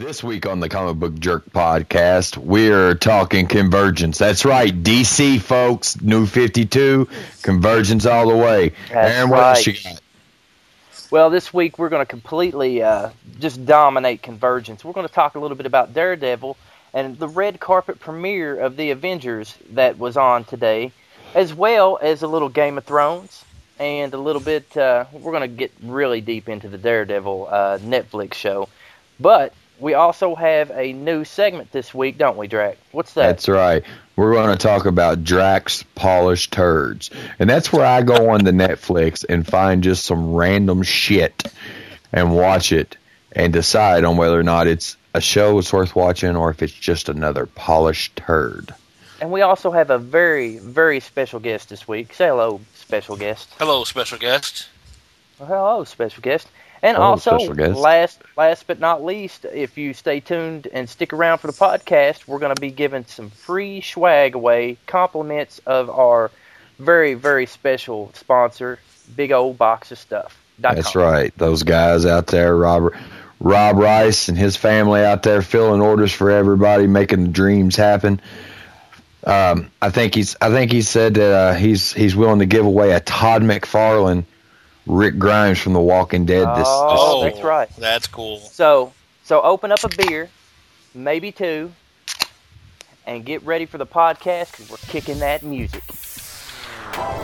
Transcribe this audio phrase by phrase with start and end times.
[0.00, 4.16] This week on the Comic Book Jerk podcast, we're talking convergence.
[4.16, 7.06] That's right, DC folks, New 52,
[7.42, 8.70] convergence all the way.
[8.88, 9.56] That's Aaron, what right.
[9.58, 10.00] else you got?
[11.10, 13.10] Well, this week we're going to completely uh,
[13.40, 14.82] just dominate convergence.
[14.86, 16.56] We're going to talk a little bit about Daredevil
[16.94, 20.92] and the red carpet premiere of the Avengers that was on today,
[21.34, 23.44] as well as a little Game of Thrones
[23.78, 24.74] and a little bit.
[24.74, 28.66] Uh, we're going to get really deep into the Daredevil uh, Netflix show,
[29.20, 32.76] but we also have a new segment this week, don't we, Drac?
[32.92, 33.26] What's that?
[33.26, 33.82] That's right.
[34.16, 37.10] We're going to talk about Drac's polished turds.
[37.38, 41.44] And that's where I go on the Netflix and find just some random shit
[42.12, 42.96] and watch it
[43.32, 46.72] and decide on whether or not it's a show that's worth watching or if it's
[46.72, 48.74] just another polished turd.
[49.20, 52.14] And we also have a very, very special guest this week.
[52.14, 53.48] Say hello, special guest.
[53.58, 54.68] Hello, special guest.
[55.38, 56.48] Well, hello, special guest.
[56.82, 61.38] And Hello, also, last last but not least, if you stay tuned and stick around
[61.38, 66.30] for the podcast, we're going to be giving some free swag away, compliments of our
[66.78, 68.78] very very special sponsor,
[69.14, 70.40] Big Old Box of Stuff.
[70.58, 71.02] That's com.
[71.02, 71.36] right.
[71.36, 72.96] Those guys out there, Robert,
[73.40, 78.20] Rob Rice and his family out there filling orders for everybody, making the dreams happen.
[79.24, 80.36] Um, I think he's.
[80.40, 84.24] I think he said that uh, he's he's willing to give away a Todd McFarlane,
[84.90, 86.48] Rick Grimes from The Walking Dead.
[86.56, 87.68] This, Oh, this that's right.
[87.76, 88.38] That's cool.
[88.38, 88.92] So
[89.24, 90.28] so open up a beer,
[90.94, 91.72] maybe two,
[93.06, 95.82] and get ready for the podcast because we're kicking that music.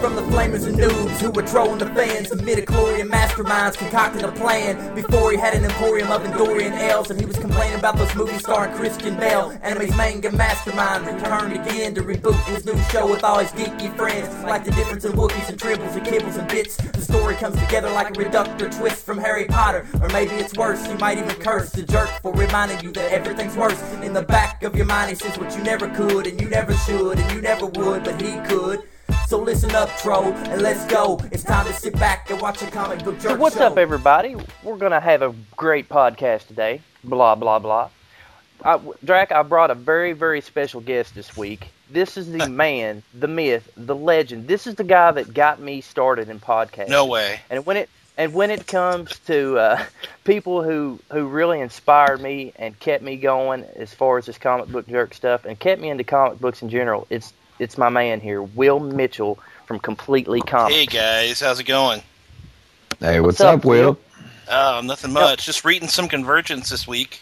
[0.01, 4.33] From the flamers and noobs who were trolling the fans, the midichlorian masterminds concocted a
[4.33, 4.95] plan.
[4.95, 8.41] Before he had an emporium of Endorian ales, and he was complaining about those movies
[8.41, 9.59] starring Christian Bale.
[9.63, 14.29] Anime's manga mastermind returned again to reboot his new show with all his geeky friends.
[14.45, 17.91] Like the difference in Wookiees and tribbles and kibbles and bits, the story comes together
[17.91, 19.87] like a reductor twist from Harry Potter.
[20.03, 23.57] Or maybe it's worse, you might even curse the jerk for reminding you that everything's
[23.57, 23.81] worse.
[24.03, 26.75] In the back of your mind, he says what you never could, and you never
[26.75, 28.83] should, and you never would, but he could.
[29.27, 31.19] So listen up, troll, and let's go.
[31.33, 33.67] It's time to sit back and watch a comic book jerk So what's show.
[33.67, 34.37] up, everybody?
[34.63, 36.81] We're gonna have a great podcast today.
[37.03, 37.91] Blah blah blah.
[38.65, 41.71] I, Drac, I brought a very very special guest this week.
[41.91, 44.47] This is the man, the myth, the legend.
[44.47, 46.91] This is the guy that got me started in podcasting.
[46.91, 47.41] No way.
[47.51, 49.85] And when it and when it comes to uh,
[50.25, 54.69] people who who really inspired me and kept me going as far as this comic
[54.69, 58.21] book jerk stuff and kept me into comic books in general, it's it's my man
[58.21, 60.75] here, Will Mitchell from Completely Comics.
[60.75, 62.03] Hey guys, how's it going?
[63.01, 63.99] hey, what's, What's up, up, Will?
[64.49, 65.45] Oh, nothing much.
[65.45, 67.21] Just reading some convergence this week.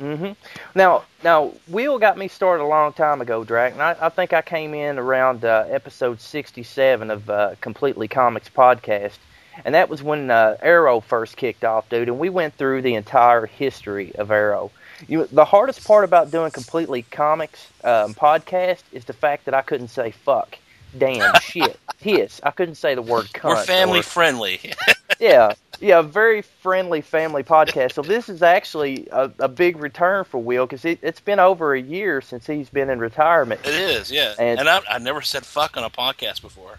[0.00, 0.32] Mm-hmm.
[0.74, 4.32] Now, now, Will got me started a long time ago, Drac, and I, I think
[4.32, 9.18] I came in around uh, episode 67 of uh, Completely Comics podcast,
[9.64, 12.94] and that was when uh, Arrow first kicked off, dude, and we went through the
[12.94, 14.72] entire history of Arrow.
[15.08, 19.62] You, the hardest part about doing Completely Comics um, podcast is the fact that I
[19.62, 20.56] couldn't say fuck,
[20.96, 22.40] damn, shit, hiss.
[22.42, 23.44] I couldn't say the word cunt.
[23.56, 24.60] We're family or- friendly.
[25.20, 27.92] yeah, yeah, very friendly family podcast.
[27.92, 31.74] So this is actually a, a big return for Will because it, it's been over
[31.74, 33.60] a year since he's been in retirement.
[33.64, 34.34] it is, yeah.
[34.38, 36.78] And- And, I, I never said fuck on a podcast before.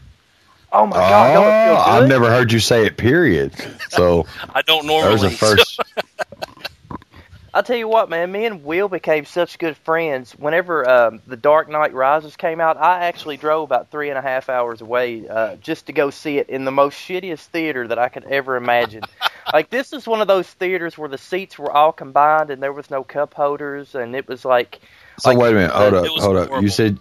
[0.72, 2.03] Oh my God, don't feel Oh, good?
[2.03, 2.97] I've never heard you say it.
[2.97, 3.53] Period.
[3.90, 5.09] So I don't normally.
[5.18, 5.80] there's a first.
[7.55, 8.33] I'll tell you what, man.
[8.33, 10.33] Me and Will became such good friends.
[10.33, 14.21] Whenever um, the Dark Knight Rises came out, I actually drove about three and a
[14.21, 17.97] half hours away uh, just to go see it in the most shittiest theater that
[17.97, 19.03] I could ever imagine.
[19.53, 22.73] like this is one of those theaters where the seats were all combined and there
[22.73, 24.81] was no cup holders, and it was like.
[25.19, 25.72] So like, wait a minute.
[25.72, 26.08] Hold it up.
[26.08, 26.61] Hold up.
[26.61, 26.99] You said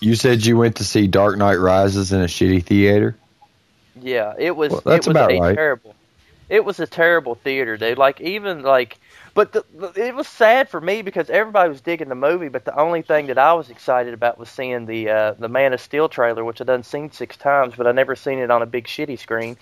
[0.00, 3.14] you said you went to see Dark Knight Rises in a shitty theater.
[4.00, 4.72] Yeah, it was.
[4.72, 5.54] Well, that's it was about right.
[5.54, 5.94] terrible.
[6.48, 7.98] It was a terrible theater, dude.
[7.98, 8.98] Like even like,
[9.34, 12.64] but the, the, it was sad for me because everybody was digging the movie, but
[12.64, 15.80] the only thing that I was excited about was seeing the uh, the Man of
[15.80, 18.66] Steel trailer, which I done seen six times, but I never seen it on a
[18.66, 19.56] big shitty screen.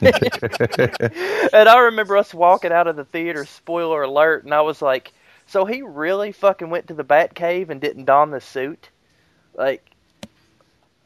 [1.52, 5.12] and I remember us walking out of the theater, spoiler alert, and I was like,
[5.46, 8.88] so he really fucking went to the Bat Cave and didn't don the suit?
[9.54, 9.84] Like,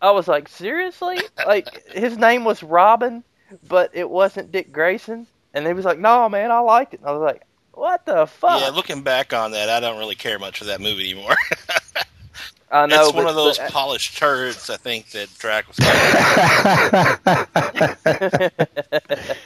[0.00, 1.18] I was like, seriously?
[1.46, 3.24] Like, his name was Robin,
[3.66, 5.26] but it wasn't Dick Grayson?
[5.54, 7.00] And he was like, no, man, I liked it.
[7.00, 7.42] And I was like,
[7.72, 8.60] what the fuck?
[8.60, 11.36] Yeah, looking back on that, I don't really care much for that movie anymore.
[12.70, 14.68] I know it's one of those but- uh, polished turds.
[14.68, 15.78] I think that Drac was.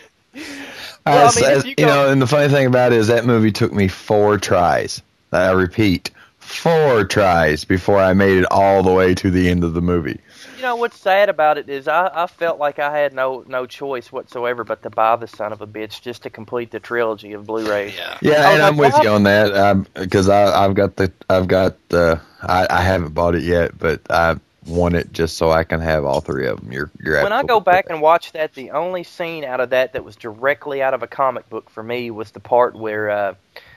[1.05, 2.99] Well, I mean, if that's- you you, go- know, and the funny thing about it
[2.99, 5.03] is that movie took me four tries.
[5.33, 9.75] I repeat, four tries before I made it all the way to the end of
[9.75, 10.21] the movie.
[10.57, 13.67] You know what's sad about it is I, I felt like I had no no
[13.67, 17.33] choice whatsoever but to buy the son of a bitch just to complete the trilogy
[17.33, 17.95] of Blu-rays.
[17.97, 18.19] Yeah.
[18.21, 21.49] Yeah, I was and I'm with you on that because I I've got the I've
[21.49, 24.37] got the I, I haven't bought it yet, but I
[24.67, 26.73] want it just so I can have all three of them.
[26.73, 27.91] You're you're When I go back correct.
[27.91, 31.07] and watch that, the only scene out of that that was directly out of a
[31.07, 33.35] comic book for me was the part where uh,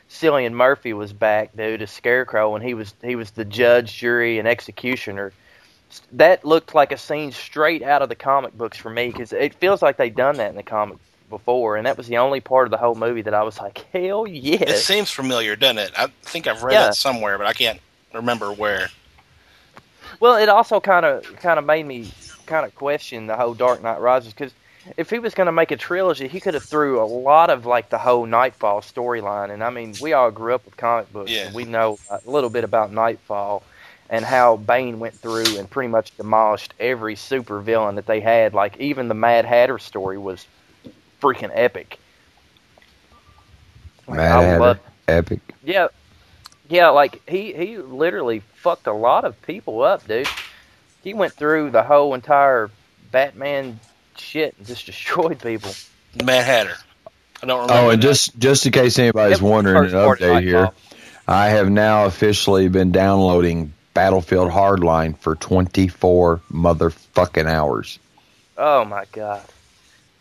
[0.10, 4.40] Cillian Murphy was back, dude, as Scarecrow, and he was he was the judge, jury,
[4.40, 5.34] and executioner.
[6.14, 9.54] That looked like a scene straight out of the comic books for me because it
[9.56, 10.98] feels like they'd done that in the comic
[11.30, 13.86] before, and that was the only part of the whole movie that I was like,
[13.94, 14.58] hell yeah.
[14.70, 15.92] It seems familiar, doesn't it?
[15.98, 16.84] I think I've read Yeah.
[16.88, 17.80] that somewhere, but I can't
[18.14, 18.90] remember where.
[20.20, 22.12] Well, it also kind of kind of made me
[22.46, 24.54] kind of question the whole Dark Knight Rises because
[24.98, 27.66] if he was going to make a trilogy, he could have threw a lot of
[27.66, 29.52] like the whole Knightfall storyline.
[29.52, 31.48] And I mean, we all grew up with comic books, Yeah.
[31.48, 33.64] and we know a little bit about Knightfall
[34.10, 38.54] and how Bane went through and pretty much demolished every super villain that they had.
[38.54, 40.46] Like even the Mad Hatter story was
[41.22, 42.00] freaking epic.
[44.08, 45.40] Like, Mad I Hatter, love- epic.
[45.64, 45.88] yeah,
[46.70, 46.90] yeah.
[46.90, 50.28] Like he he literally fucked a lot of people up, dude.
[51.04, 52.70] He went through the whole entire
[53.12, 53.80] Batman
[54.18, 55.72] shit and just destroyed people.
[56.24, 56.76] Mad Hatter.
[57.42, 57.74] I don't remember.
[57.74, 58.06] Oh, and that.
[58.08, 60.54] just just in case anybody's It was the wondering, an first part of update here.
[60.62, 60.82] Knightfall.
[61.28, 67.98] I have now officially been downloading Battlefield Hardline for 24 motherfucking hours.
[68.58, 69.44] Oh my god.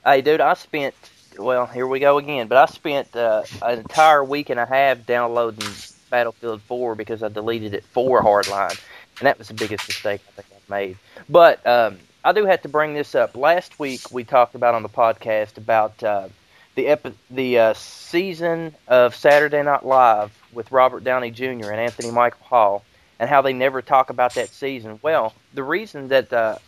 [0.05, 0.94] Hey, dude, I spent
[1.38, 2.49] well, here we go again.
[2.49, 5.69] But I spent uh, an entire week and a half downloading
[6.11, 8.81] Battlefield 4 because I deleted it for Hardline,
[9.19, 10.97] and that was the biggest mistake I think I've made.
[11.29, 13.37] But um, I do have to bring this up.
[13.37, 16.29] Last week we talked about on the podcast about uh,
[16.75, 21.70] the epi- the uh, season of Saturday Night Live with Robert Downey Jr.
[21.70, 22.85] and Anthony Michael Hall,
[23.25, 25.00] and how they never talk about that season.
[25.00, 26.59] Well, the reason that uh,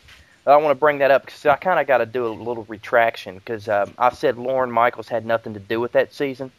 [0.47, 2.65] I want to bring that up because I kind of got to do a little
[2.65, 6.51] retraction because um, I said Lorne Michaels had nothing to do with that season.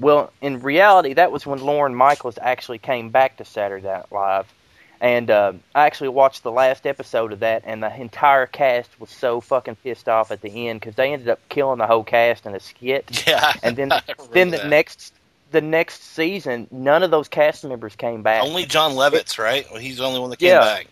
[0.00, 4.52] Well, in reality, that was when Lorne Michaels actually came back to Saturday Night Live,
[5.00, 9.10] and uh, I actually watched the last episode of that, and the entire cast was
[9.10, 12.44] so fucking pissed off at the end because they ended up killing the whole cast
[12.44, 13.52] in a skit, yeah.
[13.62, 13.92] and then
[14.32, 14.68] then the that.
[14.68, 15.14] next
[15.50, 18.42] the next season, none of those cast members came back.
[18.42, 19.66] Only Jon Lovitz, right?
[19.70, 20.60] Well, he's the only one that came Yeah.
[20.60, 20.86] back.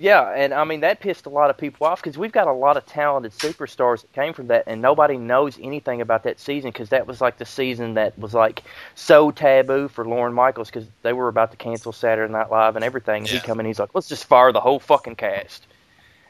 [0.00, 2.52] Yeah, and I mean that pissed a lot of people off because we've got a
[2.52, 6.70] lot of talented superstars that came from that, and nobody knows anything about that season
[6.70, 8.62] because that was like the season that was like
[8.94, 12.84] so taboo for Lorne Michaels because they were about to cancel Saturday Night Live and
[12.84, 13.24] everything.
[13.24, 13.40] And Yeah.
[13.40, 15.66] he come in, he's like, let's just fire the whole fucking cast.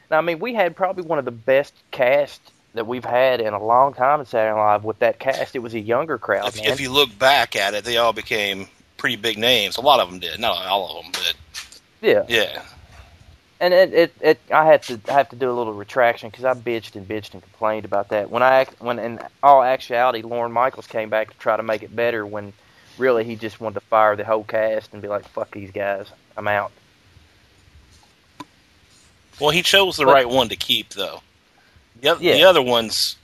[0.09, 2.41] Now, I mean, we had probably one of the best cast
[2.79, 5.53] that we've had in a long time in Saturday Night Live with that cast.
[5.53, 8.69] It was a younger crowd, If, if you look back at it, they all became
[8.95, 9.75] pretty big names.
[9.75, 11.35] A lot of them did, not all of them, but
[12.01, 12.23] yeah.
[12.29, 12.61] yeah.
[13.59, 16.45] and it, it, it I had to I have to do a little retraction because
[16.45, 18.29] I bitched and bitched and complained about that.
[18.29, 21.93] When I when in all actuality, Lorne Michaels came back to try to make it
[21.93, 22.25] better.
[22.25, 22.53] When
[22.97, 26.07] really he just wanted to fire the whole cast and be like, "Fuck these guys,
[26.37, 26.71] I'm out."
[29.37, 31.21] Well, he chose the But- right one to keep, though.
[32.01, 32.33] The, Yeah.
[32.33, 33.15] the other ones,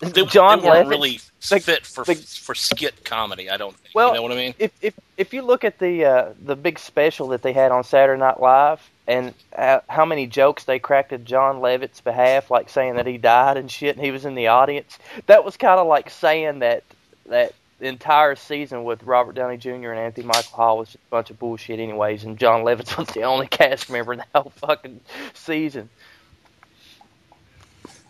[0.00, 3.50] they, John they weren't Levitt- really fit for the- for skit comedy.
[3.50, 3.94] I don't think.
[3.94, 4.54] Well, you know what I mean?
[4.58, 7.84] If if if you look at the uh, the big special that they had on
[7.84, 12.68] Saturday Night Live and uh, how many jokes they cracked at John Levitt's behalf, like
[12.68, 15.80] saying that he died and shit, and he was in the audience, that was kind
[15.80, 16.84] of like saying that
[17.26, 19.90] that entire season with Robert Downey Jr.
[19.90, 23.08] and Anthony Michael Hall was just a bunch of bullshit, anyways, and John Levitt was
[23.08, 25.00] the only cast member in the whole fucking
[25.34, 25.88] season.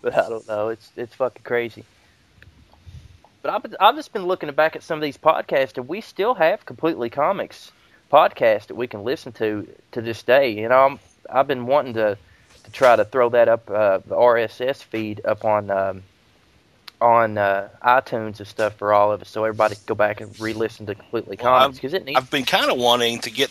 [0.03, 1.85] But I don't know, it's it's fucking crazy.
[3.41, 6.35] But I've, I've just been looking back at some of these podcasts, and we still
[6.35, 7.73] have completely comics
[8.13, 10.51] podcasts that we can listen to to this day.
[10.51, 10.99] You know, I'm,
[11.31, 12.19] I've been wanting to
[12.65, 16.03] to try to throw that up uh, the RSS feed up on um,
[17.01, 20.39] on uh, iTunes and stuff for all of us, so everybody can go back and
[20.39, 22.17] re-listen to completely Well, comics because it needs.
[22.17, 23.51] I've been kind of wanting to get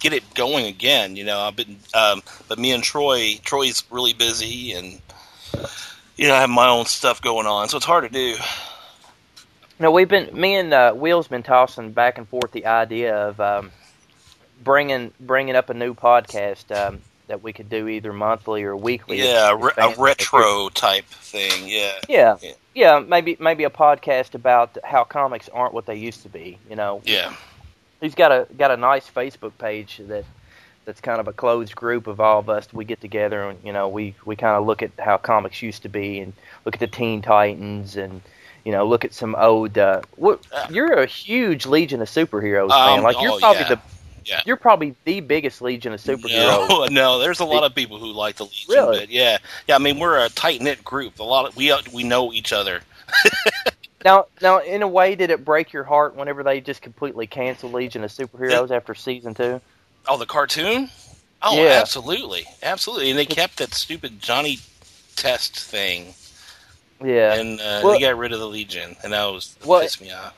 [0.00, 1.16] get it going again.
[1.16, 5.00] You know, I've been, um, but me and Troy, Troy's really busy, and
[6.16, 8.36] you know, I have my own stuff going on, so it's hard to do.
[9.78, 13.40] No, we've been me and uh, Will's been tossing back and forth the idea of
[13.40, 13.70] um,
[14.62, 19.18] bringing bringing up a new podcast um, that we could do either monthly or weekly.
[19.22, 21.66] Yeah, a, re- a retro type thing.
[21.68, 22.36] Yeah, Yeah.
[22.40, 22.52] Yeah.
[22.74, 26.58] yeah, maybe maybe a podcast about how comics aren't what they used to be.
[26.70, 27.34] You know, Yeah.
[28.00, 30.24] he's got a got a nice Facebook page that
[30.84, 32.72] that's kind of a closed group of all of us.
[32.72, 35.82] We get together and you know we we kind of look at how comics used
[35.82, 36.32] to be and
[36.64, 38.20] look at the Teen Titans and
[38.64, 39.76] you know look at some old.
[39.76, 42.98] Uh, what, you're a huge Legion of Superheroes fan.
[42.98, 43.68] Um, Like you're oh, probably yeah.
[43.68, 43.80] the
[44.24, 44.40] Yeah.
[44.46, 46.68] you're probably the biggest Legion of Superheroes.
[46.68, 48.98] No, no, there's a lot of people who like the Legion, Really?
[49.00, 49.38] but yeah,
[49.68, 49.76] yeah.
[49.76, 51.18] I mean, we're a tight knit group.
[51.18, 52.80] A lot of we uh, we know each other.
[54.04, 57.72] Now, now, in a way, did it break your heart whenever they just completely canceled
[57.72, 59.62] Legion of Superheroes after season two?
[60.06, 60.90] Oh, the cartoon?
[61.42, 61.70] Oh, Yeah.
[61.80, 63.10] absolutely, absolutely.
[63.10, 64.58] And they kept that stupid Johnny
[65.16, 66.14] Test thing,
[67.02, 67.34] Yeah.
[67.34, 70.00] and uh, Well- they got rid of the Legion, and that was that Well- pissed
[70.00, 70.34] me off.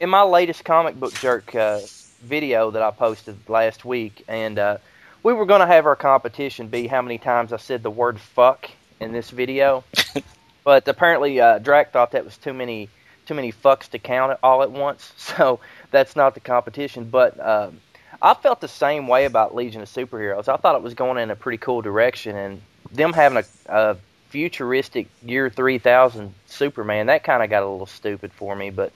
[0.00, 1.80] in my latest comic book jerk uh,
[2.22, 4.76] video that I posted last week, and uh,
[5.22, 8.20] we were going to have our competition be how many times I said the word
[8.20, 9.84] "fuck" in this video,
[10.64, 12.88] but apparently uh, Drac thought that was too many
[13.26, 17.04] too many fucks to count all at once, so that's not the competition.
[17.04, 17.80] But um,
[18.22, 20.48] I felt the same way about Legion of Superheroes.
[20.48, 22.60] I thought it was going in a pretty cool direction, and
[22.92, 23.96] them having a, a
[24.28, 28.92] futuristic year 3000 Superman that kind of got a little stupid for me, but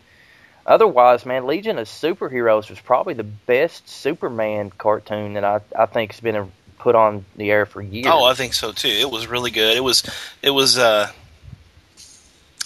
[0.66, 6.12] otherwise, man, Legion of Superheroes was probably the best Superman cartoon that I I think
[6.12, 8.06] has been put on the air for years.
[8.08, 8.88] Oh, I think so too.
[8.88, 9.76] It was really good.
[9.76, 10.02] It was
[10.42, 11.10] it was uh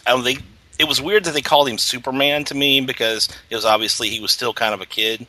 [0.07, 0.43] I don't think
[0.79, 4.21] it was weird that they called him Superman to me because it was obviously he
[4.21, 5.27] was still kind of a kid.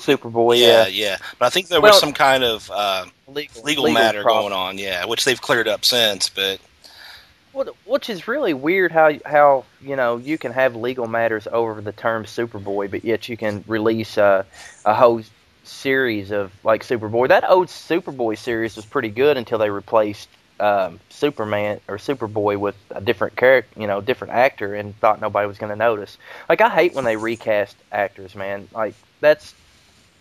[0.00, 1.16] Superboy, yeah, yeah, yeah.
[1.38, 4.44] But I think there Well- was some kind of uh, legal, legal, legal matter problem.
[4.50, 6.28] going on, yeah, which they've cleared up since.
[6.28, 6.60] But
[7.52, 11.80] What- Which is really weird how how you know you can have legal matters over
[11.80, 14.46] the term Superboy, but yet you can release a
[14.84, 15.22] a whole
[15.64, 17.28] series of like Superboy.
[17.28, 20.28] That old Superboy series was pretty good until they replaced
[20.60, 25.48] um, Superman or Superboy with a different character, you know, different actor, and thought nobody
[25.48, 26.18] was going to notice.
[26.48, 28.68] Like I hate when they recast actors, man.
[28.72, 29.54] Like that's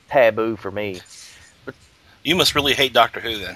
[0.10, 1.02] taboo for me.
[2.24, 3.56] you must really hate Doctor Who then.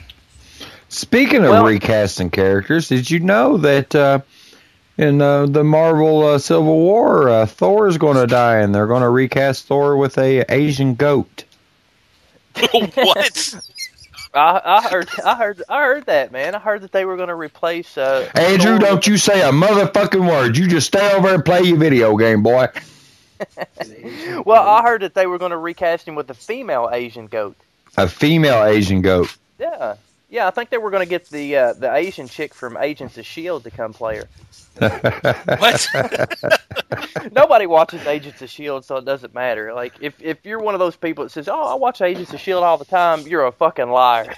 [0.90, 4.20] Speaking of Well- recasting characters, did you know that uh,
[4.98, 8.88] in uh, the Marvel uh, Civil War, uh, Thor is going to die, and they're
[8.88, 11.46] going to recast Thor with a Asian goat?
[12.72, 13.56] what?
[14.36, 16.56] I, I heard, I heard, I heard that, man.
[16.56, 17.98] I heard that they were going to replace.
[17.98, 20.58] Uh, Andrew, Thor don't you say a motherfucking word.
[20.58, 22.68] You just stay over and play your video game, boy.
[24.46, 27.56] Well, I heard that they were going to recast him with a female Asian goat.
[27.98, 29.36] A female Asian goat.
[29.60, 29.96] Yeah,
[30.30, 30.48] yeah.
[30.48, 33.26] I think they were going to get the uh, the Asian chick from Agents of
[33.26, 34.28] Shield to come play her.
[35.60, 35.88] What?
[37.32, 39.74] Nobody watches Agents of Shield, so it doesn't matter.
[39.74, 42.40] Like if if you're one of those people that says, "Oh, I watch Agents of
[42.40, 44.34] Shield all the time," you're a fucking liar.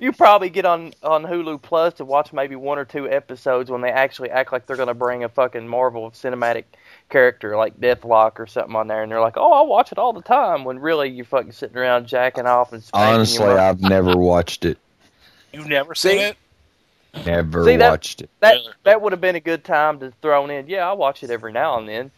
[0.00, 3.82] you probably get on on Hulu Plus to watch maybe one or two episodes when
[3.82, 6.64] they actually act like they're going to bring a fucking Marvel cinematic
[7.08, 10.12] character like Deathlok or something on there, and they're like, "Oh, I watch it all
[10.12, 13.58] the time," when really you're fucking sitting around jacking off and spanking Honestly, your.
[13.58, 14.78] I've never watched it.
[15.52, 16.24] You've never seen See?
[16.24, 16.36] it?
[17.26, 18.30] Never See, that- watched it.
[18.40, 20.68] That that would have been a good time to throw in.
[20.68, 22.10] Yeah, I watch it every now and then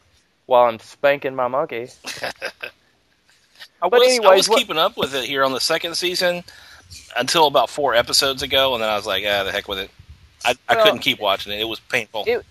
[0.46, 1.88] while I'm spanking my monkey.
[3.82, 6.42] I But was, I was what- keeping up with it here on the second season
[7.16, 9.90] until about four episodes ago, and then I was like, ah, the heck with it.
[10.44, 11.60] I, I Well, couldn't keep watching it.
[11.60, 12.24] It was painful.
[12.26, 12.44] it-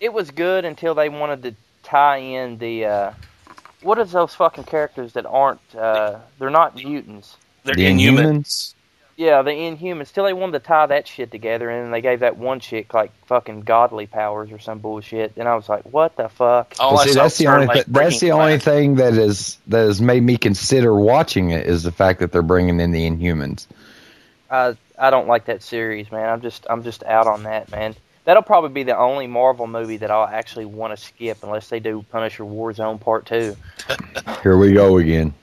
[0.00, 1.54] It was good until they wanted to
[1.94, 3.12] tie in the uh,
[3.82, 7.36] what is those fucking characters that aren't uh, they're not mutants.
[7.62, 8.74] They're The inhumans.
[9.16, 10.08] Yeah, the Inhumans.
[10.08, 12.92] Still, they wanted to tie that shit together, and then they gave that one chick
[12.92, 15.34] like fucking godly powers or some bullshit.
[15.36, 16.74] And I was like, what the fuck?
[16.80, 18.64] All see, that's the only like, thi- that's the only Glass.
[18.64, 22.42] thing that is that has made me consider watching it is the fact that they're
[22.42, 23.68] bringing in the Inhumans.
[24.50, 26.28] I I don't like that series, man.
[26.28, 27.94] I'm just I'm just out on that, man.
[28.24, 31.78] That'll probably be the only Marvel movie that I'll actually want to skip unless they
[31.78, 33.56] do Punisher Warzone Part Two.
[34.42, 35.34] Here we go again.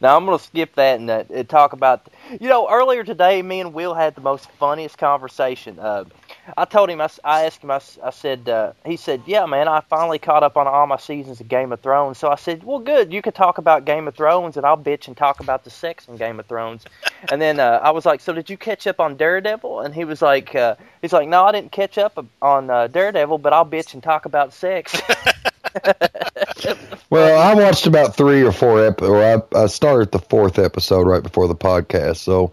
[0.00, 2.08] Now I'm gonna skip that and, uh, talk about.
[2.40, 5.78] You know, earlier today, me and Will had the most funniest conversation.
[5.78, 6.04] Uh,
[6.56, 10.18] I told him, I asked him, I said, uh, he said, yeah, man, I finally
[10.18, 12.18] caught up on all my seasons of Game of Thrones.
[12.18, 15.08] So I said, well, good, you can talk about Game of Thrones, and I'll bitch
[15.08, 16.84] and talk about the sex in Game of Thrones.
[17.30, 19.80] and then uh, I was like, so did you catch up on Daredevil?
[19.80, 23.38] And he was like, uh, he's like, no, I didn't catch up on uh, Daredevil,
[23.38, 25.00] but I'll bitch and talk about sex.
[27.08, 31.06] Well, I watched about three or four ep- or I, I started the fourth episode
[31.06, 32.52] right before the podcast, so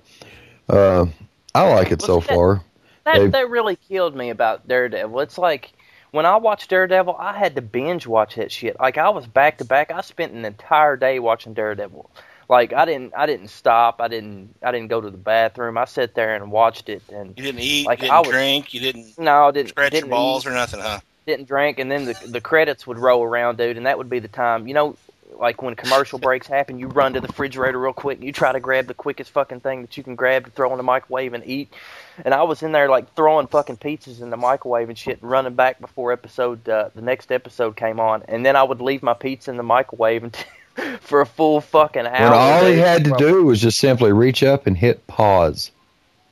[0.69, 1.07] uh,
[1.55, 2.63] I like it so Well, see, that- far.
[3.05, 5.19] That They've- that really killed me about Daredevil.
[5.21, 5.73] It's like
[6.11, 8.79] when I watched Daredevil, I had to binge watch that shit.
[8.79, 9.91] Like I was back to back.
[9.91, 12.09] I spent an entire day watching Daredevil.
[12.49, 13.99] Like I didn't I didn't stop.
[13.99, 15.77] I didn't I didn't go to the bathroom.
[15.77, 17.01] I sat there and watched it.
[17.11, 19.69] And You didn't eat, Like, you I didn't was- drink, you didn't no, I didn't
[19.69, 20.49] scratch didn't your balls eat.
[20.49, 20.99] or nothing, huh?
[21.25, 24.19] didn't drink, and then the the credits would roll around, dude, and that would be
[24.19, 24.67] the time.
[24.67, 24.95] You know,
[25.37, 28.51] like when commercial breaks happen, you run to the refrigerator real quick and you try
[28.51, 31.33] to grab the quickest fucking thing that you can grab to throw in the microwave
[31.33, 31.73] and eat.
[32.23, 35.29] And I was in there like throwing fucking pizzas in the microwave and shit, and
[35.29, 39.03] running back before episode uh, the next episode came on, and then I would leave
[39.03, 40.37] my pizza in the microwave and.
[41.01, 42.31] for a full fucking hour.
[42.31, 45.71] When all he had to do was just simply reach up and hit pause.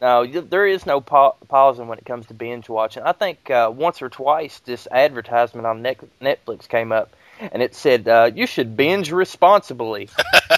[0.02, 3.04] No, there is no pa- pausing when it comes to binge watching.
[3.04, 7.14] I think uh, once or twice this advertisement on Net- Netflix came up,
[7.52, 10.10] and it said uh, you should binge responsibly.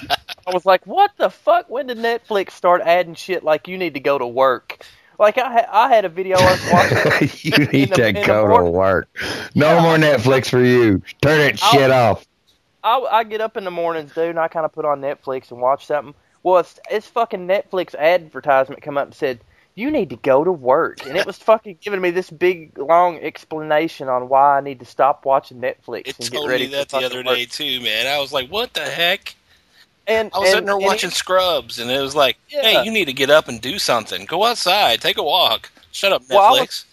[0.46, 1.70] I was like, what the fuck?
[1.70, 4.84] When did Netflix start adding shit like you need to go to work?
[5.18, 7.30] Like I, ha- I had a video I was watching.
[7.42, 9.08] you need the- to go to work.
[9.54, 11.02] No more Netflix for you.
[11.22, 12.26] Turn that I'll- shit off.
[12.82, 15.50] I, I get up in the mornings, dude, and I kind of put on Netflix
[15.50, 16.14] and watch something.
[16.42, 19.40] Well, it's, it's fucking Netflix advertisement come up and said,
[19.74, 21.04] you need to go to work.
[21.06, 24.84] And it was fucking giving me this big, long explanation on why I need to
[24.86, 27.26] stop watching Netflix It and get told ready me that the other work.
[27.26, 28.06] day too, man.
[28.06, 29.34] I was like, "What the heck?"
[30.06, 32.62] And, I was and, sitting there watching it- Scrubs, and it was like, Yeah.
[32.62, 34.26] "Hey, you need to get up and do something.
[34.26, 35.70] Go outside, take a walk.
[35.92, 36.84] Shut up, Well, I was- Netflix."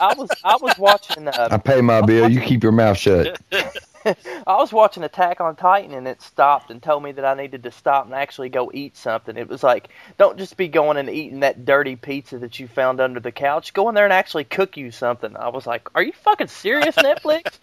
[0.00, 2.28] I was I was watching uh, I pay my bill.
[2.30, 3.38] You keep your mouth shut.
[4.46, 7.62] I was watching Attack on Titan and it stopped and told me that I needed
[7.64, 9.36] to stop and actually go eat something.
[9.36, 13.00] It was like, don't just be going and eating that dirty pizza that you found
[13.00, 13.72] under the couch.
[13.72, 15.36] Go in there and actually cook you something.
[15.36, 17.58] I was like, are you fucking serious, Netflix?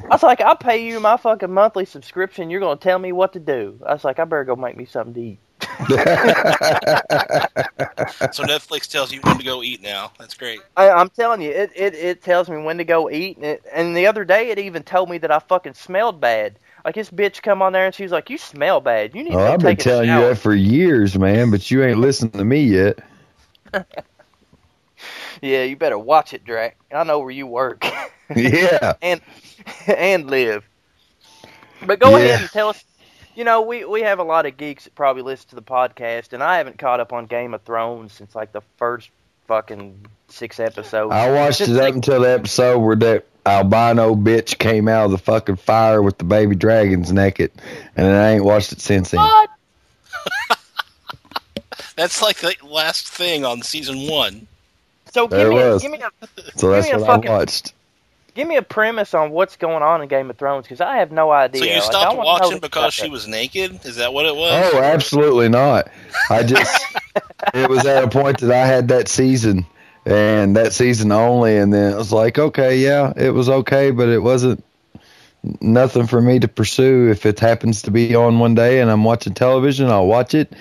[0.00, 2.50] I was like, I'll pay you my fucking monthly subscription.
[2.50, 3.80] You're gonna tell me what to do.
[3.84, 5.38] I was like, I better go make me something to eat.
[8.30, 10.12] so Netflix tells you when to go eat now.
[10.18, 10.66] That's great.
[10.76, 13.64] I, I'm telling you, it, it it tells me when to go eat, and, it,
[13.72, 16.58] and the other day it even told me that I fucking smelled bad.
[16.84, 19.14] Like this bitch come on there and she was like, "You smell bad.
[19.14, 21.84] You need Oh, to go I've been telling you that for years, man, but you
[21.84, 23.00] ain't listening to me yet.
[25.42, 26.76] Yeah, you better watch it, Drac.
[26.92, 27.86] I know where you work
[28.36, 28.94] Yeah.
[29.02, 29.20] and
[29.86, 30.64] and live.
[31.82, 32.16] But go Yeah.
[32.16, 32.84] ahead and tell us.
[33.38, 36.32] You know, we we have a lot of geeks that probably listen to the podcast,
[36.32, 39.10] and I haven't caught up on Game of Thrones since like the first
[39.46, 41.12] fucking six episodes.
[41.12, 45.12] I watched it up like- until the episode where that albino bitch came out of
[45.12, 47.52] the fucking fire with the baby dragons naked,
[47.96, 49.20] and I ain't watched it since then.
[49.20, 49.50] What?
[51.94, 54.48] That's like the last thing on season one.
[55.12, 55.82] So There give it me, a, was.
[55.82, 56.10] give me a
[56.58, 57.72] So that's give me a what fucking- I watched.
[58.38, 61.10] Give me a premise on what's going on in Game of Thrones because I have
[61.10, 61.60] no idea.
[61.60, 63.84] So you I stopped wanna know watching because she was naked?
[63.84, 64.72] Is that what it was?
[64.72, 65.90] Oh, absolutely not.
[66.30, 66.86] I just
[67.54, 69.66] it was at a point that I had that season
[70.06, 74.08] and that season only, and then it was like, okay, yeah, it was okay, but
[74.08, 74.64] it wasn't
[75.60, 77.10] nothing for me to pursue.
[77.10, 80.52] If it happens to be on one day and I'm watching television, I'll watch it.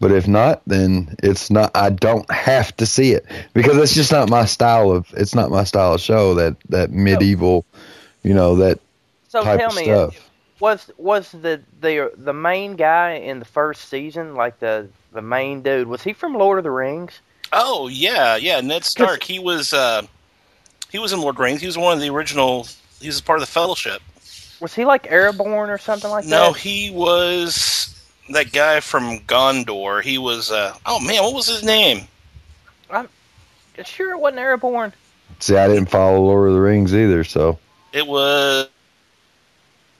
[0.00, 1.72] But if not, then it's not.
[1.74, 5.06] I don't have to see it because it's just not my style of.
[5.12, 6.34] It's not my style of show.
[6.34, 7.66] That that medieval,
[8.22, 8.80] you know, that
[9.28, 10.30] So type tell of me, stuff.
[10.58, 15.62] was was the the the main guy in the first season, like the the main
[15.62, 17.20] dude, was he from Lord of the Rings?
[17.52, 18.60] Oh yeah, yeah.
[18.60, 19.22] Ned Stark.
[19.22, 20.02] He was uh,
[20.90, 21.60] he was in Lord of the Rings.
[21.60, 22.66] He was one of the original.
[23.00, 24.00] He was part of the Fellowship.
[24.60, 26.46] Was he like Aragorn or something like No, that?
[26.48, 27.99] No, he was
[28.30, 30.02] that guy from Gondor.
[30.02, 30.50] He was.
[30.50, 32.06] Uh, oh man, what was his name?
[32.90, 33.08] I'm
[33.84, 34.92] sure, it wasn't Aragorn.
[35.38, 37.58] See, I didn't follow Lord of the Rings either, so
[37.92, 38.68] It was.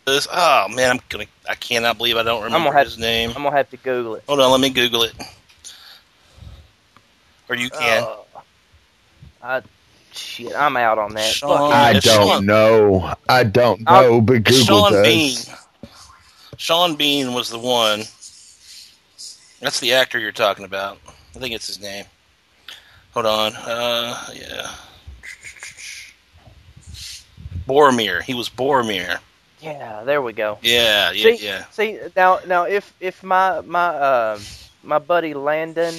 [0.06, 1.26] was- Oh man, I'm gonna.
[1.48, 3.30] I cannot believe I don't remember gonna have- his name.
[3.34, 4.24] I'm gonna have to Google it.
[4.26, 5.12] Hold on, let me Google it.
[7.48, 8.02] Or you can.
[8.04, 8.16] Uh,
[9.42, 9.62] I
[10.12, 11.32] shit, I'm out on that.
[11.32, 13.14] Sean- I don't Sean- know.
[13.28, 15.06] I don't I'll- know, but Google Sean does.
[15.06, 15.56] Bean.
[16.56, 18.02] Sean Bean was the one.
[19.60, 20.98] That's the actor you're talking about.
[21.34, 22.04] I think it's his name.
[23.12, 23.52] Hold on.
[23.56, 24.70] Uh, yeah.
[27.66, 28.22] Boromir.
[28.22, 29.18] He was Boromir.
[29.60, 30.58] Yeah, there we go.
[30.62, 31.64] Yeah, yeah, see, yeah.
[31.70, 34.40] see now, now if if my my uh,
[34.82, 35.94] my buddy Landon,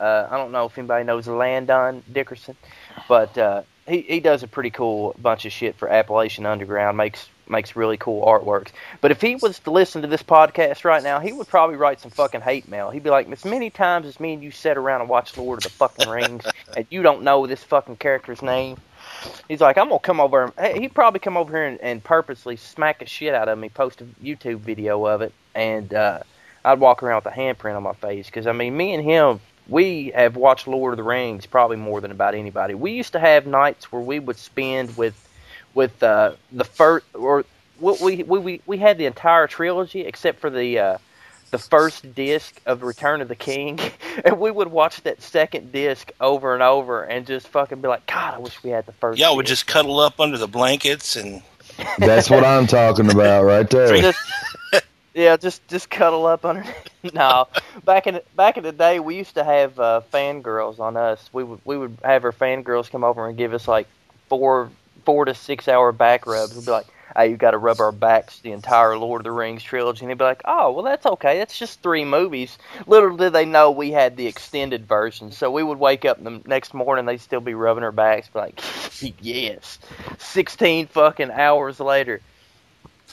[0.00, 2.56] uh, I don't know if anybody knows Landon Dickerson,
[3.08, 6.96] but uh, he he does a pretty cool bunch of shit for Appalachian Underground.
[6.96, 8.70] makes makes really cool artworks.
[9.00, 12.00] But if he was to listen to this podcast right now, he would probably write
[12.00, 12.90] some fucking hate mail.
[12.90, 15.58] He'd be like, as many times as me and you sat around and watched Lord
[15.58, 16.44] of the fucking Rings,
[16.76, 18.76] and you don't know this fucking character's name.
[19.48, 20.44] He's like, I'm gonna come over.
[20.44, 23.58] And, hey, he'd probably come over here and, and purposely smack the shit out of
[23.58, 26.20] me, post a YouTube video of it, and uh,
[26.64, 28.26] I'd walk around with a handprint on my face.
[28.26, 32.00] Because I mean, me and him, we have watched Lord of the Rings probably more
[32.00, 32.74] than about anybody.
[32.74, 35.14] We used to have nights where we would spend with,
[35.74, 37.44] with uh, the first or
[37.80, 40.98] we we we we had the entire trilogy except for the uh,
[41.50, 43.78] the first disc of Return of the King,
[44.24, 48.06] and we would watch that second disc over and over, and just fucking be like,
[48.06, 49.18] God, I wish we had the first.
[49.18, 51.42] Y'all would disc." just cuddle up under the blankets and
[51.98, 53.96] That's what I'm talking about right there.
[54.00, 54.18] Just-
[55.14, 56.64] yeah, just just cuddle up under.
[57.12, 57.46] no,
[57.84, 61.28] back in the, back in the day, we used to have uh, fangirls on us.
[61.34, 63.86] We would we would have our fangirls come over and give us like
[64.30, 64.70] four
[65.04, 66.54] four to six hour back rubs.
[66.54, 66.86] We'd be like,
[67.16, 70.10] "Hey, you've got to rub our backs the entire Lord of the Rings trilogy," and
[70.10, 71.38] they'd be like, "Oh, well, that's okay.
[71.38, 75.32] That's just three movies." Little did they know we had the extended version.
[75.32, 78.38] So we would wake up the next morning, they'd still be rubbing our backs, be
[78.38, 78.60] like,
[79.20, 79.78] "Yes."
[80.18, 82.20] Sixteen fucking hours later.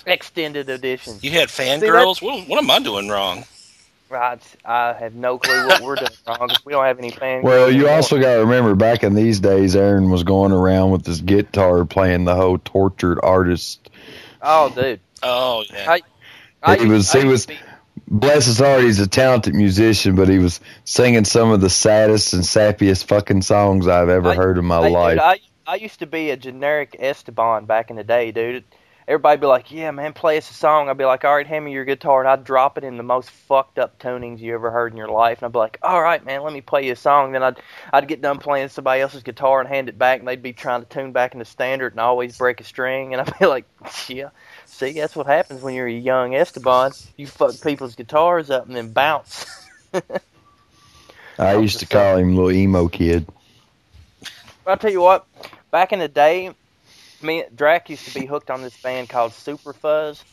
[0.06, 1.15] Extended edition.
[1.21, 2.21] you had fangirls.
[2.21, 3.43] What, what am I doing wrong?
[4.10, 4.41] Right.
[4.65, 6.50] I have no clue what we're doing wrong.
[6.65, 7.43] we don't have any fans.
[7.43, 11.06] Well, you also got to remember back in these days, Aaron was going around with
[11.06, 13.89] his guitar playing the whole tortured artist.
[14.41, 15.00] Oh, dude.
[15.22, 15.86] Oh yeah.
[15.91, 16.02] I-
[16.63, 17.63] I He used- was- I he used was- to
[18.12, 22.34] Bless his heart, he's a talented musician, but he was singing some of the saddest
[22.34, 25.13] and sappiest fucking songs I've ever I- heard in my I, life.
[25.13, 28.63] Dude, I, I used to be a generic Esteban back in the day, dude.
[29.10, 31.65] Everybody'd be like, "Yeah, man, play us a song." I'd be like, "All right, hand
[31.65, 34.69] me your guitar," and I'd drop it in the most fucked up tunings you ever
[34.69, 36.93] heard in your life, and I'd be like, "All right, man, let me play you
[36.93, 37.58] a song." Then I'd
[37.91, 40.84] I'd get done playing somebody else's guitar and hand it back, and they'd be trying
[40.84, 43.65] to tune back into standard and always break a string, and I'd be like,
[44.08, 44.30] "Yeah,
[44.67, 46.91] see, that's what happens when you're a young Esteban.
[47.17, 49.48] You fuck people's guitars up and then bounce."
[51.39, 53.26] I used to call him little emo kid.
[54.67, 55.26] I'll tell you what,
[55.72, 56.54] back in the day,
[57.23, 60.23] me Drac used to be hooked on this band called Super Fuzz.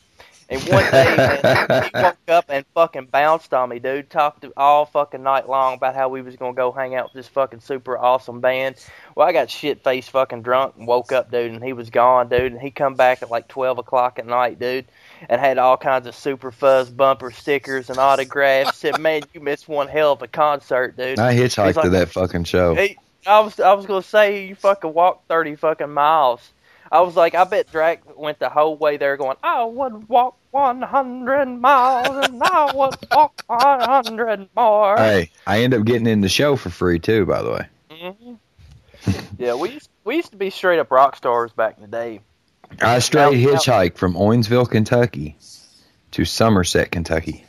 [0.49, 4.09] And one day, man, he woke up and fucking bounced on me, dude.
[4.11, 7.15] Talked to all fucking night long about how we was gonna go hang out with
[7.15, 8.77] this fucking super awesome band.
[9.17, 12.29] Well, I got shit faced fucking drunk and woke up, dude, and he was gone,
[12.29, 12.53] dude.
[12.53, 14.87] And he come back at like twelve o'clock at night, dude,
[15.29, 18.79] and had all kinds of Super Fuzz bumper stickers and autographs.
[18.79, 22.11] Said, "Man, you missed one hell of a concert, dude." I hitchhiked like- to that
[22.11, 22.77] fucking show.
[22.77, 22.97] Hey,
[23.27, 26.53] I was I was gonna say you fucking walked thirty fucking miles.
[26.91, 30.37] I was like, I bet Drac went the whole way there going, I would walk
[30.51, 34.97] one hundred miles and I would walk one hundred more.
[34.97, 37.67] Hey, I end up getting in the show for free too, by the way.
[37.91, 38.39] Mhm.
[39.39, 42.21] yeah, we used, we used to be straight up rock stars back in the day.
[42.81, 45.37] I straight Now- now- hitchhiked from Owensville, Kentucky,
[46.13, 47.45] to Somerset, Kentucky,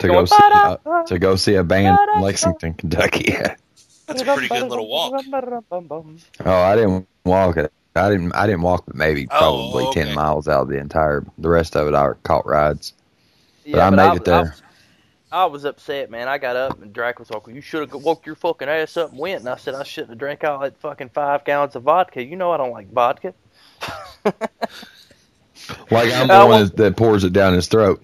[0.00, 3.32] to go see uh, to go see a band from Lexington, Kentucky.
[4.06, 5.12] That's a pretty good little walk.
[5.32, 7.72] oh, I didn't walk it.
[7.96, 8.32] I didn't.
[8.34, 10.04] I didn't walk, but maybe Oh, probably okay.
[10.04, 11.24] ten miles out of the entire.
[11.38, 12.92] The rest of it, I caught rides.
[13.64, 14.54] But Yeah, I but made I- it there.
[15.30, 16.28] I, I was upset, man.
[16.28, 19.10] I got up and Drac was like, "You should have woke your fucking ass up
[19.10, 21.82] and went." And I said, "I shouldn't have drank all that fucking five gallons of
[21.84, 22.22] vodka.
[22.22, 23.32] You know I don't like vodka."
[24.24, 28.02] Like I'm the one that, that pours it down his throat.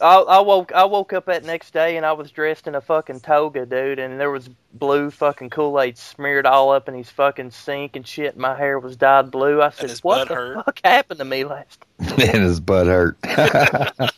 [0.00, 2.80] I, I woke I woke up that next day and I was dressed in a
[2.80, 7.10] fucking toga, dude, and there was blue fucking Kool Aid smeared all up in his
[7.10, 8.36] fucking sink and shit.
[8.36, 9.62] My hair was dyed blue.
[9.62, 13.18] I said, "What the hurt." fuck happened to me last?" and his butt hurt.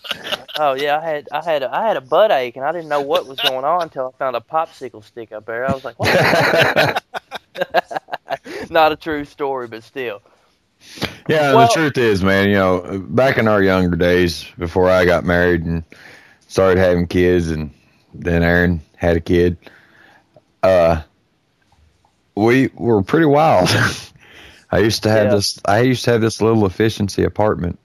[0.58, 2.88] Oh yeah, I had I had a, I had a butt ache and I didn't
[2.88, 5.68] know what was going on until I found a popsicle stick up there.
[5.68, 10.22] I was like, "What?" the fuck?" Not a true story, but still.
[11.29, 15.05] Yeah, Well- the truth is, man, you know, back in our younger days, before I
[15.05, 15.83] got married and
[16.49, 17.70] started having kids, and
[18.14, 19.57] then Aaron had a kid,
[20.62, 21.03] uh,
[22.35, 23.68] we were pretty wild.
[24.70, 25.35] I used to have Yeah.
[25.37, 25.61] this.
[25.64, 27.79] I used to have this little efficiency apartment,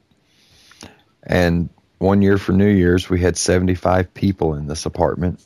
[1.24, 5.42] and one year for New Year's, we had seventy-five people in this apartment.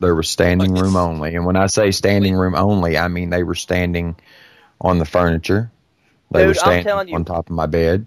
[0.00, 3.44] There was standing room only, and when I say standing room only, I mean they
[3.44, 4.16] were standing
[4.80, 5.70] on the furniture.
[6.30, 7.14] They were Dude, I'm telling you.
[7.14, 8.06] on top of my bed.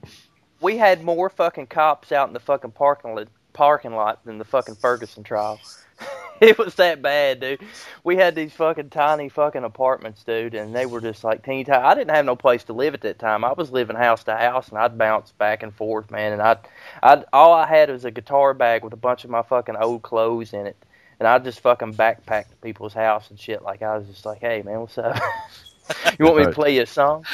[0.61, 4.45] we had more fucking cops out in the fucking parking lot, parking lot than the
[4.45, 5.59] fucking Ferguson trial.
[6.41, 7.61] it was that bad, dude.
[8.03, 11.83] We had these fucking tiny fucking apartments, dude, and they were just like teeny tiny.
[11.83, 13.43] I didn't have no place to live at that time.
[13.43, 16.33] I was living house to house, and I'd bounce back and forth, man.
[16.33, 16.57] And I,
[17.01, 20.01] I, all I had was a guitar bag with a bunch of my fucking old
[20.01, 20.77] clothes in it,
[21.19, 23.61] and I just fucking backpacked to people's house and shit.
[23.61, 25.17] Like I was just like, hey, man, what's up?
[26.19, 27.25] you want me to play you a song?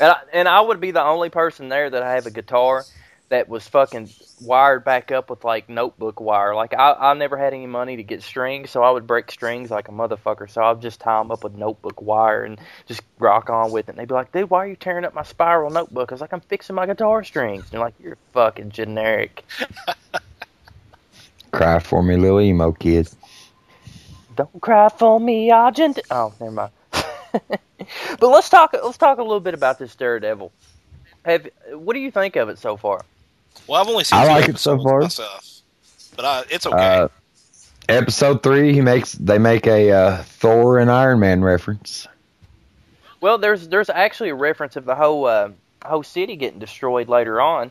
[0.00, 2.84] And I, and I would be the only person there that I have a guitar
[3.28, 4.10] that was fucking
[4.42, 6.54] wired back up with like notebook wire.
[6.54, 9.70] Like I, I never had any money to get strings, so I would break strings
[9.70, 10.50] like a motherfucker.
[10.50, 13.90] So I'd just tie them up with notebook wire and just rock on with it.
[13.90, 16.20] And they'd be like, "Dude, why are you tearing up my spiral notebook?" I was
[16.20, 19.44] like, "I'm fixing my guitar strings." And they're like, "You're fucking generic."
[21.52, 23.08] Cry for me, little emo kid.
[24.36, 26.00] Don't cry for me, Argent.
[26.10, 26.72] Oh, never mind.
[28.18, 28.72] but let's talk.
[28.72, 30.52] Let's talk a little bit about this Daredevil.
[31.24, 33.04] Have what do you think of it so far?
[33.66, 35.00] Well, I've only seen I like it so far.
[35.00, 35.62] myself.
[36.16, 36.76] but uh, it's okay.
[36.76, 37.08] Uh,
[37.88, 42.06] episode three, he makes they make a uh, Thor and Iron Man reference.
[43.20, 45.50] Well, there's there's actually a reference of the whole uh,
[45.84, 47.70] whole city getting destroyed later on.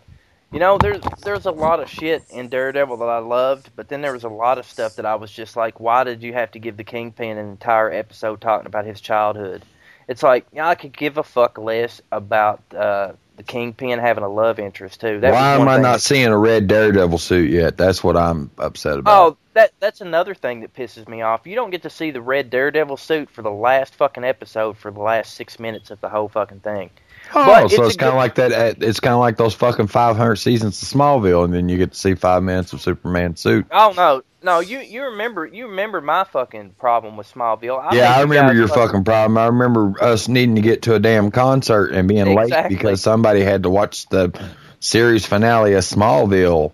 [0.52, 4.02] You know, there's there's a lot of shit in Daredevil that I loved, but then
[4.02, 6.52] there was a lot of stuff that I was just like, why did you have
[6.52, 9.64] to give the Kingpin an entire episode talking about his childhood?
[10.10, 14.24] It's like you know, I could give a fuck less about uh, the Kingpin having
[14.24, 15.20] a love interest too.
[15.20, 17.78] That Why am I not seeing a red Daredevil suit yet?
[17.78, 19.22] That's what I'm upset about.
[19.22, 21.46] Oh, that that's another thing that pisses me off.
[21.46, 24.90] You don't get to see the red Daredevil suit for the last fucking episode for
[24.90, 26.90] the last six minutes of the whole fucking thing.
[27.34, 28.52] Oh, but so it's it's, kind of like that.
[28.52, 31.92] uh, It's kind of like those fucking 500 seasons of Smallville, and then you get
[31.92, 33.68] to see five minutes of Superman suit.
[33.72, 37.80] Oh no, no, you you remember you remember my fucking problem with Smallville.
[37.84, 39.38] I yeah, I remember your fucking- fucking problem.
[39.38, 43.42] I remember us needing to get to a damn concert and being late because somebody
[43.44, 44.32] had to watch the
[44.80, 46.72] series finale of Smallville.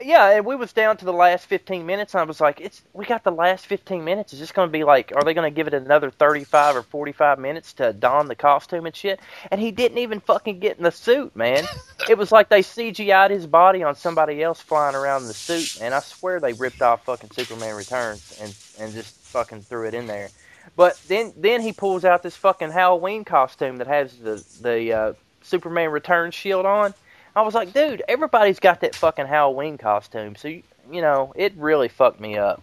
[0.00, 2.82] Yeah, and we was down to the last 15 minutes, and I was like, "It's
[2.92, 4.32] we got the last 15 minutes.
[4.34, 5.12] Is this going to be like?
[5.16, 8.86] Are they going to give it another 35 or 45 minutes to don the costume
[8.86, 11.64] and shit?" And he didn't even fucking get in the suit, man.
[12.08, 15.78] it was like they CGI'd his body on somebody else flying around in the suit,
[15.80, 19.94] and I swear they ripped off fucking Superman Returns and and just fucking threw it
[19.94, 20.28] in there.
[20.76, 25.12] But then then he pulls out this fucking Halloween costume that has the the uh,
[25.42, 26.94] Superman Returns shield on.
[27.36, 30.36] I was like, dude, everybody's got that fucking Halloween costume.
[30.36, 32.62] So, you, you know, it really fucked me up.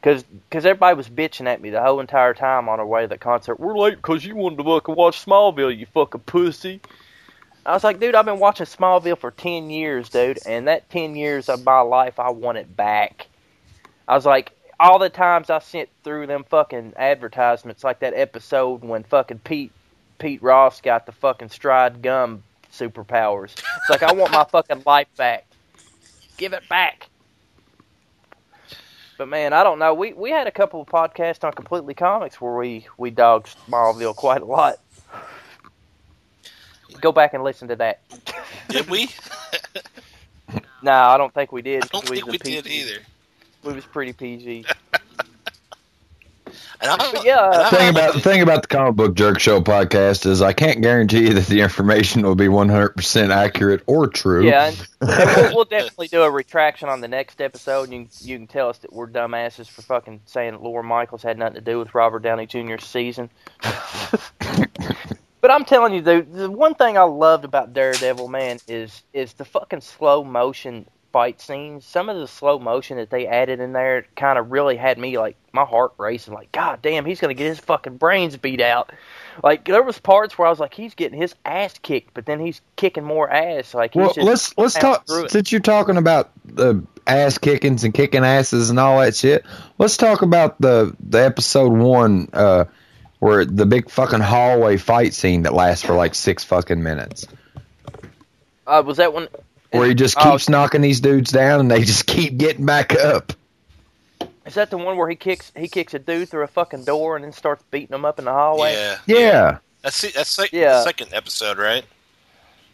[0.00, 3.08] Because cause everybody was bitching at me the whole entire time on our way to
[3.08, 3.60] the concert.
[3.60, 6.80] We're late because you wanted to fucking watch Smallville, you fucking pussy.
[7.64, 10.40] I was like, dude, I've been watching Smallville for 10 years, dude.
[10.44, 13.28] And that 10 years of my life, I want it back.
[14.08, 18.82] I was like, all the times I sent through them fucking advertisements, like that episode
[18.82, 19.70] when fucking Pete
[20.18, 23.52] Pete Ross got the fucking stride gum superpowers.
[23.52, 25.46] It's like I want my fucking life back.
[26.36, 27.08] Give it back.
[29.18, 29.94] But man, I don't know.
[29.94, 34.16] We we had a couple of podcasts on completely comics where we we dogged Smallville
[34.16, 34.76] quite a lot.
[37.00, 38.00] Go back and listen to that.
[38.68, 39.08] Did we?
[40.82, 41.84] No, I don't think we did.
[41.84, 42.62] I don't we think we PG.
[42.62, 43.00] did either.
[43.62, 44.64] We was pretty PG.
[46.82, 49.38] And I, But yeah, and I- thing about the thing about the comic book jerk
[49.38, 54.08] show podcast is I can't guarantee you that the information will be 100% accurate or
[54.08, 54.44] true.
[54.44, 57.92] Yeah, and, and we'll, we'll definitely do a retraction on the next episode.
[57.92, 61.22] You can, you can tell us that we're dumbasses for fucking saying that Laura Michaels
[61.22, 63.30] had nothing to do with Robert Downey Jr.'s season.
[65.40, 69.34] but I'm telling you, dude, the one thing I loved about Daredevil, man, is is
[69.34, 71.84] the fucking slow motion fight scenes.
[71.84, 75.18] Some of the slow motion that they added in there kind of really had me
[75.18, 76.34] like my heart racing.
[76.34, 78.90] Like, god damn, he's gonna get his fucking brains beat out.
[79.42, 82.40] Like there was parts where I was like, he's getting his ass kicked, but then
[82.40, 83.74] he's kicking more ass.
[83.74, 88.24] Like Well, just let's let's talk since you're talking about the ass kickings and kicking
[88.24, 89.44] asses and all that shit.
[89.78, 92.64] Let's talk about the the episode one uh,
[93.18, 97.26] where the big fucking hallway fight scene that lasts for like six fucking minutes,
[98.66, 99.28] Uh, was that one?
[99.72, 102.94] Where he just Oh, keeps knocking these dudes down and they just keep getting back
[102.94, 103.32] up.
[104.46, 107.16] Is that the one where he kicks he kicks a dude through a fucking door
[107.16, 108.72] and then starts beating him up in the hallway?
[108.74, 110.82] yeah, Yeah, That's it- that's sec- Yeah.
[110.82, 111.84] second episode, right?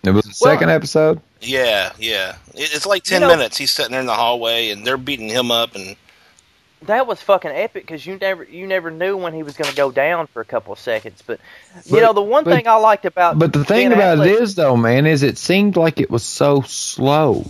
[0.04, 1.20] it was the Well- second episode.
[1.40, 2.36] Yeah, yeah.
[2.54, 3.56] It, it's like ten know- minutes.
[3.58, 5.94] He's sitting there in the hallway, and they're beating him up, and
[6.82, 9.76] That was fucking epic because you never you never knew when he was going to
[9.76, 11.22] go down for a couple of seconds.
[11.26, 11.40] But
[11.86, 14.26] you know the one but- thing I liked about But the thing Ben about Affleck-
[14.36, 17.44] it is, though, man, is it seemed like it was so slow.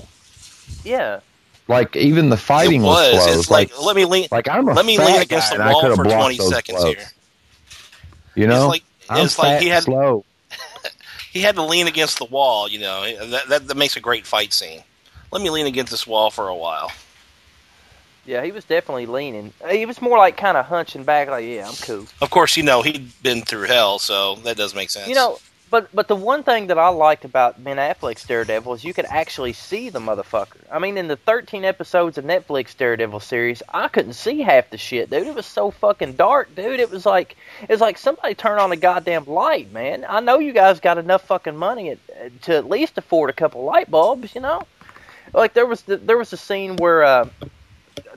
[0.83, 1.21] yeah,
[1.69, 3.25] Like even the fighting it was, was.
[3.25, 3.39] slow.
[3.39, 4.29] It's like, let me lean.
[4.31, 6.95] like I'm a let me lean against the wall for twenty seconds blows.
[6.97, 7.07] here.
[8.35, 10.25] You know, It's like I'm it's like fat, he had slow.
[11.33, 12.67] he had to lean against the wall.
[12.69, 14.83] You know that, that that makes a great fight scene.
[15.31, 16.91] Let me lean against this wall for a while.
[18.29, 19.55] Yeah, he was definitely leaning.
[19.71, 22.07] He was more like kind of hunching back, like yeah, I'm cool.
[22.21, 25.09] Of course, you know he'd been through hell, so that does make sense.
[25.09, 25.39] You know,
[25.71, 29.07] but but the one thing that I liked about Ben Affleck's Daredevil is you could
[29.07, 30.59] actually see the motherfucker.
[30.71, 34.77] I mean, in the 13 episodes of Netflix Daredevil series, I couldn't see half the
[34.77, 35.27] shit, dude.
[35.27, 36.81] It was so fucking dark, dude.
[36.81, 40.05] It was like it was like somebody turned on a goddamn light, man.
[40.07, 43.65] I know you guys got enough fucking money at, to at least afford a couple
[43.65, 44.65] light bulbs, you know.
[45.33, 47.29] Like there was the, there was a scene where uh,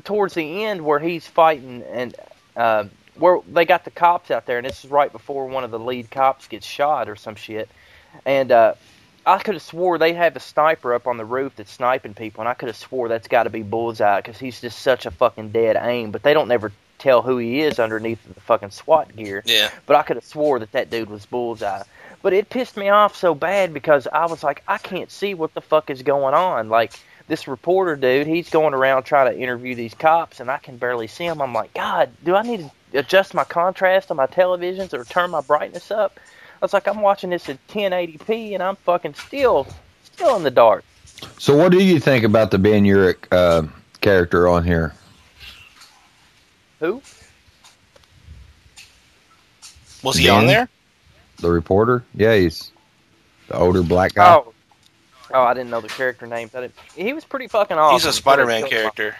[0.04, 2.16] towards the end where he's fighting and.
[2.56, 2.86] Uh,
[3.16, 5.80] where they got the cops out there, and this is right before one of the
[5.80, 7.70] lead cops gets shot or some shit.
[8.26, 8.74] And uh,
[9.26, 12.42] I could have swore they have a sniper up on the roof that's sniping people,
[12.42, 15.12] and I could have swore that's got to be Bullseye because he's just such a
[15.12, 16.12] fucking dead aim.
[16.12, 19.44] But they don't never tell who he is underneath the fucking SWAT gear.
[19.46, 19.72] Yeah.
[19.86, 21.84] But I could have swore that that dude was Bullseye.
[22.22, 25.54] But it pissed me off so bad because I was like, I can't see what
[25.54, 26.70] the fuck is going on.
[26.70, 26.94] Like
[27.32, 31.08] this reporter dude, he's going around trying to interview these cops, and I can barely
[31.08, 31.42] see him.
[31.42, 35.32] I'm like, God, do I need to adjust my contrast on my televisions or turn
[35.32, 36.20] my brightness up?
[36.62, 39.66] I was like, I'm watching this at 1080p, and I'm fucking still,
[40.04, 40.84] still in the dark.
[41.38, 43.66] So, what do you think about the Ben Urich uh,
[44.02, 44.94] character on here?
[46.82, 47.02] Who?
[50.04, 50.36] Was he Ben?
[50.36, 50.68] on there?
[51.38, 52.04] The reporter?
[52.14, 52.74] Yeah, he's
[53.48, 54.36] the older black guy.
[54.36, 54.54] Oh,
[55.34, 56.54] oh, I didn't know the character names.
[56.56, 57.96] I didn't, he was pretty fucking awesome.
[57.96, 59.16] He's a Spider-Man character.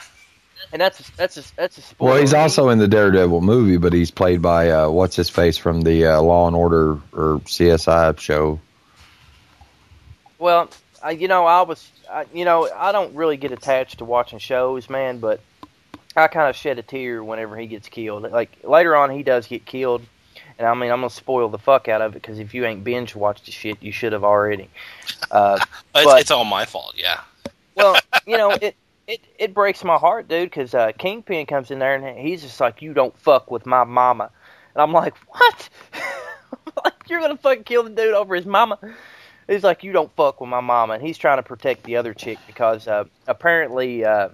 [0.72, 2.12] and that's a, that's a, that's a spoiler.
[2.12, 5.58] well, he's also in the Daredevil movie, but he's played by uh, what's his face
[5.58, 8.60] from the uh, Law and Order or CSI show.
[10.38, 10.70] Well,
[11.04, 14.40] I, you know, I was, I, you know, I don't really get attached to watching
[14.40, 15.40] shows, man, but
[16.16, 18.24] I kind of shed a tear whenever he gets killed.
[18.24, 20.06] Like later on, he does get killed,
[20.62, 22.84] and I mean, I'm gonna spoil the fuck out of it because if you ain't
[22.84, 24.70] binge watched the shit, you should have already.
[25.32, 25.58] Uh,
[25.96, 26.94] It's, But- it's all my fault.
[26.98, 27.22] Yeah.
[27.76, 27.98] well,
[28.28, 28.76] you know, it
[29.08, 32.60] it it breaks my heart, dude, because uh, Kingpin comes in there and he's just
[32.60, 34.30] like, "You don't fuck with my mama,"
[34.76, 35.70] and I'm like, "What?
[36.84, 38.78] like you're gonna fucking kill the dude over his mama?"
[39.48, 42.14] He's like, "You don't fuck with my mama," and he's trying to protect the other
[42.14, 44.30] chick because uh, apparently uh,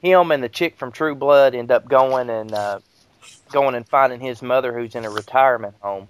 [0.00, 2.78] him and the chick from True Blood end up going and uh,
[3.50, 6.08] going and finding his mother, who's in a retirement home,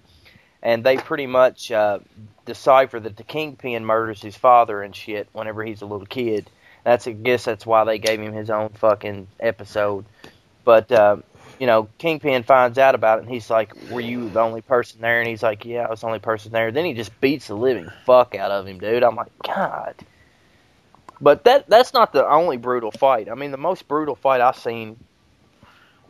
[0.63, 1.99] and they pretty much uh,
[2.45, 6.51] decipher that the Kingpin murders his father and shit whenever he's a little kid.
[6.85, 10.05] That's I guess that's why they gave him his own fucking episode.
[10.65, 11.19] But uh,
[11.59, 15.01] you know, Kingpin finds out about it, and he's like, "Were you the only person
[15.01, 17.49] there?" And he's like, "Yeah, I was the only person there." Then he just beats
[17.49, 19.03] the living fuck out of him, dude.
[19.03, 19.95] I'm like, God.
[21.21, 23.29] But that that's not the only brutal fight.
[23.29, 24.97] I mean, the most brutal fight I've seen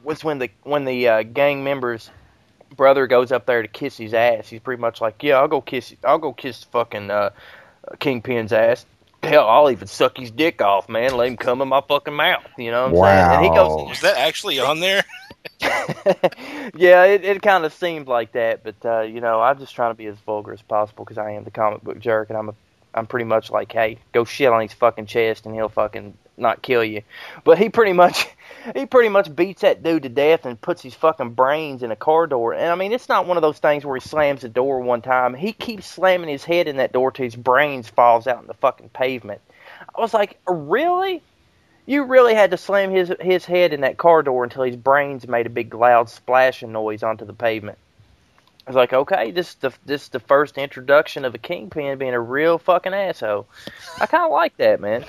[0.02, 2.10] was when the when the uh, gang members
[2.76, 4.48] brother goes up there to kiss his ass.
[4.48, 7.30] He's pretty much like, "Yeah, I'll go kiss I'll go kiss fucking uh,
[7.98, 8.86] Kingpin's ass."
[9.22, 11.16] Hell, I'll even suck his dick off, man.
[11.16, 12.46] Let him come in my fucking mouth.
[12.56, 13.36] You know what I'm saying?
[13.36, 15.04] And he goes Is that actually on there?
[16.76, 19.90] yeah, it, it kind of seemed like that, but uh, you know, I'm just trying
[19.90, 22.50] to be as vulgar as possible because I am the comic book jerk, and I'm
[22.50, 22.54] a,
[22.94, 26.62] I'm pretty much like, hey, go shit on his fucking chest, and he'll fucking not
[26.62, 27.02] kill you.
[27.44, 28.26] But he pretty much,
[28.74, 31.96] he pretty much beats that dude to death and puts his fucking brains in a
[31.96, 32.54] car door.
[32.54, 35.02] And I mean, it's not one of those things where he slams the door one
[35.02, 35.34] time.
[35.34, 38.54] He keeps slamming his head in that door till his brains falls out in the
[38.54, 39.40] fucking pavement.
[39.94, 41.22] I was like, really?
[41.86, 45.26] You really had to slam his his head in that car door until his brains
[45.26, 47.78] made a big loud splashing noise onto the pavement.
[48.68, 51.96] I was like, okay, this is the this is the first introduction of a kingpin
[51.96, 53.46] being a real fucking asshole.
[53.98, 55.06] I kind of like that, man.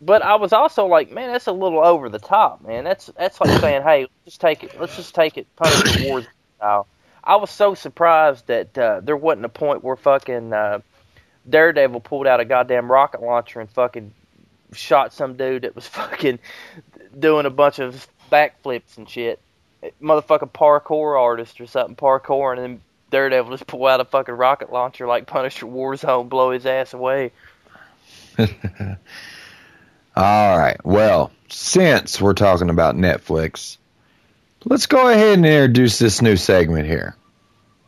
[0.00, 2.84] But I was also like, man, that's a little over the top, man.
[2.84, 6.26] That's that's like saying, hey, let's just take it, let's just take it Punisher Wars
[6.56, 6.86] style.
[7.24, 10.80] I was so surprised that uh, there wasn't a point where fucking uh,
[11.48, 14.12] Daredevil pulled out a goddamn rocket launcher and fucking
[14.72, 16.38] shot some dude that was fucking
[17.18, 19.40] doing a bunch of backflips and shit.
[20.02, 22.80] Motherfucking parkour artist or something, parkour, and then
[23.10, 27.32] Daredevil just pull out a fucking rocket launcher like Punisher Warzone, blow his ass away.
[30.18, 30.84] All right.
[30.84, 33.76] Well, since we're talking about Netflix,
[34.64, 37.14] let's go ahead and introduce this new segment here.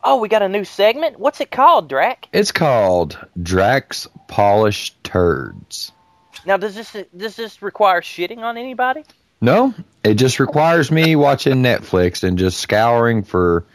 [0.01, 1.19] Oh, we got a new segment?
[1.19, 2.29] What's it called, Drac?
[2.31, 5.91] It's called Drac's Polished Turds.
[6.45, 9.03] Now, does this does this require shitting on anybody?
[9.41, 13.65] No, it just requires me watching Netflix and just scouring for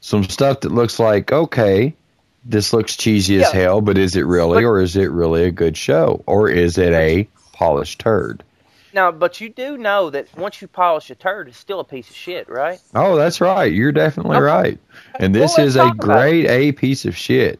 [0.00, 1.94] some stuff that looks like, okay,
[2.46, 3.60] this looks cheesy as Yeah.
[3.60, 6.22] hell, but is it really, or is it really a good show?
[6.24, 8.42] Or is it a polished turd?
[8.92, 12.08] Now, but you do know that once you polish a turd, it's still a piece
[12.10, 12.78] of shit, right?
[12.94, 13.72] Oh, that's right.
[13.72, 14.44] You're definitely Okay.
[14.44, 14.78] right.
[15.18, 16.06] And this let's is a talk about it.
[16.20, 17.58] grade A piece of shit.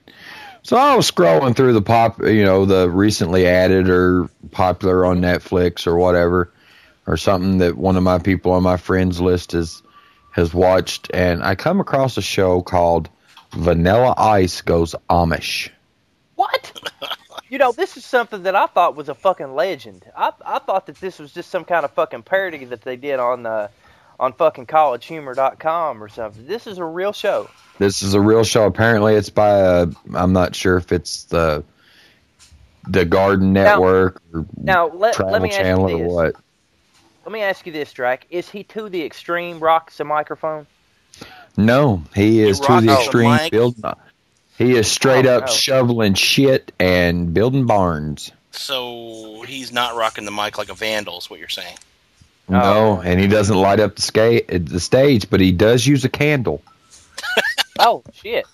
[0.62, 5.20] So I was scrolling through the pop, you know, the recently added or popular on
[5.20, 6.52] Netflix or whatever,
[7.06, 9.82] or something that one of my people on my friends list has
[10.30, 13.08] has watched, and I come across a show called
[13.52, 15.70] Vanilla Ice Goes Amish.
[16.36, 16.72] What?
[17.54, 20.04] you know, this is something that I thought was a fucking legend.
[20.16, 23.20] I I thought that this was just some kind of fucking parody that they did
[23.20, 23.68] on uh,
[24.18, 26.48] on fucking collegehumor.com or something.
[26.48, 27.48] This is a real show.
[27.78, 28.66] This is a real show.
[28.66, 29.86] Apparently, it's by a.
[30.14, 31.62] I'm not sure if it's the
[32.88, 36.12] the Garden Now- Network or Now, let, Travel let me ask Channel you or this.
[36.12, 36.34] what.
[37.24, 38.26] Let me ask you this, Drac.
[38.30, 40.66] Is he to the extreme rocks a microphone?
[41.56, 43.52] No, he is to the the extreme mic.
[43.52, 43.84] building.
[44.58, 45.52] He is straight Oh, up no.
[45.52, 48.30] shoveling shit and building barns.
[48.52, 51.76] So he's not rocking the mic like a vandal, is what you're saying.
[52.48, 56.08] No, and he doesn't light up the, ska- the stage, but he does use a
[56.10, 56.62] candle.
[57.76, 58.46] Oh shit!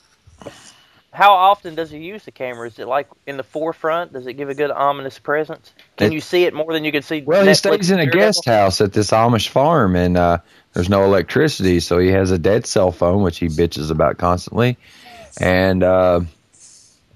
[1.13, 2.67] How often does he use the camera?
[2.69, 4.15] Is it like in the forefront?
[4.15, 5.75] Does it give a good ominous presence?
[5.99, 7.21] Can It- you see it more than you can see?
[7.21, 10.39] Well, he stays in a guest house at this Amish farm, and uh,
[10.73, 14.79] there's no electricity, so he has a dead cell phone, which he bitches about constantly,
[15.41, 16.21] and uh,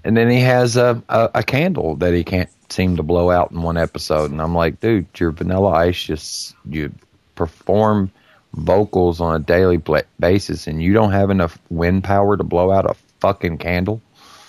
[0.03, 3.51] and then he has a, a a candle that he can't seem to blow out
[3.53, 6.93] in one episode, and I'm like, dude, you're Vanilla Ice, just you
[7.35, 8.11] perform
[8.53, 9.83] vocals on a daily
[10.19, 14.01] basis, and you don't have enough wind power to blow out a fucking candle.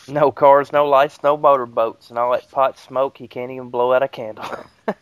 [0.08, 3.18] No cars, no lights, no motorboats, and all that pot smoke.
[3.18, 4.46] He can't even blow out a candle.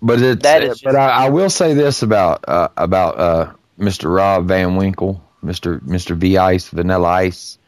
[0.00, 4.14] But it's That is but I, I will say this about uh, about uh, Mr.
[4.14, 5.80] Rob Van Winkle, Mr.
[5.80, 6.16] Mr.
[6.16, 7.58] V Ice, Vanilla Ice.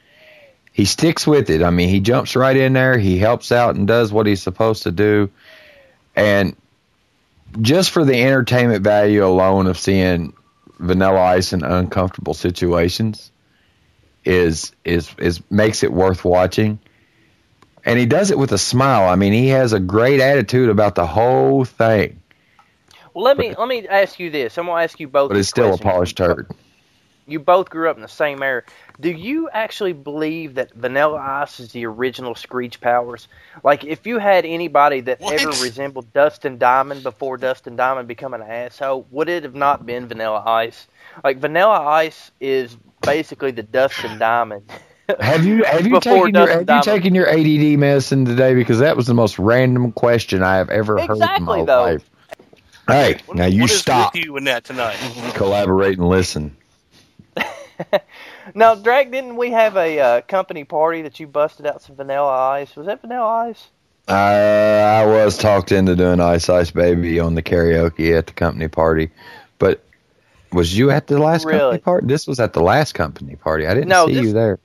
[0.73, 1.63] He sticks with it.
[1.63, 2.99] I mean, he jumps right in there.
[2.99, 5.31] He helps out and does what he's supposed to do.
[6.15, 6.57] And
[7.61, 10.33] just for the entertainment value alone of seeing
[10.79, 13.31] Vanilla Ice in uncomfortable situations
[14.25, 16.79] is is is makes it worth watching.
[17.85, 19.09] And he does it with a smile.
[19.09, 22.20] I mean, he has a great attitude about the whole thing.
[23.15, 24.59] Well, let me let me ask you this.
[24.59, 25.29] I'm gonna ask you both.
[25.31, 26.49] But it's still a polished turd.
[27.27, 28.63] You both grew up in the same era.
[29.01, 33.29] Do you actually believe that Vanilla Ice is the original Screech Powers?
[33.63, 35.35] Like, if you had anybody that What?
[35.35, 40.09] ever resembled Dustin Diamond before Dustin Diamond become an asshole, would it have not been
[40.09, 40.89] Vanilla Ice?
[41.25, 44.65] Like, Vanilla Ice is basically the Dustin Diamond.
[45.21, 48.55] Have you have you Before taken your Dustin have you taken your ADD medicine today?
[48.55, 51.83] Because that was the most random question I have ever heard in my though.
[51.83, 52.11] life.
[52.91, 54.97] Hey, What- now you what is stop, with you in that tonight?
[55.35, 56.57] collaborate, and listen.
[58.55, 62.51] now, Drake, didn't we have a uh, company party that you busted out some Vanilla
[62.51, 62.75] Ice?
[62.77, 63.69] Was that Vanilla Ice?
[64.09, 68.67] Uh, I was talked into doing Ice Ice Baby on the karaoke at the company
[68.69, 69.11] party,
[69.59, 69.85] but
[70.53, 71.59] was you at the last Really?
[71.61, 72.07] company party?
[72.09, 73.67] This was at the last company party.
[73.67, 74.59] I didn't No, see this- you there.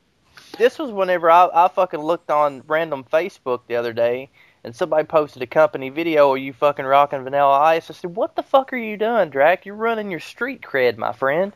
[0.57, 4.29] this was whenever I, I fucking looked on random Facebook the other day
[4.65, 7.89] and somebody posted a company video of you fucking rocking Vanilla Ice.
[7.91, 9.65] I said, What the fuck are you doing, Drac?
[9.65, 11.53] You're running your street cred, my friend.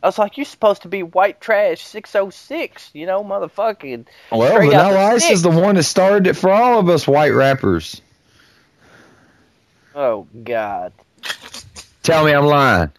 [0.00, 4.06] I was like, You're supposed to be white trash 606, you know, motherfucking.
[4.30, 7.30] Well, Vanilla the Ice is the one that started it for all of us white
[7.30, 8.00] rappers.
[9.94, 10.92] Oh, God.
[12.04, 12.92] Tell me I'm lying.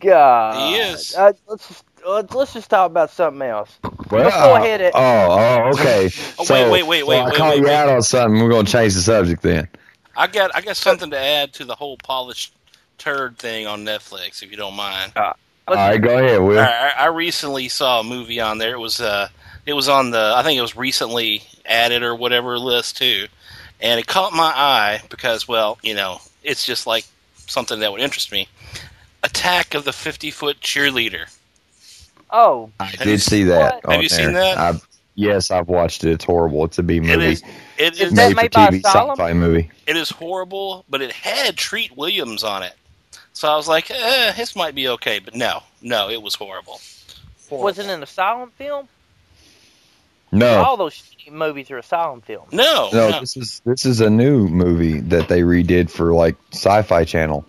[0.00, 0.54] God.
[0.56, 1.14] He is.
[1.14, 3.78] Uh, let's, just, let's, let's just talk about something else.
[4.10, 5.00] Well, Let's go ahead and- Oh,
[5.30, 6.04] oh, okay.
[6.38, 7.74] Oh, so, wait, wait, wait, so wait, I wait, call wait, you wait.
[7.74, 8.42] out on something.
[8.42, 9.68] We're going to change the subject then.
[10.16, 12.52] I got I got something to add to the whole polished
[12.98, 15.12] turd thing on Netflix, if you don't mind.
[15.16, 15.34] All
[15.66, 16.58] right, go ahead, Will.
[16.60, 18.74] I, I recently saw a movie on there.
[18.74, 19.28] It was uh,
[19.66, 23.26] it was on the I think it was recently added or whatever list too,
[23.80, 27.06] and it caught my eye because well, you know, it's just like
[27.48, 28.46] something that would interest me.
[29.24, 31.34] Attack of the Fifty Foot Cheerleader.
[32.36, 33.74] Oh, I did you- see that.
[33.76, 33.92] What?
[33.92, 34.54] Have on you seen there.
[34.56, 34.58] that?
[34.58, 36.10] I've, yes, I've watched it.
[36.12, 36.64] It's horrible.
[36.64, 37.26] It's a B It movie.
[37.32, 37.42] is
[37.78, 39.70] it Is is that made for made by TV sci-fi movie.
[39.86, 42.74] it is horrible, but it had Treat Williams on it.
[43.32, 46.80] So I was like, eh, this might be okay, but no, no, it was horrible.
[47.50, 48.88] was it an asylum film?
[50.32, 52.52] No, All those movies are asylum films.
[52.52, 53.20] No, no, no.
[53.20, 57.44] this is this is a new movie that they redid for like Sci-Fi Channel.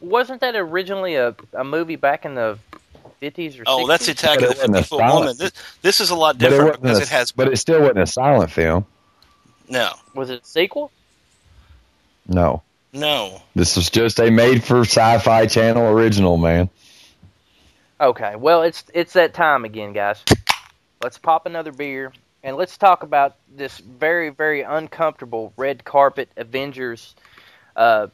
[0.00, 2.58] Wasn't that originally a, a movie back in the
[3.20, 3.64] 50s or 60s?
[3.66, 5.36] Oh, that's Attack But of the wasn't Fifty Foot Woman.
[5.38, 5.52] This,
[5.82, 7.98] this is a lot But it different because a- it has but it still wasn't
[8.00, 8.86] a silent film.
[9.68, 10.90] no, Was it a sequel?
[12.28, 12.62] No,
[12.92, 13.40] no.
[13.54, 16.68] this was just a made for Sci-Fi Channel original, man.
[18.00, 20.22] Okay, well, it's it's that time again, guys.
[21.02, 22.12] Let's pop another beer
[22.42, 27.14] and let's talk about this very, very uncomfortable red carpet Avengers
[27.76, 28.08] uh,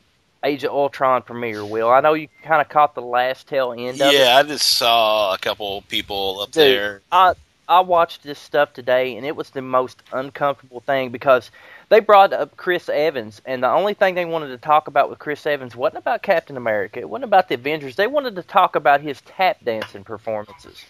[0.44, 1.88] Age of Ultron premiere, Will.
[1.88, 4.18] I know you kind of caught the last tail end of it.
[4.18, 7.02] Yeah, I just saw a couple people up Dude, there.
[7.12, 7.34] I
[7.68, 11.50] I watched this stuff today, and it was the most uncomfortable thing because
[11.88, 15.18] they brought up Chris Evans, and the only thing they wanted to talk about with
[15.18, 16.98] Chris Evans wasn't about Captain America.
[16.98, 17.96] It wasn't about the Avengers.
[17.96, 20.84] They wanted to talk about his tap dancing performances.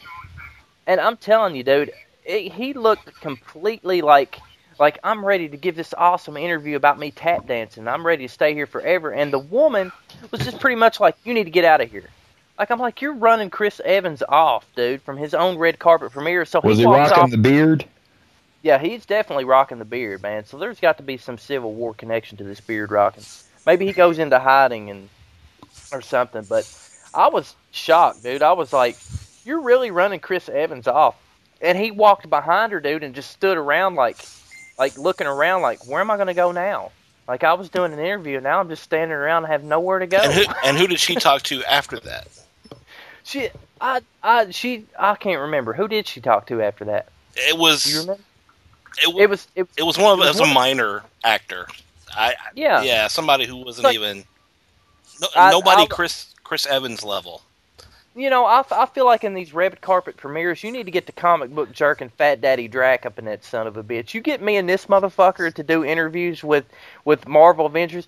[0.86, 1.92] And I'm telling you, dude,
[2.24, 4.38] it, he looked completely like
[4.78, 7.86] like I'm ready to give this awesome interview about me tap dancing.
[7.88, 9.10] I'm ready to stay here forever.
[9.12, 9.92] And the woman
[10.30, 12.08] was just pretty much like, "You need to get out of here."
[12.58, 16.44] Like I'm like, you're running Chris Evans off, dude, from his own red carpet premiere.
[16.44, 17.30] So Was he he rocking off.
[17.30, 17.84] the beard?
[18.62, 20.44] Yeah, he's definitely rocking the beard, man.
[20.44, 23.24] So there's got to be some Civil War connection to this beard rocking.
[23.66, 25.08] Maybe he goes into hiding and
[25.92, 26.44] or something.
[26.48, 26.70] But
[27.14, 28.42] I was shocked, dude.
[28.42, 28.96] I was like,
[29.44, 31.16] "You're really running Chris Evans off,"
[31.60, 34.16] and he walked behind her, dude, and just stood around like,
[34.82, 36.90] like looking around, like, "Where am I going to go now?"
[37.28, 40.00] Like I was doing an interview, and now I'm just standing around and have nowhere
[40.00, 40.18] to go.
[40.18, 42.26] And who and who did she talk to after that?
[43.24, 45.72] She, I, I, she, I can't remember.
[45.74, 47.06] Who did she talk to after that?
[47.36, 48.22] It Do you was remember?
[48.98, 51.68] it, It was, it, it was one of it was was a minor actor.
[52.12, 52.82] I Yeah.
[52.82, 54.24] yeah somebody who wasn't even
[55.20, 57.42] no, I- nobody Chris Chris Evans level.
[58.14, 61.06] You know, I, I feel like in these red carpet premieres, you need to get
[61.06, 64.12] the comic book jerk and Fat Daddy Drac up in that son of a bitch.
[64.12, 66.66] You get me and this motherfucker to do interviews with
[67.04, 68.06] with Marvel Avengers.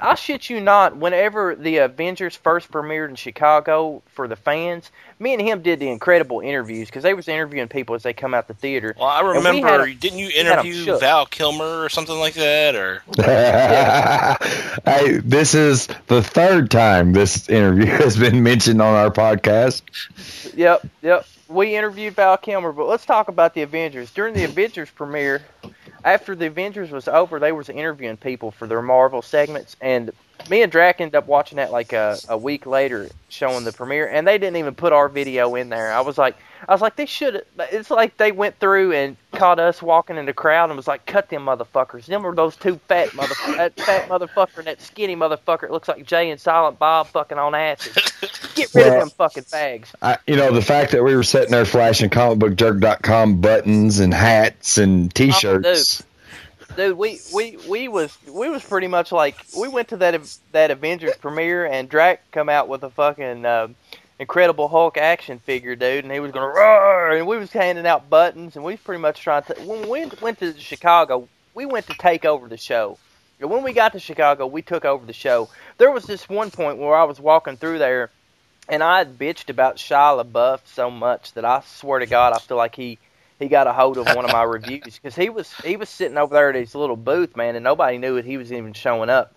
[0.00, 0.96] I shit you not.
[0.96, 4.90] Whenever the Avengers first premiered in Chicago for the fans,
[5.22, 8.34] me and him did the incredible interviews because they was interviewing people as they come
[8.34, 8.94] out the theater.
[8.98, 9.86] Well, I And we remember.
[9.94, 10.98] didn't you interview.
[10.98, 12.74] Val Kilmer or something like that?
[12.74, 13.02] Or
[14.84, 19.82] hey, this is the third time this interview has been mentioned on our podcast.
[20.56, 21.26] Yep, yep.
[21.48, 24.10] We interviewed Val Kilmer, but let's talk about the Avengers.
[24.10, 25.42] During the Avengers premiere,
[26.04, 30.10] after the Avengers was over, they was interviewing people for their Marvel segments, and
[30.50, 34.08] me and Drac ended up watching that like a, a week later, showing the premiere,
[34.08, 35.92] and they didn't even put our video in there.
[35.92, 36.36] I was like,
[36.68, 37.44] I was like, they should.
[37.58, 41.06] It's like they went through and caught us walking in the crowd and was like,
[41.06, 42.06] cut them motherfuckers.
[42.06, 45.64] Them were those two fat motherfuckers, that fat motherfucker and that skinny motherfucker.
[45.64, 47.96] It looks like Jay and Silent Bob fucking on acid.
[48.54, 49.86] Get rid of them fucking fags.
[50.00, 54.78] I, you know, the fact that we were sitting there flashing comicbookjerk.com buttons and hats
[54.78, 56.02] and t-shirts.
[56.76, 60.70] dude we, we we was we was pretty much like we went to that that
[60.70, 63.68] avengers premiere and drac come out with a fucking uh,
[64.18, 68.08] incredible hulk action figure dude and he was gonna roar and we was handing out
[68.08, 71.86] buttons and we was pretty much trying to when we went to chicago we went
[71.86, 72.96] to take over the show
[73.40, 76.50] and when we got to chicago we took over the show there was this one
[76.50, 78.10] point where i was walking through there
[78.68, 82.38] and i had bitched about shia labeouf so much that i swear to god i
[82.38, 82.98] feel like he
[83.38, 86.16] he got a hold of one of my reviews because he was he was sitting
[86.16, 88.24] over there at his little booth, man, and nobody knew it.
[88.24, 89.34] He was even showing up.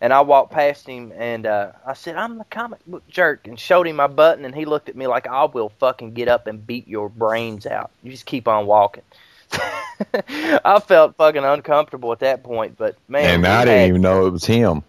[0.00, 3.56] And I walked past him and uh, I said, "I'm the comic book jerk," and
[3.60, 6.48] showed him my button, and he looked at me like, "I will fucking get up
[6.48, 7.92] and beat your brains out.
[8.02, 9.04] You just keep on walking."
[9.54, 14.26] I felt fucking uncomfortable at that point, but man, and I didn't had- even know
[14.26, 14.82] it was him.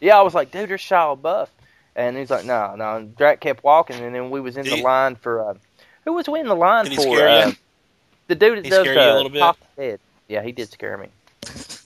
[0.00, 1.48] yeah, I was like, dude, there's Shia LaBeouf.
[1.94, 2.96] And he's like, no, no.
[2.96, 5.54] And Drac kept walking, and then we was in Did the he- line for, uh,
[6.04, 7.02] who was we in the line Did he for?
[7.16, 7.54] scare uh, you?
[8.28, 9.38] The dude that He does scare you a the little bit?
[9.40, 10.00] Talking Dead.
[10.28, 11.08] Yeah, he did scare me.
[11.42, 11.78] The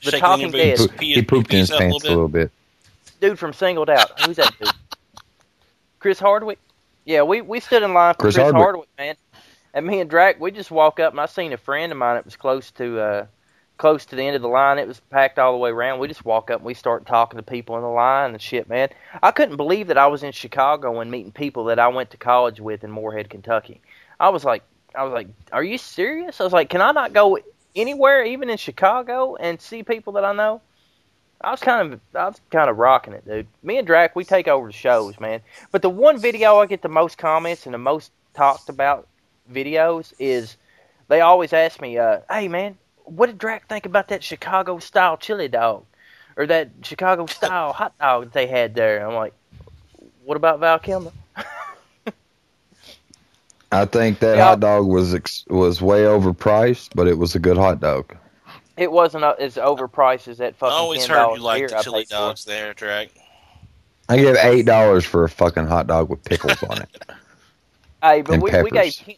[0.00, 0.98] Shaking Talking your boots, Dead.
[0.98, 2.50] pee- He pooped in his pees a pants a little bit.
[3.20, 4.20] Dude from Singled Out.
[4.22, 4.70] Who's that dude?
[5.98, 6.58] Chris Hardwick?
[7.04, 8.62] Yeah, we, we stood in line for Chris Chris, Hardwick.
[8.62, 8.88] Hardwick.
[8.98, 9.14] man.
[9.74, 12.16] And me and Drac, we just walk up, and I seen a friend of mine
[12.16, 13.26] that was close to uh,
[13.78, 14.78] close to the end of the line.
[14.78, 16.00] It was packed all the way around.
[16.00, 18.68] We just walk up and we start talking to people in the line and shit,
[18.68, 18.90] man.
[19.22, 22.16] I couldn't believe that I was in Chicago and meeting people that I went to
[22.16, 23.80] college with in Morehead, Kentucky.
[24.20, 24.62] I was like,
[24.94, 26.40] I was like, are you serious?
[26.40, 27.38] I was like, can I not go
[27.76, 30.60] anywhere, even in Chicago, and see people that I know?
[31.40, 33.46] I was kind of, I was kind of rocking it, dude.
[33.62, 35.40] Me and Drac, we take over the shows, man.
[35.70, 39.06] But the one video I get the most comments and the most talked about
[39.52, 40.56] videos is
[41.06, 42.76] they always ask me, uh, "Hey, man,
[43.10, 45.84] what did Drac think about that Chicago style chili dog,
[46.36, 49.34] or that Chicago style hot dog that they had there?" I'm like,
[50.24, 51.12] "What about Val Kilmer?"
[53.70, 54.44] I think that Yeah.
[54.44, 58.16] hot dog was ex- was way overpriced, but it was a good hot dog.
[58.78, 61.58] It wasn't uh, as overpriced as that I fucking always ten heard dollars you liked
[61.68, 62.14] beer the chili paid for.
[62.14, 63.08] dogs there, Drac.
[64.08, 66.88] I gave eight dollars for a fucking hot dog with pickles on it.
[68.02, 68.96] Hey, but And we, we gave peppers.
[68.96, 69.16] ten-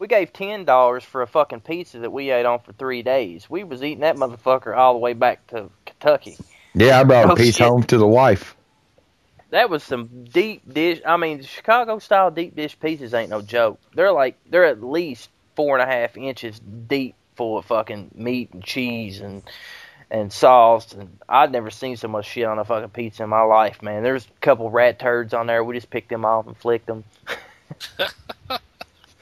[0.00, 3.48] we gave ten dollars for a fucking pizza that we ate on for three days.
[3.48, 6.36] We was eating that motherfucker all the way back to Kentucky.
[6.74, 7.66] Yeah, I brought Oh, a piece shit.
[7.66, 8.56] home to the wife.
[9.50, 11.00] That was some deep dish.
[11.04, 13.78] I mean, Chicago style deep dish pizzas ain't no joke.
[13.94, 18.52] They're like they're at least four and a half inches deep, full of fucking meat
[18.54, 19.42] and cheese and
[20.10, 20.92] and sauce.
[20.92, 24.02] And I'd never seen so much shit on a fucking pizza in my life, man.
[24.02, 25.62] There's a couple rat turds on there.
[25.62, 27.04] We just picked them off and flicked them.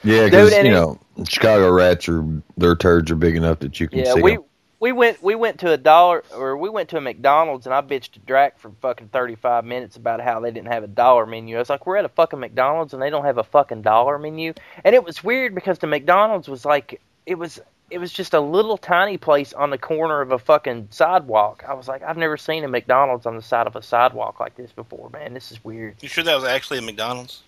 [0.03, 2.23] Yeah, because Dude, and you it- know Chicago rats are
[2.57, 4.43] their turds are big enough that you can Yeah, see we 'em.
[4.79, 7.81] we went we went to a dollar or we went to a McDonald's and I
[7.81, 11.25] bitched to Drac for fucking thirty five minutes about how they didn't have a dollar
[11.25, 11.57] menu.
[11.57, 14.17] I was like, we're at a fucking McDonald's and they don't have a fucking dollar
[14.17, 14.53] menu,
[14.85, 17.59] and it was weird because the McDonald's was like it was
[17.91, 21.63] it was just a little tiny place on the corner of a fucking sidewalk.
[21.67, 24.55] I was like, I've never seen a McDonald's on the side of a sidewalk like
[24.55, 25.33] this before, man.
[25.33, 25.95] This is weird.
[25.99, 27.41] You sure that was actually a McDonald's?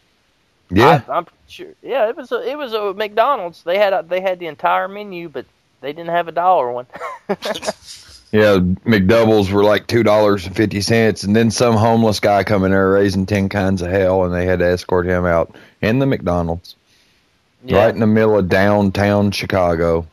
[0.71, 1.73] Yeah, I, I'm sure.
[1.81, 3.63] Yeah, it was a it was a McDonald's.
[3.63, 5.45] They had a, they had the entire menu, but
[5.81, 6.87] they didn't have a dollar one.
[7.29, 8.57] yeah.
[8.85, 12.71] McDoubles were like two dollars and fifty cents, and then some homeless guy come in
[12.71, 16.05] there raising ten kinds of hell, and they had to escort him out in the
[16.05, 16.75] McDonald's
[17.63, 17.77] yeah.
[17.77, 20.07] right in the middle of downtown Chicago.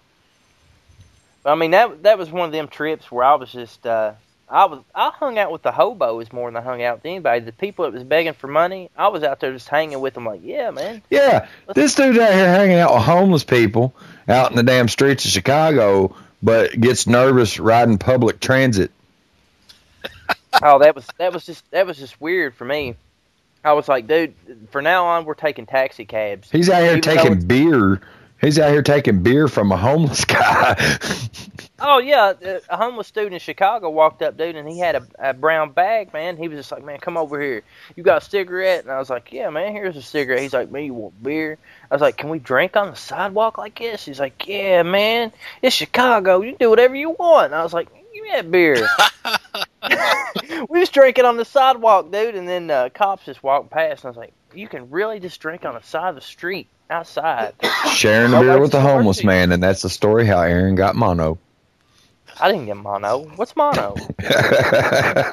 [1.45, 4.13] I mean that that was one of them trips where I was just uh,
[4.51, 7.41] I was I hung out with the hobos more than I hung out with anybody.
[7.41, 10.25] The people that was begging for money, I was out there just hanging with them.
[10.25, 11.03] Like, yeah, man.
[11.11, 13.95] Yeah, this dude out here hanging out with homeless people
[14.29, 18.91] out in the damn streets of Chicago, but gets nervous riding public transit.
[20.63, 22.97] oh, that was that was just that was just weird for me.
[23.65, 24.35] I was like, dude,
[24.71, 26.51] from now on we're taking taxi cabs.
[26.51, 28.01] He's out here Even taking beer.
[28.41, 30.75] He's out here taking beer from a homeless guy.
[31.81, 35.07] Oh yeah, uh, a homeless dude in Chicago walked up, dude, and he had a,
[35.19, 36.37] a brown bag, man.
[36.37, 37.63] He was just like, "Man, come over here.
[37.95, 39.73] You got a cigarette?" And I was like, "Yeah, man.
[39.73, 41.57] Here's a cigarette." He's like, "Man, you want beer?"
[41.89, 45.33] I was like, "Can we drink on the sidewalk like this?" He's like, "Yeah, man.
[45.63, 46.43] It's Chicago.
[46.43, 48.89] You can do whatever you want." And I was like, "Give me that beer."
[50.69, 54.09] we was drinking on the sidewalk, dude, and then uh, cops just walked past, and
[54.09, 57.55] I was like, "You can really just drink on the side of the street outside?"
[57.93, 61.39] Sharing a beer with a homeless man, and that's the story how Aaron got mono.
[62.41, 63.25] I didn't get mono.
[63.37, 63.95] What's mono?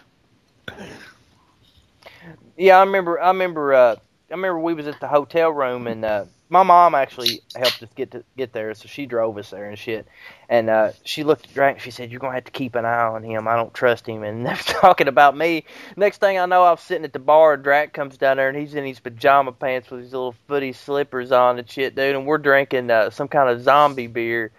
[2.58, 3.20] Yeah, I remember.
[3.20, 3.74] I remember.
[3.74, 3.96] Uh,
[4.30, 7.90] I remember we was at the hotel room, and uh, my mom actually helped us
[7.96, 10.08] get to get there, so she drove us there and shit.
[10.48, 11.82] And uh, she looked at Drac.
[11.82, 13.46] She said, "You're gonna have to keep an eye on him.
[13.50, 15.66] I don't trust him." And they're talking about me.
[15.98, 17.56] Next thing I know, I'm sitting at the bar.
[17.56, 20.72] and Drac comes down there, and he's in his pajama pants with his little footy
[20.72, 22.16] slippers on and shit, dude.
[22.16, 24.52] And we're drinking uh, some kind of zombie beer.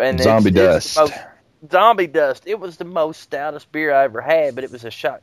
[0.00, 0.96] And it's- Zombie it's the dust.
[0.96, 1.12] most-
[1.70, 2.44] zombie dust.
[2.46, 5.22] It was the most stoutest beer I ever had, but it was a shot.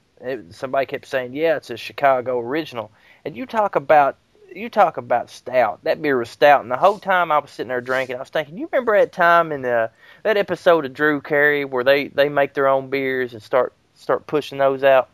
[0.52, 2.92] Somebody kept saying, "Yeah, it's a Chicago original."
[3.26, 4.18] And you talk about
[4.54, 5.84] you talk about stout.
[5.84, 8.30] That beer was stout, and the whole time I was sitting there drinking, I was
[8.30, 9.92] thinking, you remember that time in the
[10.24, 14.28] that episode of Drew Carey where they they make their own beers and start start
[14.28, 15.10] pushing those out?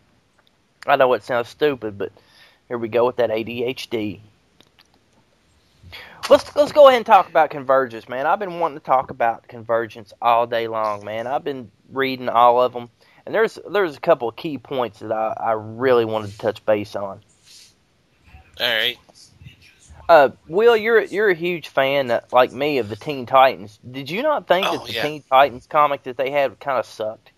[0.87, 2.11] I know it sounds stupid, but
[2.67, 4.19] here we go with that ADHD.
[6.29, 8.25] Let's let's go ahead and talk about convergence, man.
[8.25, 11.27] I've been wanting to talk about convergence all day long, man.
[11.27, 12.89] I've been reading all of them,
[13.25, 16.65] and there's there's a couple of key points that I, I really wanted to touch
[16.65, 17.21] base on.
[18.59, 18.97] All right.
[20.09, 23.79] Uh, Will, you're you're a huge fan, uh, like me, of the Teen Titans.
[23.91, 25.03] Did you not think Oh, that the yeah.
[25.03, 27.31] Teen Titans comic that they had kind of sucked?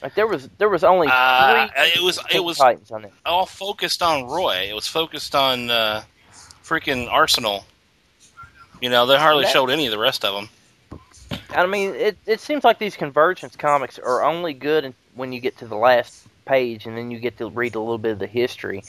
[0.00, 3.04] Like there was there was only Uh, three it was- Teen it was- Titans on
[3.04, 3.12] it.
[3.26, 4.66] All focused on Roy.
[4.70, 6.02] It was focused on uh,
[6.68, 7.64] freaking Arsenal.
[8.80, 10.48] You know, they hardly That- showed any of the rest of them.
[11.50, 15.58] I mean, it it seems like these convergence comics are only good when you get
[15.58, 18.26] to the last page, and then you get to read a little bit of the
[18.26, 18.82] history.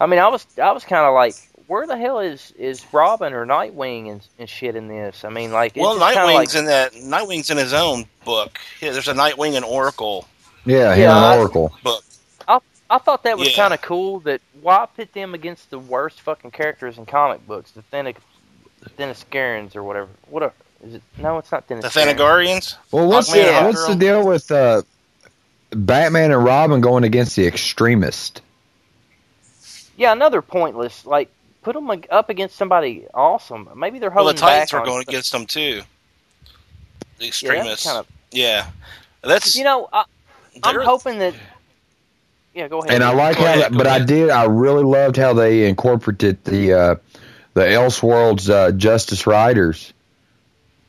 [0.00, 1.34] I mean, I was I was kind of like,
[1.66, 5.24] where the hell is is Robin or Nightwing and, and shit in this?
[5.24, 6.92] I mean, like, Well, just kinda Nightwing's like, in that.
[6.94, 8.58] Nightwing's in his own book.
[8.80, 10.26] Yeah, there's a Nightwing and Oracle
[10.64, 11.72] Yeah, him Yeah, and Oracle.
[11.84, 12.02] book.
[12.94, 13.56] I thought that was Yeah.
[13.56, 14.20] kind of cool.
[14.20, 18.16] That why pit them against the worst fucking characters in comic books, the Thennic,
[18.96, 20.08] Thenniscarans or whatever.
[20.28, 20.52] What a,
[20.86, 21.02] is it?
[21.18, 22.14] No, it's not The Thenniscarans.
[22.14, 22.76] Thanagarians.
[22.92, 24.82] Well, what's Hawkman and what's the deal with uh,
[25.70, 28.42] Batman and Robin going against the extremist?
[29.96, 31.04] Yeah, another pointless.
[31.04, 31.30] Like
[31.62, 33.68] put them up against somebody awesome.
[33.74, 35.82] Maybe they're Well, holding the Titans back are going some- against them too.
[37.18, 37.86] The Yeah, that's extremists.
[37.86, 38.06] kind of.
[38.30, 38.66] Yeah,
[39.22, 39.56] that's.
[39.56, 40.04] You know, I,
[40.62, 41.34] I'm hoping that.
[42.54, 42.92] Yeah, go ahead.
[42.94, 44.30] And I like Go how, ahead, that, go but I did.
[44.30, 46.94] I really loved how they incorporated the uh,
[47.54, 49.92] the Elseworlds uh, Justice Riders.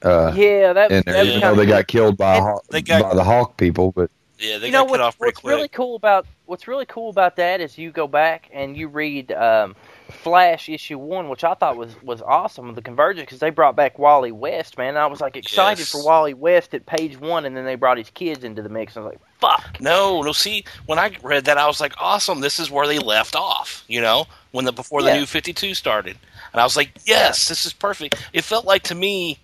[0.01, 0.91] Uh, Yeah, that.
[0.91, 3.57] in there, was even though they got killed by Haw- They got- by the Hawk
[3.57, 5.55] people, but yeah, they you got know cut what's, off pretty what's quick.
[5.55, 9.31] really cool about what's really cool about that is you go back and you read
[9.31, 9.75] um,
[10.09, 13.97] Flash issue one, which I thought was was awesome the Convergence because they brought back
[13.97, 14.97] Wally West, man.
[14.97, 15.91] I was like excited Yes.
[15.91, 18.95] for Wally West at page one, and then they brought his kids into the mix.
[18.95, 19.77] I was like, fuck.
[19.81, 20.31] No, no.
[20.31, 22.39] See, when I read that, I was like, "Awesome!
[22.41, 25.17] This is where they left off." You know, when the before the Yeah.
[25.19, 26.17] new Fifty Two started,
[26.53, 29.39] and I was like, "Yes, this is perfect." It felt like to me,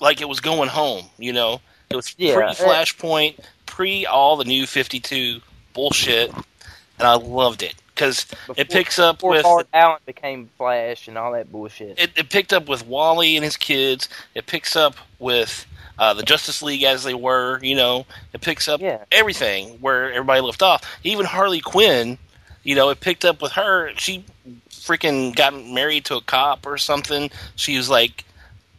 [0.00, 1.06] like it was going home.
[1.18, 1.60] You know,
[1.90, 5.40] it was Yeah, pre Flashpoint, pre all the new Fifty Two
[5.74, 8.26] bullshit, and I loved it because
[8.56, 11.98] it picks up Before with Bart Allen became Flash and all that bullshit.
[11.98, 14.08] it, it picked up with Wally and his kids.
[14.34, 15.66] It picks up with
[15.98, 17.58] uh, the Justice League as they were.
[17.62, 19.04] You know, it picks up Yeah.
[19.12, 20.82] everything where everybody left off.
[21.04, 22.18] Even Harley Quinn,
[22.64, 23.92] you know, it picked up with her.
[23.96, 24.24] She
[24.70, 27.30] freaking got married to a cop or something.
[27.56, 28.24] She was like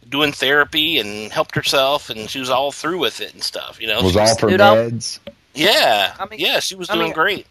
[0.08, 3.80] doing therapy and helped herself, and she was all through with it and stuff.
[3.80, 5.18] You know, was She all for Dude, I'm- meds.
[5.54, 7.46] yeah, I mean- yeah, she was I doing mean, great.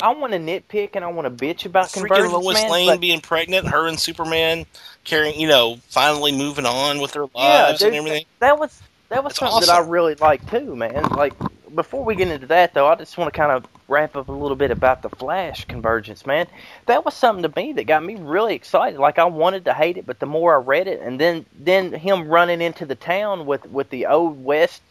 [0.00, 3.00] I want to nitpick and I want to bitch about Freaking Lois man, Lane but-
[3.00, 4.66] being pregnant, her and Superman
[5.04, 8.24] carrying, you know, finally moving on with their Yeah, lives and everything.
[8.40, 8.80] that was
[9.10, 11.04] that was That's something that I really liked too, man.
[11.10, 11.34] Like
[11.74, 14.32] before we get into that though, I just want to kind of wrap up a
[14.32, 16.46] little bit about the Flash convergence, man.
[16.86, 18.98] That was something to me that got me really excited.
[18.98, 21.92] Like I wanted to hate it, but the more I read it, and then then
[21.92, 24.82] him running into the town with with the old West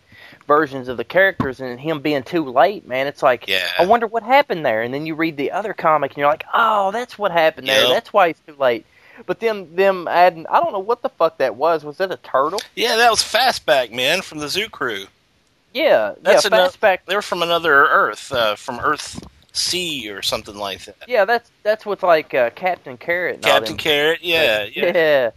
[0.44, 3.08] versions of the characters and him being too late, man.
[3.08, 3.68] It's like Yeah.
[3.78, 4.82] I wonder what happened there.
[4.82, 7.88] And then you read the other comic and you're like, oh, that's what happened there.
[7.88, 8.86] That's why he's too late.
[9.26, 11.84] But then them adding, I don't know what the fuck that was.
[11.84, 12.60] Was that a turtle?
[12.76, 15.06] Yeah, that was Fastback, man, from the Zoo Crew.
[15.74, 16.52] Yeah, That's yeah.
[16.52, 17.00] Fastback.
[17.08, 19.20] They were from another Earth, uh, from Earth
[19.54, 20.96] C or something like that.
[21.08, 23.41] Yeah, that's that's with like uh, Captain Carrot.
[23.41, 23.78] Captain.
[23.78, 24.91] Carrot, yeah, yeah.
[24.96, 25.32] yeah.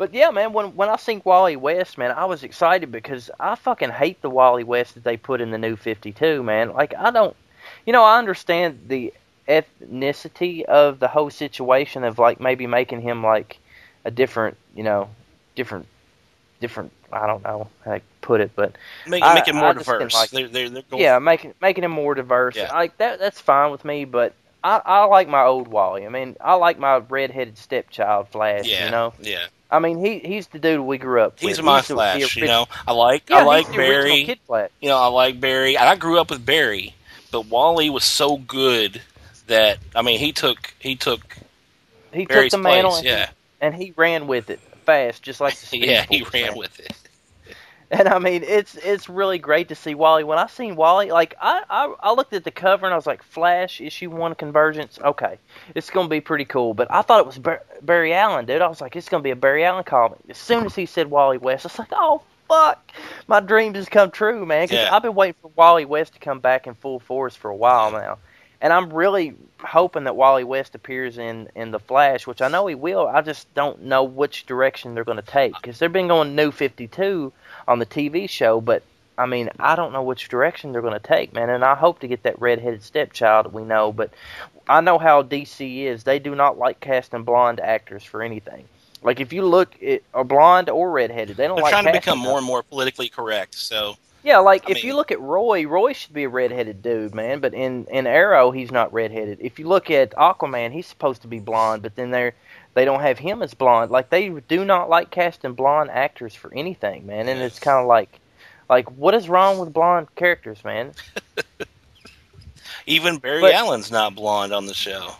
[0.00, 3.54] But yeah, man, when when I seen Wally West, man, I was excited because I
[3.54, 6.72] fucking hate the Wally West that they put in the new 52, man.
[6.72, 7.36] Like I don't,
[7.84, 9.12] you know, I understand the
[9.46, 13.58] ethnicity of the whole situation of like maybe making him like
[14.06, 15.10] a different, you know,
[15.54, 15.84] different,
[16.62, 16.92] different.
[17.12, 18.76] I don't know how to put it, but
[19.06, 20.14] Make, I- make it more diverse.
[20.14, 22.56] like- they're, they're, they're going yeah, making making him more diverse.
[22.56, 22.72] Yeah.
[22.72, 24.06] Like that, that's fine with me.
[24.06, 24.32] But
[24.62, 26.04] I, I like my old Wally.
[26.06, 28.66] I mean, I like my redheaded stepchild Flash.
[28.66, 29.46] yeah, You know, yeah.
[29.70, 31.42] I mean, he he's the dude we grew up with.
[31.42, 32.66] He's my the- the Flash, you know.
[32.86, 34.24] I like Yeah, I like he's the Barry.
[34.24, 34.70] Kid Flash.
[34.80, 35.78] You know, I like Barry.
[35.78, 36.94] I grew up with Barry,
[37.30, 39.00] but Wally was so good
[39.46, 41.36] that I mean, he took he took
[42.12, 43.30] He Barry's took the mantle Yeah,
[43.60, 46.56] and he ran with it fast, just like the yeah, he ran man.
[46.58, 46.92] with it.
[47.92, 50.22] And I mean, it's it's really great to see Wally.
[50.22, 53.06] When I seen Wally, like I, I I looked at the cover and I was
[53.06, 54.98] like, Flash issue one convergence.
[55.02, 55.38] Okay,
[55.74, 56.72] it's gonna be pretty cool.
[56.72, 58.62] But I thought it was Bar- Barry Allen, dude.
[58.62, 60.18] I was like, it's gonna be a Barry Allen comic.
[60.28, 62.92] As soon as he said Wally West, I was like, oh fuck,
[63.26, 64.64] my dreams has come true, man.
[64.68, 64.94] Because Yeah.
[64.94, 67.90] I've been waiting for Wally West to come back in full force for a while
[67.90, 68.18] now.
[68.60, 72.66] And I'm really hoping that Wally West appears in, in the Flash, which I know
[72.66, 73.06] he will.
[73.08, 76.50] I just don't know which direction they're going to take because they've been going New
[76.50, 77.32] 52
[77.68, 78.82] on the TV show, but
[79.18, 81.50] I mean, I don't know which direction they're going to take, man.
[81.50, 84.10] And I hope to get that redheaded stepchild we know, but
[84.68, 86.04] I know how DC is.
[86.04, 88.64] They do not like casting blonde actors for anything.
[89.02, 91.94] Like if you look at a blonde or redheaded, they don't like They're like trying
[91.94, 92.28] to become them.
[92.28, 93.54] more and more politically correct.
[93.56, 96.82] So Yeah, like I if mean- you look at Roy, Roy should be a redheaded
[96.82, 97.40] dude, man.
[97.40, 99.38] But in in Arrow, he's not redheaded.
[99.40, 102.34] If you look at Aquaman, he's supposed to be blonde, but then they're
[102.74, 103.90] they don't have him as blonde.
[103.90, 107.28] Like they do not like casting blonde actors for anything, man.
[107.28, 108.20] And it's kind of like,
[108.68, 110.92] like what is wrong with blonde characters, man?
[112.86, 115.14] even Barry But- Allen's not blonde on the show.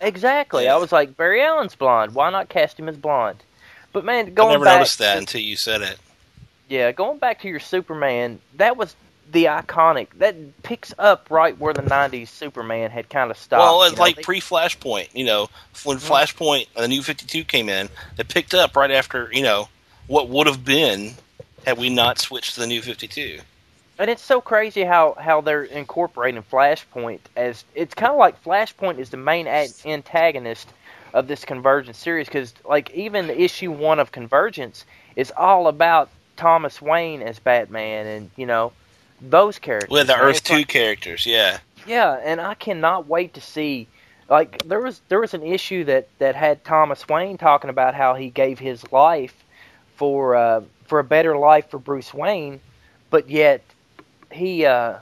[0.00, 0.68] Exactly.
[0.68, 2.14] I was like, Barry Allen's blonde.
[2.14, 3.42] Why not cast him as blonde?
[3.92, 5.98] But man, going I never back, noticed that until you said it.
[6.68, 8.96] Yeah, going back to your Superman, that was
[9.30, 10.08] the iconic.
[10.18, 13.60] That picks up right where the '90s Superman had kind of stopped.
[13.60, 15.08] well, it's like pre Flashpoint.
[15.14, 15.48] You know,
[15.84, 16.12] when Mm-hmm.
[16.12, 19.68] Flashpoint, the new Fifty Two came in, it picked up right after you know
[20.06, 21.14] what would have been
[21.64, 23.40] had we not switched to the new Fifty Two.
[23.98, 28.98] and it's so crazy how how they're incorporating Flashpoint as it's kind of like Flashpoint
[28.98, 30.68] is the main antagonist
[31.14, 36.80] of this Convergence series because like even issue one of Convergence is all about Thomas
[36.82, 38.72] Wayne as Batman and you know
[39.22, 39.90] those characters.
[39.90, 40.16] With the.
[40.18, 41.58] Earth It's Two like- characters, yeah.
[41.86, 43.88] Yeah, and I cannot wait to see.
[44.28, 48.14] Like there was there was an issue that that had Thomas Wayne talking about how
[48.14, 49.34] he gave his life
[49.96, 52.60] for uh, for a better life for Bruce Wayne,
[53.10, 53.62] but yet
[54.30, 54.98] he uh,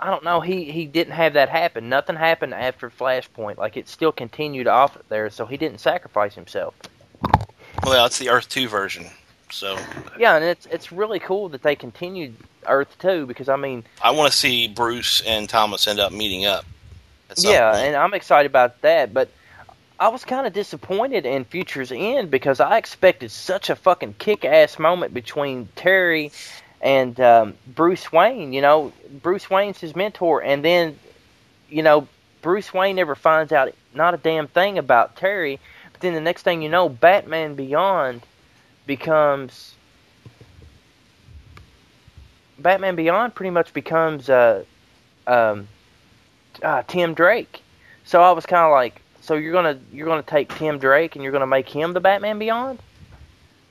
[0.00, 1.88] I don't know he he didn't have that happen.
[1.88, 3.56] Nothing happened after Flashpoint.
[3.56, 6.74] Like it still continued off there, so he didn't sacrifice himself.
[7.84, 9.06] Well, it's the Earth Two version.
[9.50, 9.78] So
[10.18, 12.34] Yeah, and it's it's really cool that they continued
[12.66, 16.46] Earth Two because I mean I want to see Bruce and Thomas end up meeting
[16.46, 16.64] up.
[17.36, 17.84] Yeah, point.
[17.84, 19.12] and I'm excited about that.
[19.12, 19.30] But
[20.00, 24.78] I was kind of disappointed in Future's End because I expected such a fucking kick-ass
[24.78, 26.30] moment between Terry
[26.80, 28.52] and um, Bruce Wayne.
[28.52, 28.92] You know,
[29.22, 30.98] Bruce Wayne's his mentor, and then
[31.68, 32.06] you know
[32.42, 35.58] Bruce Wayne never finds out not a damn thing about Terry.
[35.92, 38.22] But then the next thing you know, Batman Beyond
[38.88, 39.74] becomes
[42.58, 44.64] Batman Beyond pretty much becomes uh,
[45.28, 45.68] um,
[46.62, 47.62] uh, Tim Drake.
[48.04, 51.22] So I was kind of like, so you're gonna you're gonna take Tim Drake and
[51.22, 52.80] you're gonna make him the Batman Beyond?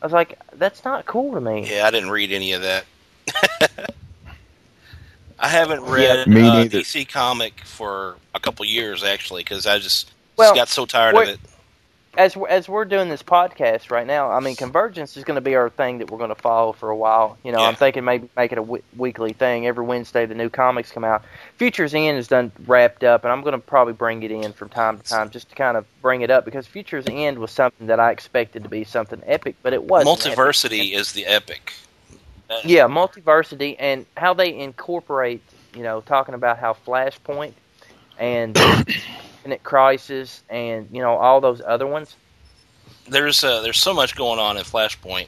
[0.02, 1.68] I was like, that's not cool to me.
[1.70, 2.86] Yeah, I didn't read any of that.
[5.40, 6.66] I haven't read Me uh.
[6.66, 11.28] DC comic for a couple years actually because I just Well, got so tired of
[11.28, 11.40] it.
[12.18, 15.42] As we're, as we're doing this podcast right now, I mean, Convergence is going to
[15.42, 17.38] be our thing that we're going to follow for a while.
[17.44, 19.68] You know, I'm thinking maybe make it a w- weekly thing.
[19.68, 21.24] Every Wednesday, the new comics come out.
[21.58, 24.70] Futures End is done wrapped up, and I'm going to probably bring it in from
[24.70, 27.86] time to time just to kind of bring it up because Futures End was something
[27.88, 30.26] that I expected to be something epic, but it wasn't.
[30.26, 30.38] epic.
[30.38, 31.74] Multiversity is the epic.
[32.64, 35.42] Yeah, multiversity and how they incorporate
[35.78, 37.54] you know, talking about how Flashpoint
[38.20, 38.58] and
[39.48, 42.16] Infinite Crisis and you know all those other ones.
[43.08, 45.28] There's uh, there's so much going on in Flashpoint,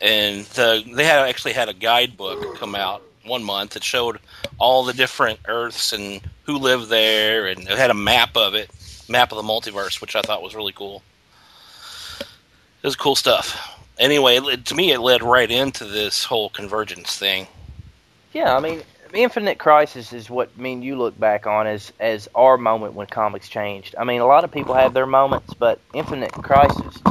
[0.00, 4.18] and the, they had actually had a guidebook come out one month that showed
[4.58, 8.70] all the different Earths and who lived there, and it had a map of it,
[9.08, 11.02] map of the multiverse, which I thought was really cool.
[12.20, 13.76] It was cool stuff.
[13.98, 17.46] Anyway, it, to me, it led right into this whole convergence thing.
[18.32, 18.82] Yeah, I mean,
[19.14, 20.82] Infinite Crisis is what I mean.
[20.82, 23.94] You look back on as as our moment when comics changed.
[23.98, 27.02] I mean, a lot of people have their moments, but Infinite Crisis.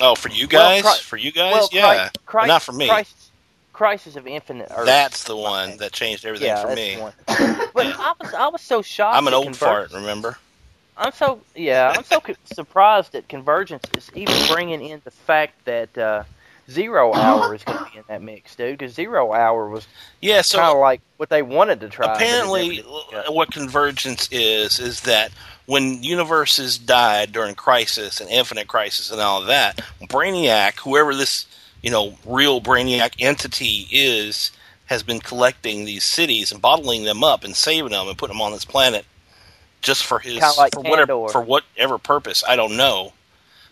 [0.00, 2.72] Oh, for you Well, guys, Cri- for you guys, well, yeah, Cri- But not for
[2.72, 2.90] me.
[2.90, 3.32] Crisis,
[3.72, 4.86] Crisis of Infinite Earth.
[4.86, 6.94] That's the one that changed everything yeah, for that's me.
[6.94, 7.14] the one.
[7.74, 9.16] But I was I was so shocked.
[9.16, 10.38] I'm an old fart, remember?
[10.96, 11.92] I'm so yeah.
[11.96, 16.24] I'm so surprised that Convergence is even bringing in the fact that uh,
[16.70, 18.78] Zero Hour is going to be in that mix, dude.
[18.78, 19.86] Because Zero Hour was
[20.20, 20.42] Yeah.
[20.42, 22.14] So kind of like what they wanted to try.
[22.14, 22.86] apparently never did.
[23.12, 23.30] Yeah.
[23.30, 25.32] what convergence is is that
[25.66, 31.46] when universes died during crisis and infinite crisis and all of that brainiac whoever this
[31.82, 34.52] you know real brainiac entity is
[34.86, 38.42] has been collecting these cities and bottling them up and saving them and putting them
[38.42, 39.04] on this planet
[39.82, 41.30] just for his like for whatever Kandor.
[41.30, 43.12] for whatever purpose i don't know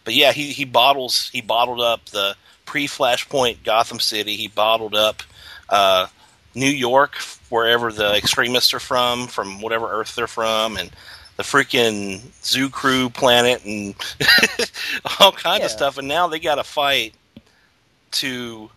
[0.05, 2.35] but yeah he he bottles he bottled up the
[2.65, 5.23] pre flashpoint gotham city he bottled up
[5.69, 6.07] uh
[6.57, 7.17] New York,
[7.49, 10.89] wherever the extremists are from, from whatever Earth they're from, and
[11.37, 13.93] the freaking Zoo Crew planet, and
[15.21, 15.65] all kinds Yeah.
[15.65, 15.99] of stuff.
[15.99, 17.13] And now they got to fight
[18.13, 18.71] to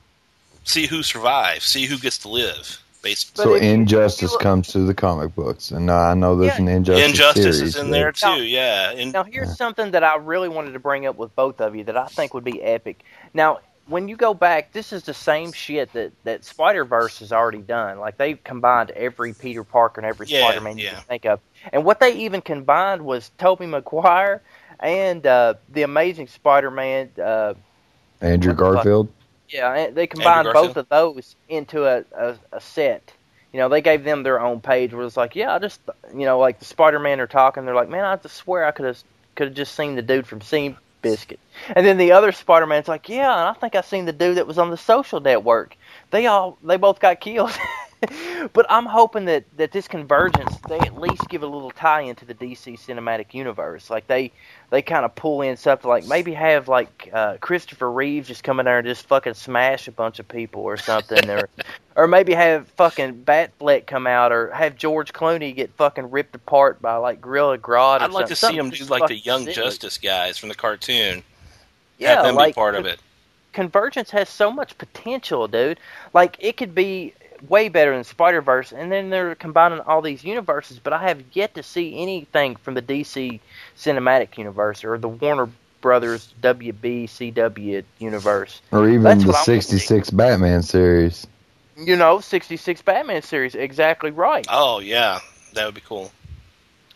[0.64, 2.82] see who survives, see who gets to live.
[3.04, 6.62] Basically, So injustice if look- comes to the comic books, and I know there's Yeah.
[6.64, 7.10] an injustice.
[7.10, 8.44] Injustice series, is in but- there Now- too.
[8.44, 11.76] Yeah, and Now, here's something that I really wanted to bring up with both of
[11.76, 13.04] you that I think would be epic.
[13.36, 17.32] Now, when you go back, this is the same shit that, that Spider Verse has
[17.32, 18.00] already done.
[18.00, 20.94] Like they've combined every Peter Parker and every Yeah, Spider Man you yeah.
[20.96, 21.40] can think of.
[21.72, 24.42] And what they even combined was Tobey Maguire
[24.80, 27.10] and uh, the Amazing Spider Man.
[27.22, 27.54] Uh,
[28.22, 28.86] Andrew What fuck?
[28.86, 29.10] Garfield.
[29.50, 33.14] yeah, they combined both of those into a, a, a set.
[33.54, 35.80] You know, they gave them their own page where it's like, yeah, I just,
[36.14, 37.66] you know, like the Spider Man are talking.
[37.66, 39.04] They're like, man, I just swear I could have
[39.36, 40.76] could have just seen the dude from Sea
[41.12, 41.40] Biscuit.
[41.76, 44.38] And then the other Spider Man's like, yeah, and I think I seen the dude
[44.38, 45.78] that was on the Social Network.
[46.12, 47.52] They all, they both got killed.
[48.54, 52.26] but I'm hoping that that this convergence, they at least give a little tie into
[52.26, 53.90] the DC cinematic universe.
[53.90, 54.32] Like they
[54.70, 58.60] they kind of pull in something like maybe have like uh, Christopher Reeves just come
[58.60, 61.50] in there and just fucking smash a bunch of people or something, or
[61.96, 66.82] or maybe have fucking Batfleck come out, or have George Clooney get fucking ripped apart
[66.82, 68.02] by like Gorilla Grodd.
[68.02, 68.66] I'd like to see something.
[68.66, 69.54] him do like the Young silly.
[69.54, 71.24] Justice guys from the cartoon.
[71.98, 73.00] Yeah, Have them like be part of it.
[73.54, 75.80] Convergence has so much potential, dude.
[76.14, 77.14] Like it could be
[77.48, 80.80] way better than Spider Verse, and then they're combining all these universes.
[80.80, 83.40] But I have yet to see anything from the DC
[83.78, 85.50] cinematic universe or the Warner
[85.82, 88.62] Brothers WB universe.
[88.72, 89.62] Or even That's the what I wanna see.
[89.62, 91.28] 66 Batman series.
[91.78, 94.46] You know, 66 Batman series, exactly right.
[94.50, 95.20] Oh yeah,
[95.54, 96.12] that would be cool.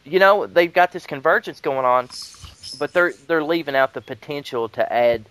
[0.04, 2.10] You know, they've got this convergence going on,
[2.80, 5.26] but they're they're leaving out the potential to add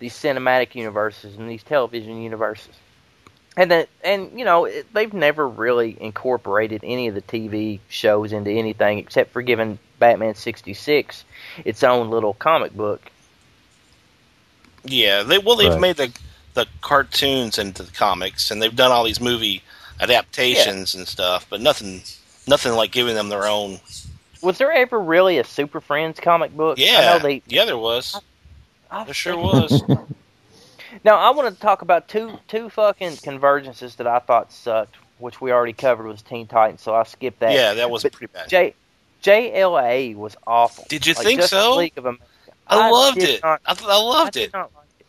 [0.00, 2.74] these cinematic universes and these television universes.
[3.56, 8.32] And that, and you know, it, they've never really incorporated any of the TV shows
[8.32, 11.24] into anything except for giving Batman 66
[11.64, 13.10] its own little comic book.
[14.84, 15.78] Yeah, they well they've Right.
[15.78, 16.12] made the
[16.54, 19.62] the cartoons into the comics, and they've done all these movie
[20.00, 22.02] adaptations and stuff, but nothing
[22.46, 23.80] nothing like giving them their own.
[24.40, 26.80] Was there ever really a Super Friends comic book?
[26.80, 27.42] Yeah, I Yeah, know they.
[27.46, 28.22] yeah, there was.
[28.90, 29.84] I There sure was.
[31.04, 35.40] Now I want to talk about two two fucking convergences that I thought sucked, which
[35.40, 37.52] we already covered was Teen Titans, so I skipped that.
[37.52, 38.48] yeah, that was But pretty bad.
[38.48, 38.74] J
[39.22, 40.84] JLA was awful.
[40.88, 41.76] Did you Like, think Justice so?
[41.76, 42.24] League of America.
[42.68, 43.42] I, loved it.
[43.42, 44.54] not- I, th- I loved I it.
[44.54, 44.66] like
[45.00, 45.06] it.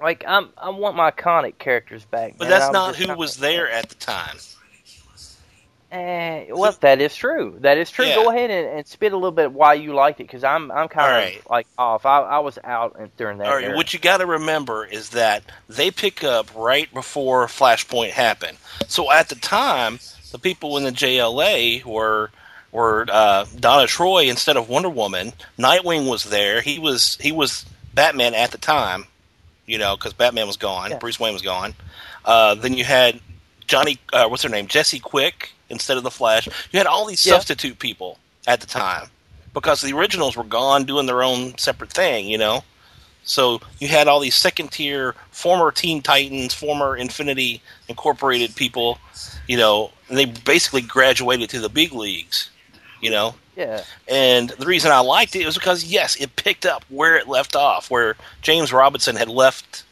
[0.00, 2.34] Like I'm, I want my iconic characters back.
[2.36, 2.50] But man.
[2.58, 4.36] that's not who was there at the time.
[5.94, 7.56] Eh, well, that is true.
[7.60, 8.04] That is true.
[8.04, 8.16] Yeah.
[8.16, 10.88] Go ahead and, and spit a little bit why you liked it, because I'm I'm
[10.88, 11.48] kind of Alright.
[11.50, 12.04] like off.
[12.04, 13.46] I, I was out during that.
[13.46, 13.76] All right, era.
[13.76, 18.58] what you got to remember is that they pick up right before Flashpoint happened.
[18.88, 20.00] So at the time,
[20.32, 22.30] the people in the JLA were
[22.72, 25.32] were uh, Donna Troy instead of Wonder Woman.
[25.56, 26.60] Nightwing was there.
[26.60, 27.64] He was he was
[27.94, 29.04] Batman at the time,
[29.64, 30.90] you know, because Batman was gone.
[30.90, 30.98] Yeah.
[30.98, 31.72] Bruce Wayne was gone.
[32.24, 33.20] Uh, then you had
[33.68, 36.46] Johnny, uh, what's her name, Jesse Quick instead of the Flash.
[36.72, 37.34] You had all these Yeah.
[37.34, 39.10] substitute people at the time
[39.52, 42.64] because the originals were gone doing their own separate thing, you know.
[43.26, 48.98] So you had all these second tier former Teen Titans, former Infinity Incorporated people,
[49.46, 52.50] you know, and they basically graduated to the big leagues,
[53.00, 53.34] you know.
[53.56, 53.82] Yeah.
[54.08, 57.56] And the reason I liked it was because yes, it picked up where it left
[57.56, 59.84] off, where James Robinson had left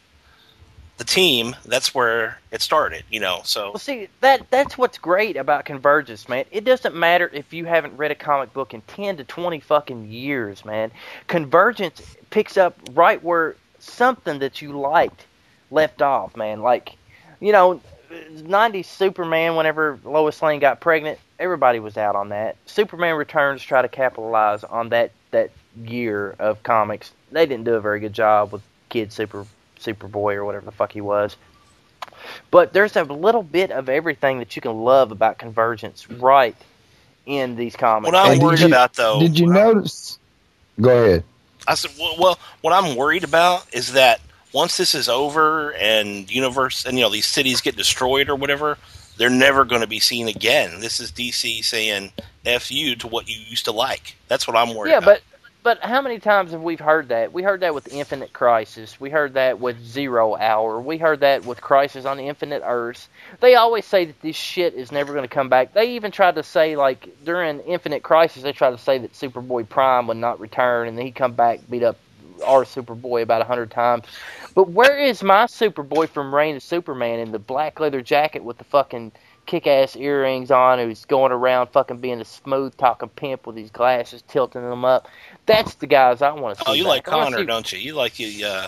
[0.97, 1.55] the team.
[1.65, 3.41] That's where it started, you know.
[3.43, 6.45] So Well, see that that's what's great about Convergence, man.
[6.51, 10.09] It doesn't matter if you haven't read a comic book in ten to twenty fucking
[10.11, 10.91] years, man.
[11.27, 15.25] Convergence picks up right where something that you liked
[15.71, 16.61] left off, man.
[16.61, 16.95] Like,
[17.39, 17.81] you know,
[18.11, 19.55] '90s Superman.
[19.55, 22.55] Whenever Lois Lane got pregnant, everybody was out on that.
[22.65, 25.49] Superman Returns try to capitalize on that that
[25.83, 27.11] year of comics.
[27.31, 29.47] They didn't do a very good job with Kid Super
[29.83, 31.35] Superboy or whatever the fuck he was.
[32.51, 36.55] But there's a little bit of everything that you can love about Convergence right
[37.25, 38.11] in these comics.
[38.11, 40.17] what I'm And did worried you- about though, Did you notice?
[40.79, 41.23] Go ahead.
[41.67, 44.19] I said, well, well, what I'm worried about is that
[44.51, 48.77] once this is over and universe and you know these cities get destroyed or whatever,
[49.17, 50.79] they're never going to be seen again.
[50.81, 52.11] This is DC saying
[52.45, 54.15] "f you" to what you used to like.
[54.27, 55.19] That's what I'm worried yeah, about.
[55.63, 57.31] But how many times have we heard that?
[57.31, 58.99] We heard that with Infinite Crisis.
[58.99, 60.81] We heard that with Zero Hour.
[60.81, 63.07] We heard that with Crisis on Infinite Earths.
[63.39, 65.73] They always say that this shit is never going to come back.
[65.73, 69.69] They even tried to say like during Infinite Crisis, they tried to say that Superboy
[69.69, 71.97] Prime would not return, and then he'd come back, beat up
[72.45, 74.05] our Superboy about a hundred times.
[74.53, 78.57] But where is my Superboy from Reign of Superman in the black leather jacket with
[78.57, 79.13] the fucking
[79.45, 84.23] kick-ass earrings on, who's going around fucking being a smooth talking pimp with his glasses
[84.27, 85.07] tilting them up?
[85.45, 86.71] That's the guys I want to see.
[86.71, 86.89] oh, you back.
[86.89, 87.79] like Connor, see- don't you?
[87.79, 88.67] You like the uh,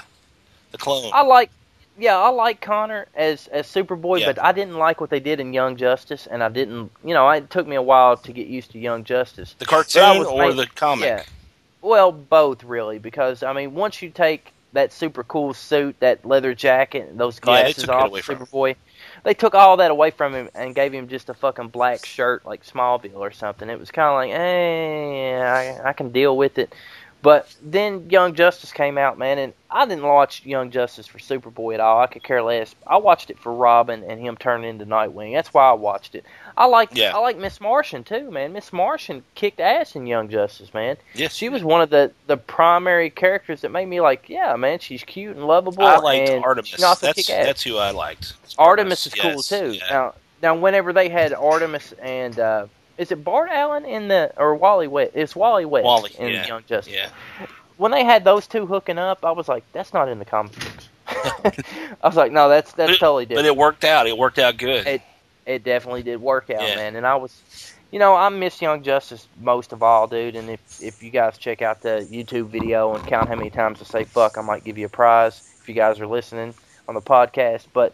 [0.71, 1.09] the clone.
[1.13, 1.49] I like,
[1.97, 4.28] yeah, I like Connor as as Superboy, Yeah.
[4.34, 7.30] but I didn't like what they did in Young Justice, and I didn't, you know,
[7.30, 9.55] it took me a while to get used to Young Justice.
[9.59, 11.05] the cartoon or made- the comic?
[11.05, 11.23] Yeah.
[11.82, 16.53] Well, both really, because I mean, once you take that super cool suit, that leather
[16.53, 18.11] jacket, and those glasses it off.
[18.11, 18.76] Superboy,
[19.26, 22.45] they took all that away from him and gave him just a fucking black shirt
[22.45, 23.69] like Smallville or something.
[23.69, 25.39] It was kind of like, eh,
[25.84, 26.73] I, I can deal with it.
[27.26, 31.73] But then Young Justice came out, man, and I didn't watch Young Justice for Superboy
[31.73, 31.99] at all.
[31.99, 32.76] I could care less.
[32.86, 35.34] I watched it for Robin and him turning into Nightwing.
[35.34, 36.23] That's why I watched it.
[36.55, 37.15] I like Yeah.
[37.15, 38.53] I like Miss Martian too, man.
[38.53, 40.97] Miss Martian kicked ass in Young Justice, man.
[41.15, 44.78] Yes, She was one of the the primary characters that made me like, yeah, man,
[44.78, 45.84] she's cute and lovable.
[45.84, 46.76] I liked and Artemis.
[46.80, 48.34] That's that's who I liked.
[48.59, 49.71] Artemis is cool too.
[49.71, 49.89] yeah.
[49.89, 50.13] Now,
[50.43, 52.67] now, whenever they had Artemis and uh,
[52.98, 55.12] is it Bart Allen in the or Wally West?
[55.16, 56.93] It's Wally West Wally, in yeah, Young Justice.
[56.93, 57.10] Yeah,
[57.78, 60.54] When they had those two hooking up, I was like, that's not in the comic
[60.54, 60.89] books.
[61.08, 63.46] I was like, no, that's that's totally different.
[63.46, 64.08] but it worked out.
[64.08, 64.86] It worked out good.
[64.88, 65.02] It-
[65.46, 66.76] it definitely did work out, Yeah.
[66.76, 66.96] man.
[66.96, 70.36] And I was, you know, I miss Young Justice most of all, dude.
[70.36, 73.80] And if if you guys check out the YouTube video and count how many times
[73.80, 76.56] I say fuck, I might give you a prize if you guys are listening
[76.88, 77.66] on the podcast.
[77.74, 77.93] But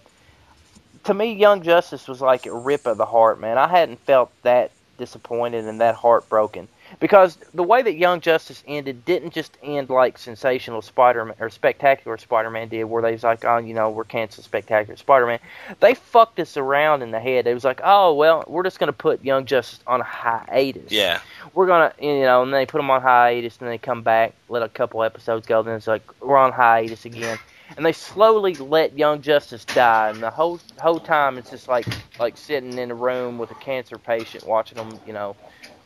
[1.04, 3.58] to me, Young Justice was like a rip of the heart, man.
[3.58, 4.72] I hadn't felt that
[5.02, 6.68] disappointed and that heartbroken
[7.00, 12.18] because the way that Young Justice ended didn't just end like sensational Spider-Man or spectacular
[12.18, 15.40] Spider-Man did, where they was like, oh, you know, we're canceling spectacular Spider-Man.
[15.80, 17.48] They fucked us around in the head.
[17.48, 20.92] It was like, oh well, we're just gonna put Young Justice on a hiatus.
[20.92, 21.22] yeah,
[21.54, 24.62] we're gonna, you know, and they put them on hiatus, and they come back, let
[24.62, 27.40] a couple episodes go, then it's like we're on hiatus again.
[27.78, 31.88] And they slowly let Young Justice die, and the whole whole time it's just like
[32.20, 35.38] like sitting in a room with a cancer patient, watching them, you know,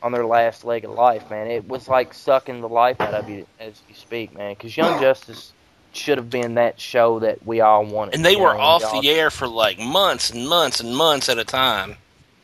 [0.01, 1.47] on their last leg of life, man.
[1.47, 4.53] It was like sucking the life out of you as you speak, man.
[4.53, 5.53] Because Young Justice
[5.91, 8.15] should have been that show that we all wanted.
[8.15, 11.37] and they were know, off the air for like months and months and months at
[11.39, 11.97] a time.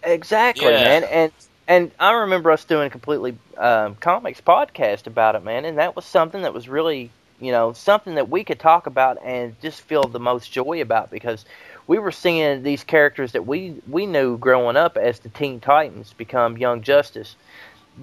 [0.04, 0.78] Exactly, Yeah.
[0.78, 1.04] man.
[1.06, 1.32] And
[1.68, 5.66] and I remember us doing a completely um, comics podcast about it, man.
[5.66, 9.18] And that was something that was really, you know, something that we could talk about
[9.24, 11.44] and just feel the most joy about because
[11.88, 16.14] we were seeing these characters that we we knew growing up as the Teen Titans
[16.14, 17.36] become Young Justice.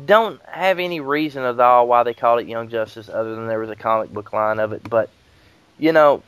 [0.05, 3.61] Don't have any reason at all why they called it Young Justice other than there
[3.61, 4.83] was a comic book line of it.
[4.91, 5.09] But
[5.79, 6.23] you know,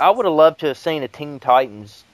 [0.00, 2.04] I would have loved to have seen a Teen Titans.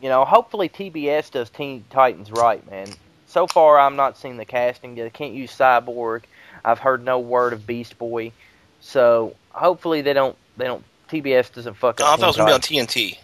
[0.00, 2.88] You know, hopefully TBS does Teen Titans right, man.
[3.28, 4.96] So far, I'm not seeing the casting.
[4.96, 6.24] They can't use Cyborg.
[6.64, 8.32] I've heard no word of Beast Boy.
[8.80, 10.36] So hopefully they don't.
[10.56, 10.84] They don't.
[11.10, 12.14] TBS doesn't fuck Oh, up.
[12.14, 13.18] I thought it was gonna be on TNT.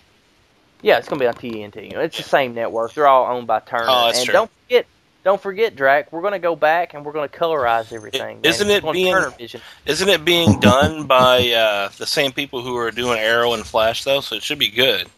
[0.83, 1.93] Yeah, it's gonna be on TNT.
[1.95, 2.95] It's the same network.
[2.95, 3.87] They're all owned by Turner.
[3.89, 4.33] Oh, that's and true.
[4.33, 4.87] don't forget,
[5.25, 6.13] don't forget, Drac.
[6.13, 8.41] We're gonna go back and we're gonna colorize everything.
[8.45, 9.17] Isn't it being-
[9.87, 14.05] Isn't it being done by uh, the same people who are doing Arrow and Flash
[14.05, 14.21] though?
[14.21, 15.09] So it should be good.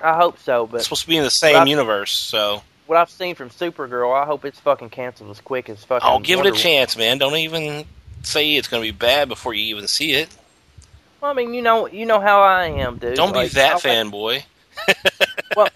[0.00, 3.10] I hope so, but It's supposed to be in the same universe, so what I've
[3.10, 6.06] seen from Supergirl, I hope it's fucking canceled as quick as fucking.
[6.08, 7.18] I'll give it a chance, man.
[7.18, 7.84] Don't even
[8.22, 10.28] say it's going to be bad before you even see it.
[11.20, 13.16] Well, I mean, you know, you know how I am, dude.
[13.16, 14.44] Don't Like, be that fanboy.
[15.56, 15.68] well,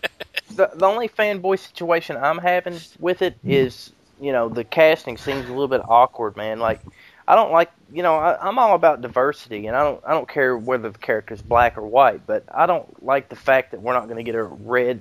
[0.55, 5.47] the the only fanboy situation I'm having with it is, you know, the casting seems
[5.47, 6.61] a little bit awkward, man.
[6.61, 6.80] Like,
[7.26, 10.28] I don't like, you know, I, I'm all about diversity, and I don't, I don't
[10.28, 13.95] care whether the character's black or white, but I don't like the fact that we're
[13.95, 15.01] not going to get a red,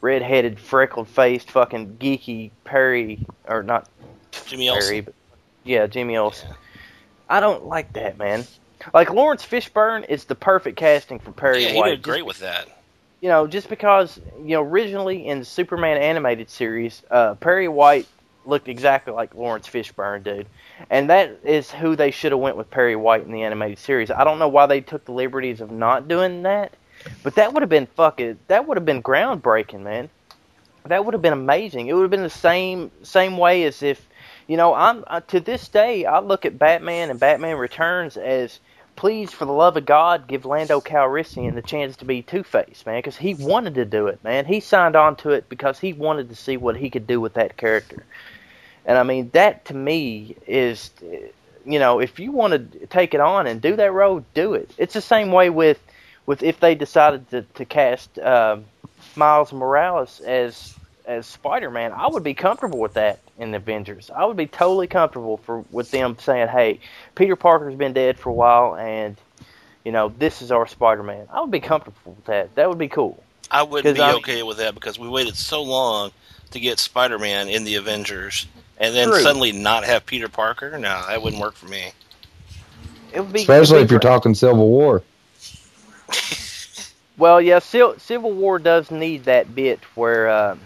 [0.00, 3.88] red-headed, freckled-faced, fucking geeky Perry, or not
[4.46, 5.04] Jimmy Olsen.
[5.04, 5.14] But
[5.64, 6.50] yeah, Jimmy Olsen.
[7.28, 8.46] I don't like that, man.
[8.94, 11.90] Like Laurence Fishburne is the perfect casting for Perry Yeah, he White.
[11.90, 12.68] did great with that.
[13.20, 18.08] you know, just because you know originally in the Superman animated series, uh, Perry White
[18.44, 20.48] looked exactly like Laurence Fishburne, dude,
[20.90, 24.10] and that is who they should have went with Perry White in the animated series.
[24.10, 26.76] I don't know why they took the liberties of not doing that,
[27.24, 30.10] but that would have been fucking that would have been groundbreaking, man.
[30.86, 31.88] That would have been amazing.
[31.88, 34.07] It would have been the same same way as if,
[34.48, 38.58] you know, I'm uh, to this day I look at Batman and Batman Returns as
[38.96, 42.84] please, for the love of God, give Lando Calrissian the chance to be Two Face,
[42.84, 44.44] man, because he wanted to do it, man.
[44.46, 47.34] He signed on to it because he wanted to see what he could do with
[47.34, 48.04] that character.
[48.84, 50.90] And I mean, that to me is,
[51.64, 54.68] you know, if you want to take it on and do that role, do it.
[54.78, 55.78] It's the same way with,
[56.26, 58.64] with if they decided to, to cast um
[59.14, 60.74] Miles Morales as
[61.06, 64.10] as Spider Man, I would be comfortable with that in the Avengers.
[64.14, 66.80] I would be totally comfortable for with them saying, "Hey,
[67.14, 69.16] Peter Parker's been dead for a while, and
[69.84, 72.54] you know this is our Spider Man." I would be comfortable with that.
[72.56, 73.22] That would be cool.
[73.50, 76.10] I wouldn't 'Cause be I'm- okay with that because we waited so long
[76.50, 78.46] to get Spider-Man in the Avengers,
[78.78, 79.20] and then True.
[79.20, 80.78] suddenly not have Peter Parker.
[80.78, 81.92] No, that wouldn't work for me.
[83.12, 85.02] It would be Especially if you're talking Civil War.
[87.16, 90.56] Well, yeah, Civil, Civil War does need that bit where uh,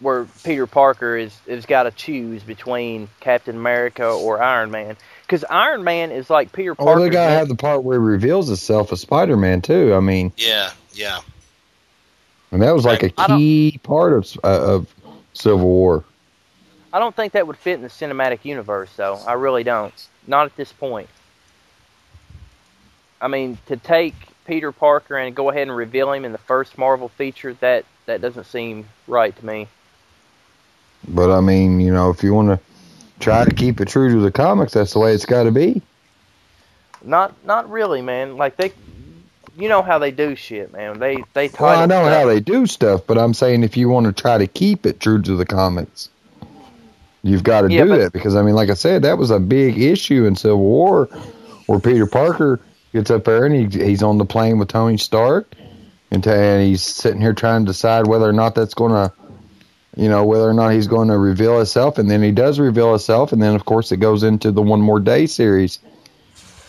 [0.00, 4.96] where Peter Parker is is got to choose between Captain America or Iron Man.
[5.22, 7.00] Because Iron Man is like Peter Oh, Parker.
[7.00, 9.94] they gotta have the part where he reveals himself as Spider Man too.
[9.94, 11.20] I mean, Yeah, yeah.
[12.52, 14.94] and that was like a key part of uh, of
[15.32, 16.04] Civil War.
[16.92, 19.20] I don't think that would fit in the cinematic universe, though.
[19.26, 19.92] I really don't.
[20.26, 21.08] Not at this point.
[23.20, 24.14] I mean, to take
[24.46, 28.20] Peter Parker and go ahead and reveal him in the first Marvel feature, that that
[28.20, 29.68] doesn't seem right to me.
[31.08, 32.60] But I mean, you know, if you want to
[33.20, 35.82] try to keep it true to the comics, that's the way it's got to be.
[37.04, 38.36] Not not really, man.
[38.36, 38.72] Like they,
[39.56, 40.98] you know how they do shit, man.
[40.98, 44.06] They they Well, I know how they do stuff, but I'm saying if you want
[44.06, 46.10] to try to keep it true to the comics,
[47.22, 49.40] you've got to Yeah, do that because I mean, like I said, that was a
[49.40, 51.10] big issue in Civil War,
[51.66, 52.62] where Peter Parker
[52.94, 55.54] gets up there and he, he's on the plane with Tony Stark,
[56.10, 59.14] and, t- and he's sitting here trying to decide whether or not that's going to,
[59.96, 62.90] you know, whether or not he's going to reveal himself, and then he does reveal
[62.90, 65.78] himself, and then of course it goes into the One More Day series,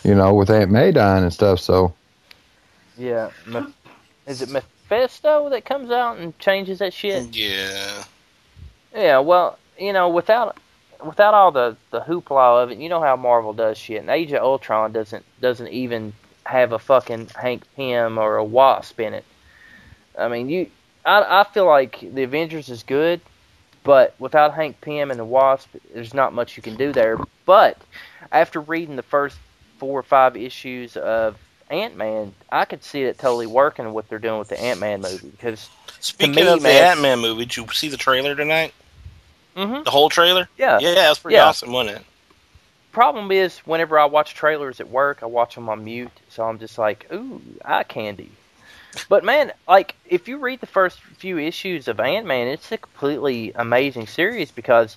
[0.02, 1.60] you know, with Aunt May dying and stuff.
[1.60, 1.94] So
[2.96, 3.72] Yeah, Meph-
[4.26, 7.36] is it Mephisto that comes out and changes that shit?
[7.36, 8.04] Yeah.
[8.94, 10.56] Yeah, well, you know, without
[11.04, 14.00] without all the the hoopla of it, you know how Marvel does shit.
[14.00, 16.14] And Age of Ultron doesn't doesn't even
[16.44, 19.24] have a fucking Hank Pym or a Wasp in it.
[20.18, 20.70] I mean, you,
[21.04, 23.20] I I feel like the Avengers is good,
[23.84, 27.18] but without Hank Pym and the Wasp, there's not much you can do there.
[27.46, 27.78] But
[28.32, 29.38] after reading the first
[29.78, 31.36] four or five issues of
[31.70, 35.00] Ant Man, I could see it totally working what they're doing with the Ant Man
[35.00, 35.68] movie because
[36.00, 38.72] Speaking me, of the Ant Man movie, did you see the trailer tonight?
[39.56, 39.84] Mhm.
[39.84, 40.48] The whole trailer?
[40.56, 41.48] yeah, Yeah, that was pretty Yeah.
[41.48, 42.06] awesome, wasn't it?
[42.92, 46.58] problem is whenever I watch trailers at work, I watch them on mute, so I'm
[46.58, 48.37] just like, ooh, eye candy.
[49.08, 52.78] But man, like if you read the first few issues of Ant Man, it's a
[52.78, 54.96] completely amazing series because,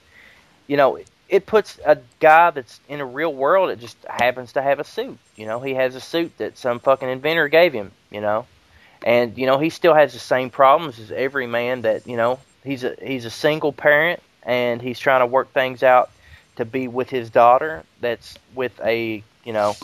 [0.68, 4.62] you know, it puts a guy that's in a real world that just happens to
[4.62, 5.18] have a suit.
[5.36, 7.92] You know, he has a suit that some fucking inventor gave him.
[8.10, 8.46] You know,
[9.04, 12.40] and you know he still has the same problems as every man that you know
[12.64, 16.12] he's a he's a single parent and he's trying to work things out
[16.56, 19.76] to be with his daughter that's with a you know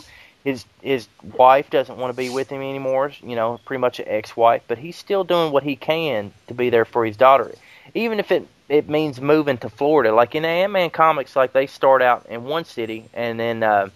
[0.48, 4.06] his his wife doesn't want to be with him anymore you know pretty much an
[4.08, 7.52] ex-wife but he's still doing what he can to be there for his daughter.
[7.94, 10.14] Even if it it means moving to Florida.
[10.14, 13.90] Like in Ant-Man comics like they start out in one city and then uh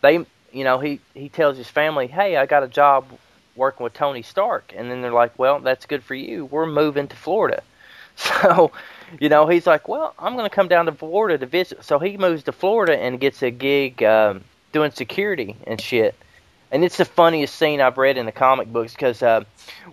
[0.00, 3.06] they you know he he tells his family hey I got a job
[3.54, 4.72] working with Tony Stark.
[4.76, 6.46] And then they're like well that's good for you.
[6.46, 7.62] We're moving to Florida.
[8.20, 8.72] So
[9.20, 11.84] you know, he's like, well, I'm going to come down to Florida to visit.
[11.84, 14.42] So he moves to Florida and gets a gig um,
[14.72, 16.14] doing security and shit.
[16.70, 19.44] And it's the funniest scene I've read in the comic books because uh,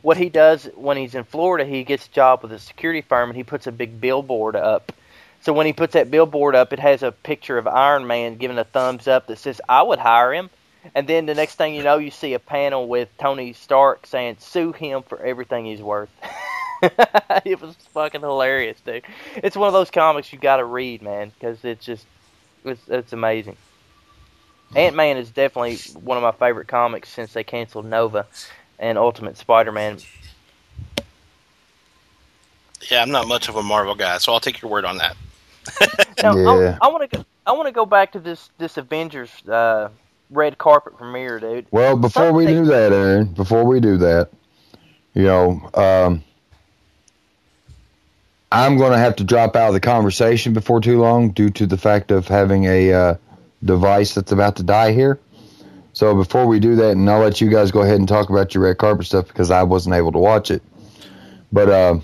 [0.02, 3.30] what he does when he's in Florida, he gets a job with a security firm
[3.30, 4.92] and he puts a big billboard up.
[5.42, 8.58] So when he puts that billboard up, it has a picture of Iron Man giving
[8.58, 10.50] a thumbs up that says, I would hire him.
[10.94, 14.38] And then the next thing you know, you see a panel with Tony Stark saying,
[14.40, 16.10] "Sue him for everything he's worth."
[16.82, 19.04] it was fucking hilarious, dude.
[19.38, 22.06] It's one of those comics you got to read, man, because it's just
[22.64, 23.58] it's it's amazing.
[24.76, 28.28] Ant Man is definitely one of my favorite comics since they canceled Nova
[28.78, 30.00] and Ultimate Spider-Man.
[32.90, 35.16] Yeah, I'm not much of a Marvel guy, so I'll take your word on that.
[36.24, 36.78] Now, Yeah.
[36.82, 37.26] I, want to go.
[37.46, 39.90] I want to go back to this this Avengers uh,
[40.30, 41.68] red carpet premiere, dude.
[41.72, 44.30] Well, before we do that, Aaron, before we do that,
[45.14, 46.24] you know, um,
[48.52, 51.68] I'm going to have to drop out of the conversation before too long due to
[51.68, 53.16] the fact of having a uh,
[53.64, 55.20] device that's about to die here.
[55.94, 58.54] So before we do that, and I'll let you guys go ahead and talk about
[58.54, 60.62] your red carpet stuff because I wasn't able to watch it.
[61.54, 62.00] But uh,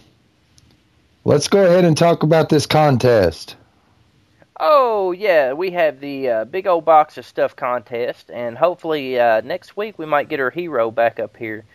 [1.25, 3.57] let's go ahead and talk about this contest.
[4.63, 9.41] Oh yeah, we have the uh, big old box of stuff contest, and hopefully uh,
[9.41, 11.65] next week we might get our hero back up here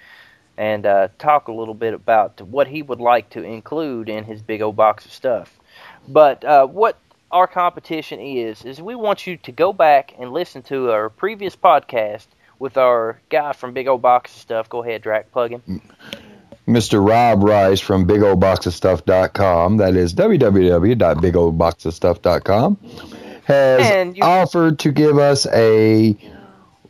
[0.56, 4.40] and uh, talk a little bit about what he would like to include in his
[4.40, 5.58] big old box of stuff.
[6.08, 6.96] But uh, what
[7.30, 11.56] our competition is is we want you to go back and listen to our previous
[11.56, 12.26] podcast
[12.58, 14.68] with our guy from Big Old Box of Stuff.
[14.68, 15.82] Go ahead, Drac, plug him.
[16.66, 17.06] Mr.
[17.06, 19.76] Rob Rice from Big Old Box of BigOldBoxOfStuff.com.
[19.76, 22.76] That is www.bigoldboxofstuff.com.
[23.44, 26.16] Has you- offered to give us a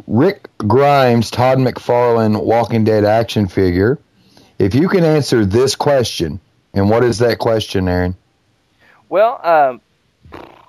[0.06, 3.98] Rick Grimes, Todd McFarlane Walking Dead action figure.
[4.58, 6.40] If you can answer this question,
[6.72, 8.16] and what is that question, Aaron?
[9.10, 9.82] Well, um,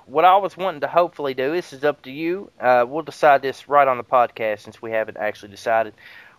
[0.08, 2.50] what I was wanting to hopefully do, this is up to you.
[2.58, 5.94] Uh, we'll decide this right on the podcast since we haven't actually decided.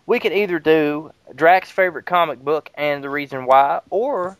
[0.05, 4.37] We can either do Drac's favorite comic book and the reason why, or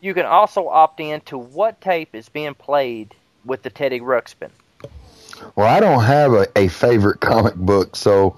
[0.00, 4.50] you can also opt in to what tape is being played with the Teddy Ruxpin.
[5.54, 8.36] Well, I don't have a, a favorite comic book, so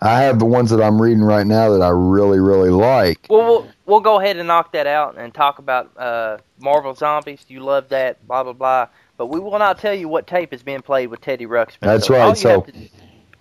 [0.00, 3.26] I have the ones that I'm reading right now that I really, really like.
[3.28, 7.44] Well, we'll we'll go ahead and knock that out and talk about uh, Marvel Zombies.
[7.48, 8.88] You love that, blah blah blah.
[9.18, 11.80] But we will not tell you what tape is being played with Teddy Ruxpin.
[11.80, 12.72] That's So right, so- to-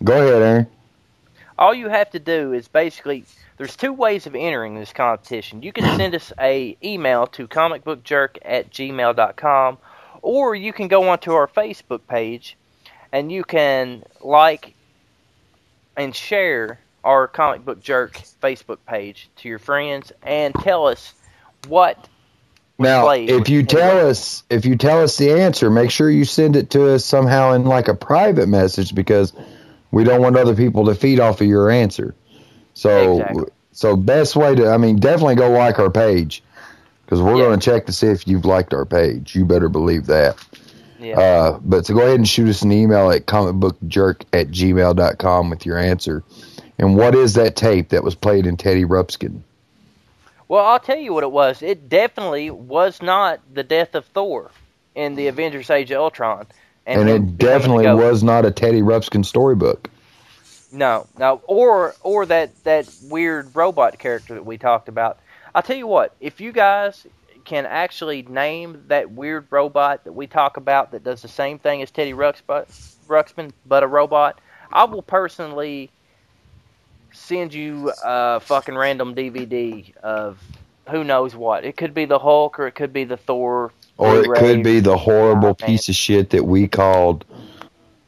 [0.03, 0.67] Go ahead, Aaron.
[1.57, 3.23] all you have to do is basically
[3.57, 5.63] there's two ways of entering this competition.
[5.63, 9.77] You can send us a email to comicbookjerk at gmail.com
[10.21, 12.57] or you can go onto our Facebook page
[13.11, 14.73] and you can like
[15.95, 21.13] and share our comic book jerk Facebook page to your friends and tell us
[21.67, 22.07] what
[22.79, 26.55] Now, if you tell us if you tell us the answer, make sure you send
[26.55, 29.33] it to us somehow in like a private message because
[29.91, 32.13] we don't want other people to feed off of your answer.
[32.75, 33.45] So, Exactly.
[33.71, 36.43] so best way to I mean, definitely go like our page
[37.05, 37.45] because we're Yeah.
[37.45, 39.35] going to check to see if you've liked our page.
[39.35, 40.35] You better believe that.
[40.99, 41.19] yeah.
[41.19, 45.65] Uh, but to go ahead and shoot us an email at comicbookjerk at gmail.com with
[45.65, 46.23] your answer.
[46.77, 49.41] And what is that tape that was played in Teddy Rupskin?
[50.47, 51.61] Well, I'll tell you what it was.
[51.61, 54.51] It definitely was not the death of Thor
[54.95, 56.47] in the Avengers Age of Ultron.
[56.85, 59.89] And, him it definitely was not a Teddy Rupskin storybook.
[60.71, 65.19] No, no, or or that that weird robot character that we talked about.
[65.55, 67.07] I'll tell you what, if you guys
[67.45, 71.81] can actually name that weird robot that we talk about that does the same thing
[71.81, 72.65] as Teddy Ruxpin,
[73.07, 74.41] Ruxpin but a robot,
[74.71, 75.89] I will personally
[77.17, 80.41] send you a fucking random DVD of
[80.89, 81.65] who knows what.
[81.65, 83.71] It could be the Hulk or it could be the Thor.
[83.97, 87.25] Or it could be the horrible Oh, piece of shit that we called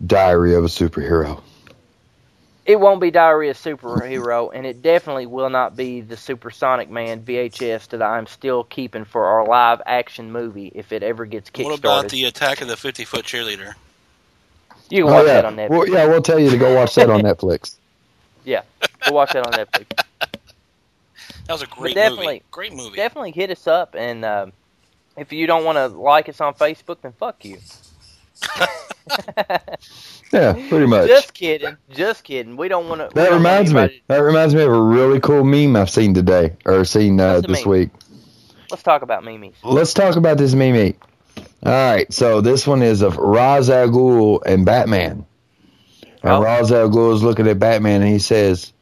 [0.06, 1.42] Diary of a Superhero.
[2.66, 6.92] It won't be Diary of a Superhero, and it definitely will not be the Supersonic
[6.92, 11.50] Man VHS that I'm still keeping for our live action movie if it ever gets
[11.50, 11.66] kickstarted.
[11.66, 13.74] What about the Attack of the 50 Foot Cheerleader?
[14.90, 15.34] you can oh, watch oh, yeah.
[15.34, 15.70] that on Netflix.
[15.70, 17.76] Well, yeah, we'll tell you to go watch that on Netflix.
[18.46, 18.62] Yeah,
[19.06, 19.86] go watch that on Netflix.
[21.46, 22.44] That was a great definitely- movie.
[22.52, 22.96] Great movie.
[22.96, 24.54] Definitely hit us up, and um,
[25.18, 27.58] if you don't want to like us on Facebook, then fuck you.
[30.32, 31.08] Yeah, pretty much.
[31.08, 32.56] Just kidding, just kidding.
[32.56, 33.10] We don't want to.
[33.16, 34.02] that reminds me.
[34.08, 37.66] That reminds me of a really cool meme I've seen today, or seen uh, this
[37.66, 37.70] meme?
[37.72, 37.90] week.
[38.70, 39.56] Let's talk about memes.
[39.64, 40.94] Let's talk about this meme.
[41.66, 45.26] All right, so this one is of Ra's al Ghul and Batman.
[46.24, 46.44] And Oh.
[46.44, 48.74] Ra's al looking at Batman and he says,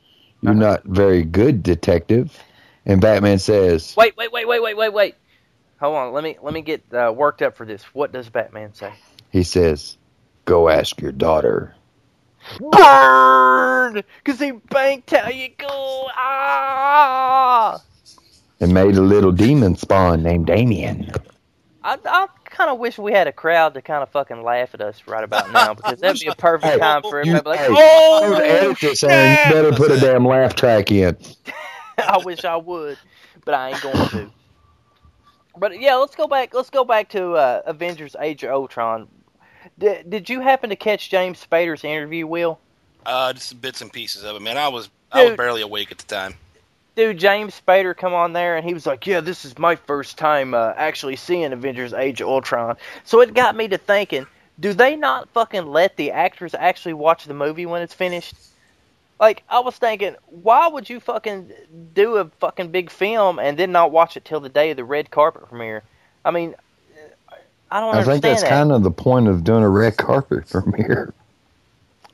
[0.42, 2.38] "You're not very good, detective."
[2.86, 5.16] And Batman says, Wait, wait, wait, wait, wait, wait, wait.
[5.80, 6.14] Hold on.
[6.14, 7.84] Let me let me get uh, worked up for this.
[7.94, 8.94] What does Batman say?
[9.30, 9.98] "He says,
[10.46, 11.76] go ask your daughter."
[12.60, 14.04] Burn!
[14.24, 16.08] Cause he banked how you go.
[16.16, 17.82] Ah!
[18.60, 21.12] And made a little demon spawn named Damian.
[21.84, 22.28] I, I
[22.58, 25.24] kind of wish we had a crowd to kind of fucking laugh at us right
[25.24, 27.58] about now because that'd be a perfect Hey, time for you- everybody.
[27.60, 29.38] hey, oh, I would edit this, Aaron.
[29.48, 31.16] You better put a damn laugh track in.
[32.00, 32.98] I wish I would,
[33.46, 34.32] but I ain't going to.
[35.58, 36.54] But yeah, let's go back.
[36.54, 39.08] Let's go back to uh, Avengers: Age of Ultron.
[39.80, 42.60] Did, did you happen to catch James Spader's interview, Will?
[43.06, 44.58] Uh, just bits and pieces of it, man.
[44.58, 46.36] I was I was barely awake at the time.
[46.98, 50.18] Dude, James Spader come on there and he was like, "Yeah, this is my first
[50.18, 52.76] time uh, actually seeing Avengers: Age of Ultron."
[53.06, 54.26] So it got me to thinking:
[54.60, 58.34] Do they not fucking let the actors actually watch the movie when it's finished?
[59.19, 61.52] Like, I was thinking, why would you fucking
[61.94, 64.84] do a fucking big film and then not watch it till the day of the
[64.84, 65.84] red carpet premiere?
[66.26, 66.56] I mean,
[67.72, 68.49] I don't I understand think that's that.
[68.49, 71.14] kind of the point of doing a red carpet premiere.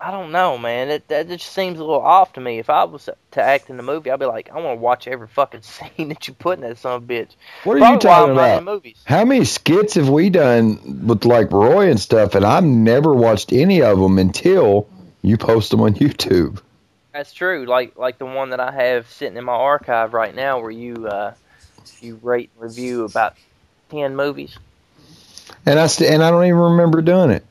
[0.06, 0.90] I don't know, man.
[0.90, 2.60] It that just seems a little off to me.
[2.60, 5.08] If I was to act in the movie, I'd be like, I want to watch
[5.08, 7.30] every fucking scene that you put in that son of a bitch.
[7.64, 8.64] What are Probably you talking I'm not in about?
[8.66, 8.98] movies.
[9.06, 13.54] How many skits have we done with like Roy and stuff, and I've never watched
[13.54, 14.90] any of them until
[15.22, 16.62] you post them on YouTube.
[17.14, 17.66] That's true.
[17.66, 21.08] Like like the one that I have sitting in my archive right now, where you
[21.08, 21.34] uh,
[22.02, 23.36] you rate and review about
[23.90, 24.58] ten movies.
[25.66, 27.46] And I st- and I don't even remember doing it.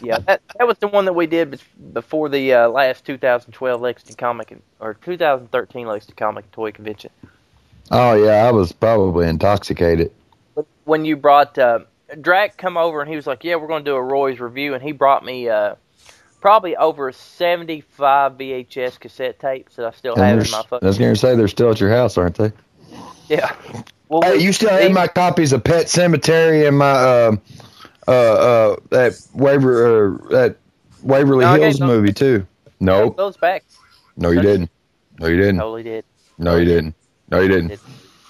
[0.00, 1.60] Yeah, that that was the one that we did
[1.92, 7.10] before the uh, last 2012 Lexington Comic and, or 2013 Lexington Comic and Toy Convention.
[7.90, 10.12] Oh yeah, I was probably intoxicated.
[10.84, 11.80] When you brought uh,
[12.20, 14.74] Drac come over and he was like, "Yeah, we're going to do a Roy's review,"
[14.74, 15.76] and he brought me uh,
[16.40, 20.86] probably over 75 VHS cassette tapes that I still And have in my s- I
[20.86, 22.52] was going to say they're still at your house, aren't they?
[23.28, 23.56] yeah.
[24.08, 27.36] Well, Hey, you still have my copies of Pet Sematary and my uh,
[28.08, 30.56] uh, uh, that Waver uh, that
[31.02, 32.46] Waverly No, Hills those- movie too.
[32.80, 33.16] Nope.
[33.16, 33.64] those back.
[34.16, 34.70] No, you didn't.
[35.18, 35.58] No, you didn't.
[35.58, 36.04] Totally did.
[36.38, 36.94] No, you didn't.
[37.30, 37.80] No, you didn't.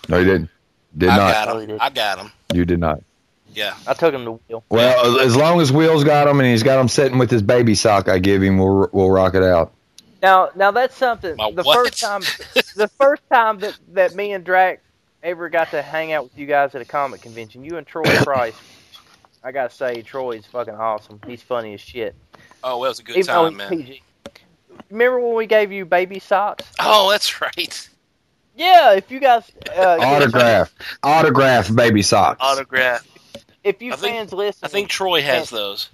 [0.08, 0.50] No, you didn't.
[0.96, 1.32] Did I not.
[1.46, 1.78] got him.
[1.80, 2.30] I got him.
[2.52, 3.00] You did not.
[3.54, 3.74] Yeah.
[3.86, 4.64] I took him to Will.
[4.68, 7.74] Well, as long as Will's got him and he's got him sitting with his baby
[7.74, 9.72] sock I give him, we'll we'll rock it out.
[10.22, 11.34] Now, now that's something.
[11.36, 11.74] My the what?
[11.86, 12.20] first time,
[12.76, 14.80] the first time that that me and Drac
[15.22, 18.04] ever got to hang out with you guys at a comic convention, you and Troy
[18.22, 18.54] Price.
[19.44, 21.20] I gotta say, Troy's fucking awesome.
[21.26, 22.14] He's funny as shit.
[22.62, 23.68] Oh, well, it was a good Even time, man.
[23.70, 24.02] PG.
[24.90, 26.64] Remember when we gave you baby socks?
[26.80, 27.88] Oh, that's right.
[28.56, 32.38] Yeah, if you guys uh, Autograph, autograph baby socks.
[32.40, 33.06] Autograph.
[33.64, 35.88] if you I think- fans listen, I think Troy has those.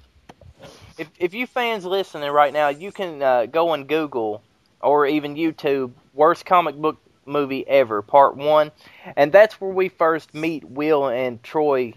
[0.99, 4.43] if if you fans listening right now, you can uh, go on Google
[4.81, 8.73] or even YouTube worst comic book movie ever, part one,
[9.17, 11.95] and that's where we first meet Will and Troy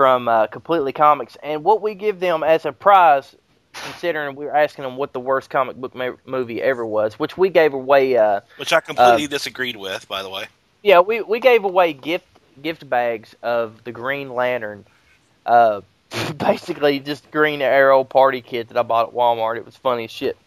[0.00, 3.36] from uh, Completely Comics, and what we give them as a prize,
[3.74, 7.36] considering we were asking them what the worst comic book ma- movie ever was, which
[7.36, 8.16] we gave away.
[8.16, 10.46] Uh, Which I completely disagreed with, by the way.
[10.82, 12.24] yeah, we we gave away gift
[12.62, 14.86] gift bags of the Green Lantern.
[15.44, 15.82] Uh,
[16.38, 19.58] basically just Green Arrow party kit that I bought at Walmart.
[19.58, 20.38] It was funny as shit.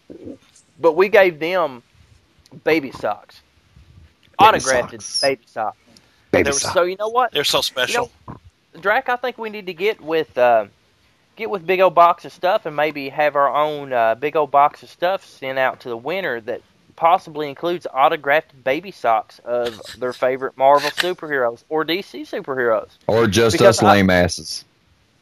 [0.82, 1.84] But we gave them
[2.64, 3.40] baby socks,
[4.40, 5.22] Baby autographed socks.
[5.22, 5.78] baby socks.
[6.32, 6.74] baby socks.
[6.74, 8.12] so you know what, They're so special.
[8.80, 9.10] Drac?
[9.10, 10.66] I think we need to get with uh,
[11.36, 14.52] get with big old box of stuff and maybe have our own uh, big old
[14.52, 16.62] box of stuff sent out to the winner that
[16.96, 22.90] possibly includes autographed baby socks of their favorite Marvel superheroes or DC superheroes.
[23.08, 24.64] or just because us I- lame asses.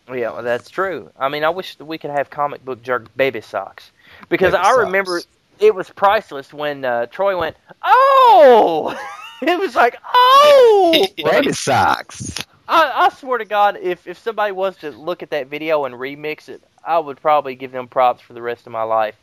[0.10, 1.10] Yeah, well, that's true.
[1.18, 3.92] I mean, I wish that we could have comic book jerk baby socks
[4.28, 4.78] because Baby I socks.
[4.80, 5.22] remember
[5.60, 8.94] it was priceless when uh, Troy went, "Oh!"
[9.42, 12.36] it was like, "Oh!" Baby socks.
[12.72, 15.94] I, I swear to God, if if somebody was to look at that video and
[15.96, 19.16] remix it, I would probably give them props for the rest of my life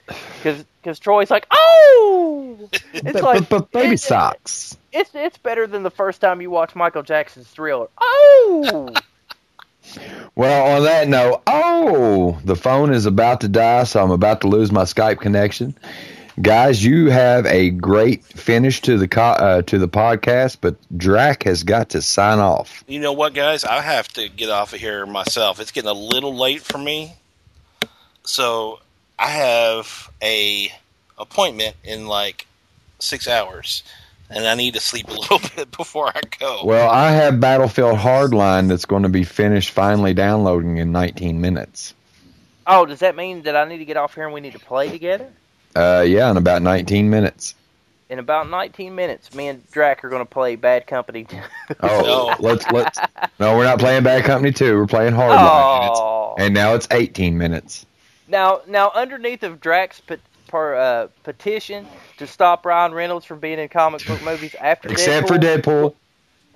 [0.43, 4.77] because Troy's like, "Oh!" It's like but, but baby it- socks.
[4.93, 7.89] It's it's better than the first time you watch Michael Jackson's Thriller.
[7.99, 8.91] Oh!
[10.35, 14.49] Well, on that note, oh, the phone is about to die, so I'm about to
[14.49, 15.75] lose my Skype connection.
[16.41, 21.43] Guys, you have a great finish to the co- uh, to the podcast, but Drac
[21.45, 22.85] has got to sign off.
[22.87, 23.65] You know what, guys?
[23.65, 25.59] I have to get off of here myself.
[25.59, 27.15] It's getting a little late for me.
[28.25, 28.79] So
[29.19, 30.71] I have a
[31.17, 32.47] appointment in like
[33.01, 33.83] six hours,
[34.31, 36.63] and I need to sleep a little bit before I go.
[36.65, 41.95] Well, I have Battlefield Hardline that's going to be finished finally downloading in 19 minutes.
[42.65, 44.59] Oh, does that mean that I need to get off here and we need to
[44.59, 45.33] play together?
[45.75, 47.55] Uh, yeah, in about 19 minutes.
[48.11, 51.27] In about 19 minutes, me and Drac are going to play Bad Company.
[51.81, 52.99] Oh, let's let's.
[53.39, 54.75] No, we're not playing Bad Company 2.
[54.75, 55.83] We're playing Hardline.
[55.83, 56.35] and oh.
[56.39, 57.85] And now it's 18 minutes.
[58.27, 61.87] Now, now underneath of Drac's pet, per, uh, petition
[62.17, 65.95] to stop Ryan Reynolds from being in comic book movies after Except Deadpool, for Deadpool.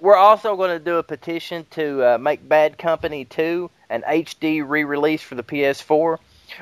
[0.00, 4.66] we're also going to do a petition to uh, make Bad Company 2 an HD
[4.66, 6.18] re-release for the PS4,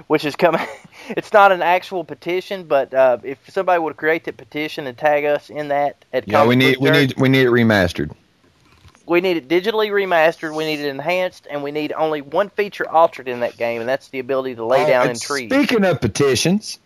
[0.06, 0.66] which is coming.
[1.08, 5.24] it's not an actual petition, but uh, if somebody would create that petition and tag
[5.24, 8.10] us in that at Yeah, we need Book we need we need it remastered.
[9.06, 12.88] we need it digitally remastered, we need it enhanced, and we need only one feature
[12.88, 15.50] altered in that game, and that's the ability to lay Uh, down in and trees.
[15.52, 16.78] Speaking of petitions,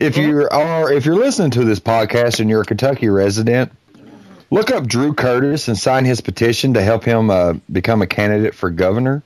[0.00, 0.30] if Mm-hmm.
[0.30, 3.72] you are if you're listening to this podcast and you're a Kentucky resident,
[4.50, 8.54] look up Drew Curtis and sign his petition to help him uh, become a candidate
[8.54, 9.22] for governor.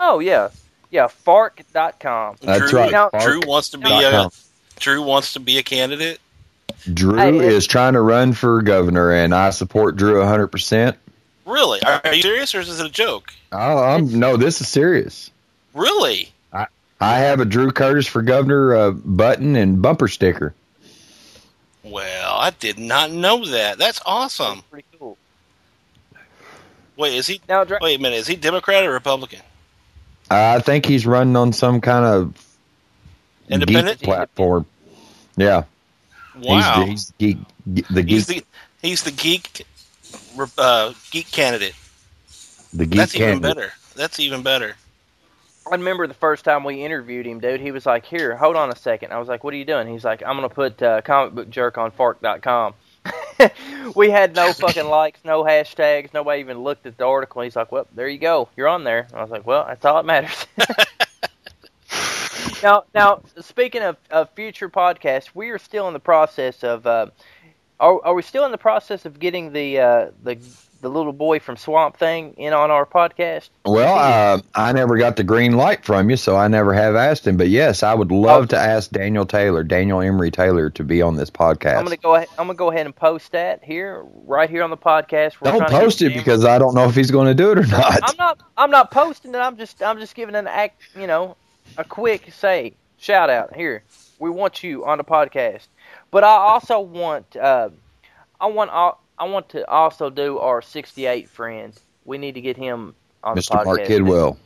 [0.00, 0.48] Oh yeah,
[0.90, 1.06] yeah.
[1.08, 2.36] Fark.com.
[2.40, 2.92] That's Drew, right.
[2.92, 4.30] Now- Drew wants to be a com.
[4.78, 6.20] Drew wants to be a candidate.
[6.92, 10.48] Drew Hey, it- is trying to run for governor, and I support Drew 100.
[10.48, 10.96] percent
[11.46, 11.82] Really?
[11.82, 13.32] Are, are you serious, or is it a joke?
[13.50, 15.30] I'm no, this is serious.
[15.74, 16.30] Really?
[17.02, 20.52] I have a Drew Curtis for governor uh, button and bumper sticker.
[21.82, 23.78] Well, I did not know that.
[23.78, 24.60] That's awesome.
[24.70, 25.16] Pretty cool.
[26.96, 27.40] Wait, is he?
[27.48, 28.16] Now, Dra- Wait a minute.
[28.16, 29.40] Is he Democrat or Republican?
[30.30, 32.46] I think he's running on some kind of
[33.48, 33.98] Independent?
[33.98, 34.64] geek platform.
[35.36, 35.64] Yeah,
[36.36, 36.84] Wow.
[36.84, 38.44] he's, he's geek, the geek, He's the
[38.82, 39.66] he's the geek
[40.58, 41.74] uh, geek candidate.
[42.72, 43.72] the geek That's even better.
[43.96, 44.76] That's even better.
[45.66, 47.60] I remember the first time we interviewed him, dude.
[47.60, 49.12] He was like, "Here, hold on a second.
[49.12, 51.50] I was like, "What are you doing?" He's like, "I'm gonna put uh, comic book
[51.50, 52.74] jerk on Fark.com."
[53.94, 56.12] we had no fucking likes, no hashtags.
[56.14, 57.42] Nobody even looked at the article.
[57.42, 58.48] He's like, "Well, there you go.
[58.56, 60.46] You're on there." I was like, "Well, that's all that matters."
[62.62, 66.86] now, now speaking of, of future podcasts, we are still in the process of.
[66.86, 67.06] Uh,
[67.78, 70.38] are, are we still in the process of getting the uh, the
[70.80, 73.50] the little boy from Swamp Thing in on our podcast?
[73.64, 77.26] Well, uh, I never got the green light from you, so I never have asked
[77.26, 77.36] him.
[77.36, 81.16] But yes, I would love to ask Daniel Taylor, Daniel Emery Taylor, to be on
[81.16, 81.78] this podcast.
[81.78, 82.14] I'm gonna go.
[82.14, 85.40] Ahead, I'm gonna go ahead and post that here, right here on the podcast.
[85.40, 87.34] We're Don't trying to get post it because I don't know if he's going to
[87.34, 88.00] do it or not.
[88.02, 88.40] I'm not.
[88.56, 89.38] I'm not posting it.
[89.38, 89.82] I'm just.
[89.82, 90.82] I'm just giving an act.
[90.96, 91.36] You know,
[91.76, 93.82] a quick say shout out here.
[94.18, 95.66] We want you on the podcast,
[96.10, 97.36] but I also want.
[97.36, 97.70] Uh,
[98.40, 98.70] I want.
[98.70, 101.78] al- I want to also do our 68 friend.
[102.06, 103.60] We need to get him on the podcast.
[103.60, 103.64] Mr.
[103.66, 104.36] Mark Kidwell.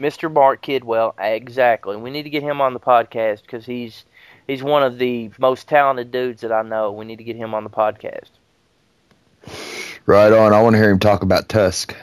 [0.00, 0.32] Mr.
[0.32, 1.98] Mark Kidwell, exactly.
[1.98, 4.06] We need to get him on the podcast because he's
[4.46, 6.90] he's one of the most talented dudes that I know.
[6.90, 8.30] We need to get him on the podcast.
[10.06, 10.54] Right on.
[10.54, 11.94] I want to hear him talk about Tusk.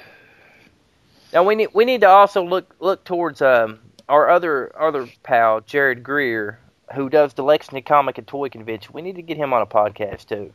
[1.33, 5.61] Now we need we need to also look look towards um, our other other pal
[5.61, 6.59] Jared Greer,
[6.93, 8.93] who does the Lexington Comic and Toy Convention.
[8.93, 10.53] We need to get him on a podcast too.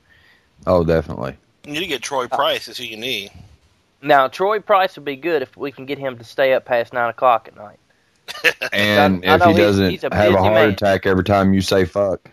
[0.64, 1.36] Oh, definitely.
[1.66, 2.68] You need to get Troy uh, Price.
[2.68, 3.30] Is who you need.
[4.02, 6.92] Now Troy Price would be good if we can get him to stay up past
[6.92, 7.78] nine o'clock at night.
[8.72, 10.70] And I if know he doesn't he's a have a heart man.
[10.70, 12.30] attack every time you say fuck.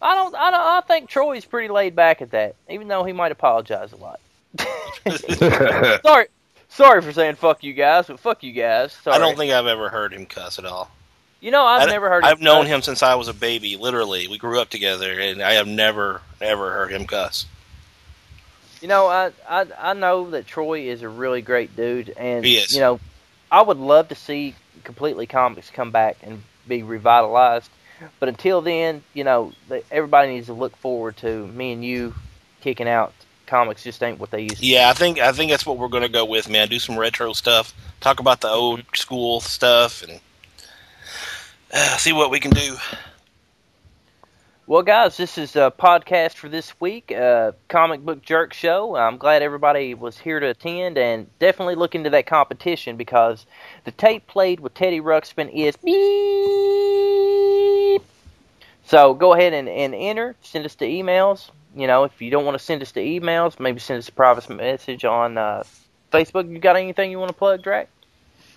[0.00, 3.12] I don't I don't I think Troy's pretty laid back at that, even though he
[3.12, 4.20] might apologize a lot.
[6.04, 6.26] sorry,
[6.68, 8.92] sorry for saying fuck you guys, but fuck you guys.
[8.92, 9.16] Sorry.
[9.16, 10.90] I don't think I've ever heard him cuss at all.
[11.40, 12.24] you know I've I- never heard.
[12.24, 12.74] I've him known cuss.
[12.74, 13.76] him since I was a baby.
[13.76, 17.46] Literally, we grew up together, and I have never, ever heard him cuss.
[18.82, 22.56] You know, I, I I know that Troy is a really great dude, and He
[22.56, 22.74] is.
[22.74, 23.00] you know,
[23.50, 27.70] I would love to see completely comics come back and be revitalized.
[28.18, 29.52] But until then, you know,
[29.90, 32.14] everybody needs to look forward to me and you
[32.60, 33.12] kicking out
[33.46, 33.84] comics.
[33.84, 34.58] Just ain't what they used.
[34.58, 36.68] to Yeah, I think I think that's what we're going to go with, man.
[36.68, 40.20] Do some retro stuff, talk about the old school stuff, and
[41.72, 42.76] uh, see what we can do.
[44.72, 48.96] Well, guys, this is a podcast for this week, uh, Comic Book Jerk Show.
[48.96, 53.44] I'm glad everybody was here to attend, and definitely look into that competition because
[53.84, 55.92] the tape played with Teddy Ruxpin is beep.
[58.86, 60.36] So go ahead and, and enter.
[60.40, 61.50] Send us the emails.
[61.76, 64.12] You know, if you don't want to send us the emails, maybe send us a
[64.12, 65.64] private message on uh,
[66.10, 66.50] Facebook.
[66.50, 67.90] You got anything you want to plug, Drac?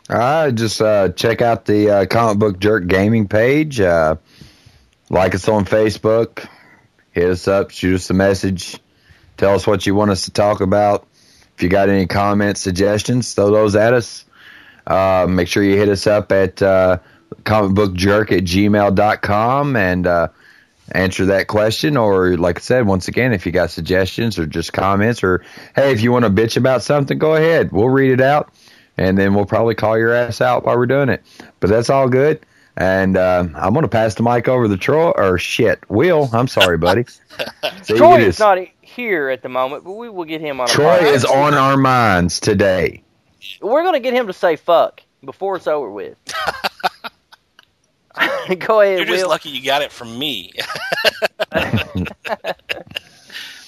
[0.10, 3.82] All right, just uh, check out the uh, Comic Book Jerk gaming page.
[5.16, 6.46] Like us on Facebook.
[7.14, 7.72] Hit us up.
[7.72, 8.78] Shoot us a message.
[9.38, 11.08] Tell us what you want us to talk about.
[11.56, 14.26] If you got any comments, suggestions, throw those at us.
[14.86, 16.98] Uh, make sure you hit us up at uh,
[17.44, 20.28] comicbookjerk at gmail.com and uh,
[20.92, 21.96] answer that question.
[21.96, 25.46] Or, like I said, once again, if you got suggestions or just comments, or
[25.78, 27.72] hey, if you want to bitch about something, go ahead.
[27.72, 28.52] We'll read it out
[28.98, 31.24] and then we'll probably call your ass out while we're doing it.
[31.62, 32.46] But that's all good.
[32.77, 36.30] And uh, I'm going to pass the mic over to Troy, or shit, Will.
[36.34, 37.06] I'm sorry, buddy.
[37.84, 40.68] So Troy you is not here at the moment, but we will get him on.
[40.68, 41.14] A Troy podcast.
[41.14, 43.03] is on our minds today.
[43.61, 46.18] We're gonna get him to say fuck before it's over with.
[48.60, 49.30] Go ahead, You're just Will.
[49.30, 50.53] lucky you got it from me.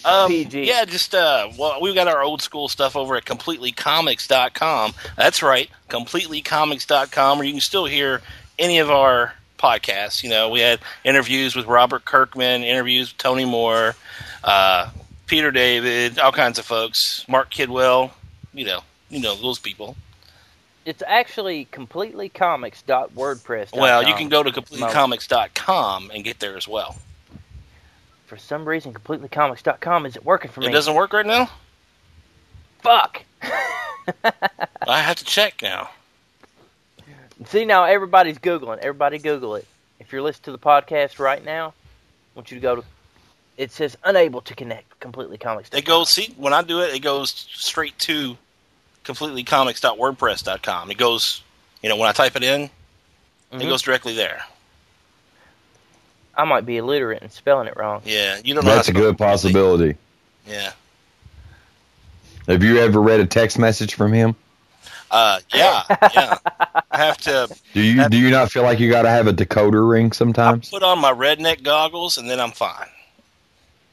[0.05, 0.63] Um, PG.
[0.65, 4.93] Yeah, just uh, well, we've got our old school stuff over at completelycomics.com.
[5.17, 8.21] That's right, completelycomics.com, where you can still hear
[8.59, 10.23] any of our podcasts.
[10.23, 13.95] You know, we had interviews with Robert Kirkman, interviews with Tony Moore,
[14.43, 14.91] uh,
[15.25, 18.11] Peter David, all kinds of folks, Mark Kidwell.
[18.53, 19.95] You know, you know those people.
[20.85, 23.77] It's actually completelycomics.wordpress.
[23.77, 26.95] Well, you can go to completelycomics.com and get there as well.
[28.25, 30.67] For some reason, completelycomics.com isn't working for me.
[30.67, 31.49] It doesn't work right now.
[32.79, 33.25] Fuck.
[34.87, 35.89] I have to check now.
[37.45, 38.79] See now, everybody's googling.
[38.79, 39.67] Everybody Google it.
[39.99, 41.73] If you're listening to the podcast right now, I
[42.35, 42.83] want you to go to.
[43.57, 44.99] It says unable to connect.
[44.99, 45.77] Completelycomics.com.
[45.77, 46.09] It goes.
[46.09, 48.37] See, when I do it, it goes straight to
[49.05, 50.91] completelycomics.wordpress.com.
[50.91, 51.43] It goes.
[51.83, 52.69] You know, when I type it in,
[53.53, 53.61] Mhm.
[53.61, 54.43] it goes directly there.
[56.35, 58.01] I might be illiterate and spelling it wrong.
[58.05, 58.75] Yeah, you don't know.
[58.75, 59.95] That's to a good possibility.
[60.47, 60.71] Yeah.
[62.47, 64.35] Have you ever read a text message from him?
[65.09, 66.37] Uh, yeah, yeah.
[66.91, 69.33] I have to Do you do you not feel like you got to have a
[69.33, 70.67] decoder ring sometimes?
[70.67, 72.87] I put on my redneck goggles and then I'm fine.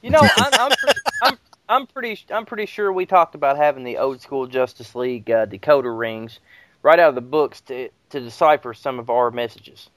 [0.02, 0.92] You know, I'm I'm, pre-
[1.22, 1.38] I'm
[1.68, 5.46] I'm pretty I'm pretty sure we talked about having the old school Justice League uh,
[5.46, 6.40] decoder rings
[6.82, 9.88] right out of the books to to decipher some of our messages.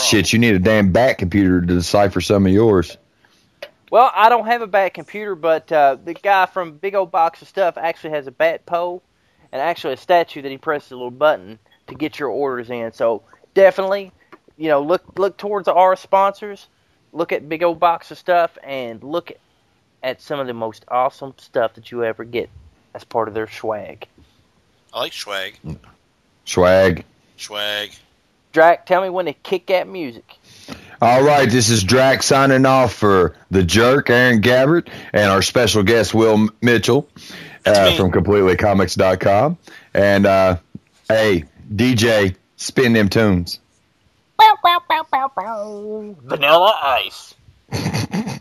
[0.00, 2.96] Shit, you need a damn bat computer to decipher some of yours.
[3.90, 7.40] Well, I don't have a bat computer, but uh, the guy from Big Old Box
[7.42, 9.02] of Stuff actually has a bat pole
[9.56, 12.92] and actually a statue that he presses a little button to get your orders in.
[12.92, 13.22] So
[13.54, 14.12] definitely,
[14.58, 16.66] you know, look look towards our sponsors.
[17.14, 19.32] Look at Big Old Box of Stuff and look
[20.02, 22.50] at some of the most awesome stuff that you ever get
[22.94, 24.06] as part of their swag.
[24.92, 25.58] I like swag.
[26.44, 27.04] Swag.
[27.38, 27.92] Swag.
[28.52, 30.36] Drac, tell me when to kick that music.
[31.00, 35.82] All right, this is Drac signing off for the jerk, Aaron Gabbard, and our special
[35.82, 37.96] guest, Will Mitchell That's uh, me.
[37.96, 39.58] from CompletelyComics.com.
[39.94, 40.58] And uh,
[41.08, 41.44] hey,
[41.74, 43.60] DJ, spin them tunes.
[46.22, 47.34] Vanilla Ice.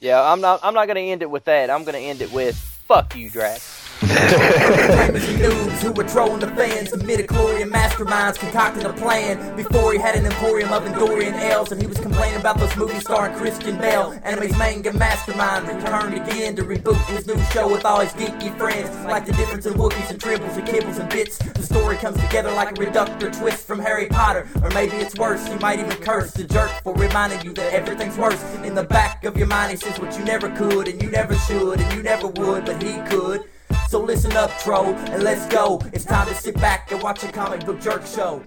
[0.00, 0.60] yeah, I'm not.
[0.62, 1.70] I'm not gonna end it with that.
[1.70, 3.60] I'm gonna end it with "fuck you, Drac."
[4.00, 9.56] Noobs who were trolling the fans, the midichlorian masterminds concocting a plan.
[9.56, 13.00] Before he had an emporium of Endorian ales, and he was complaining about those movies
[13.02, 14.18] starring Christian Bale.
[14.24, 18.88] Anime's manga mastermind returned again to reboot his new show with all his geeky friends.
[19.04, 22.50] Like the difference in Wookiees and tribbles and kibbles and bits, the story comes together
[22.52, 24.48] like a reductor twist from Harry Potter.
[24.62, 28.16] Or maybe it's worse, you might even curse the jerk for reminding you that everything's
[28.16, 28.42] worse.
[28.64, 31.34] In the back of your mind, he says what you never could, and you never
[31.34, 33.44] should, and you never would, but he could.
[33.88, 35.80] So listen up, troll, and let's go.
[35.92, 38.42] It's time to sit back and watch a comic book jerk show.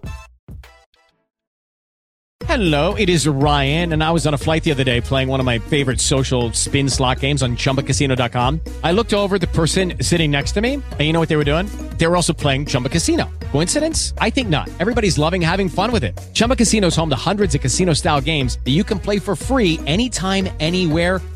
[2.45, 5.39] Hello, it is Ryan, and I was on a flight the other day playing one
[5.39, 8.59] of my favorite social spin slot games on chumbacasino.com.
[8.83, 11.45] I looked over the person sitting next to me, and you know what they were
[11.45, 11.67] doing?
[11.97, 13.31] They were also playing Chumba Casino.
[13.51, 14.13] Coincidence?
[14.19, 14.69] I think not.
[14.79, 16.19] Everybody's loving having fun with it.
[16.33, 19.35] Chumba Casino is home to hundreds of casino style games that you can play for
[19.35, 21.21] free anytime, anywhere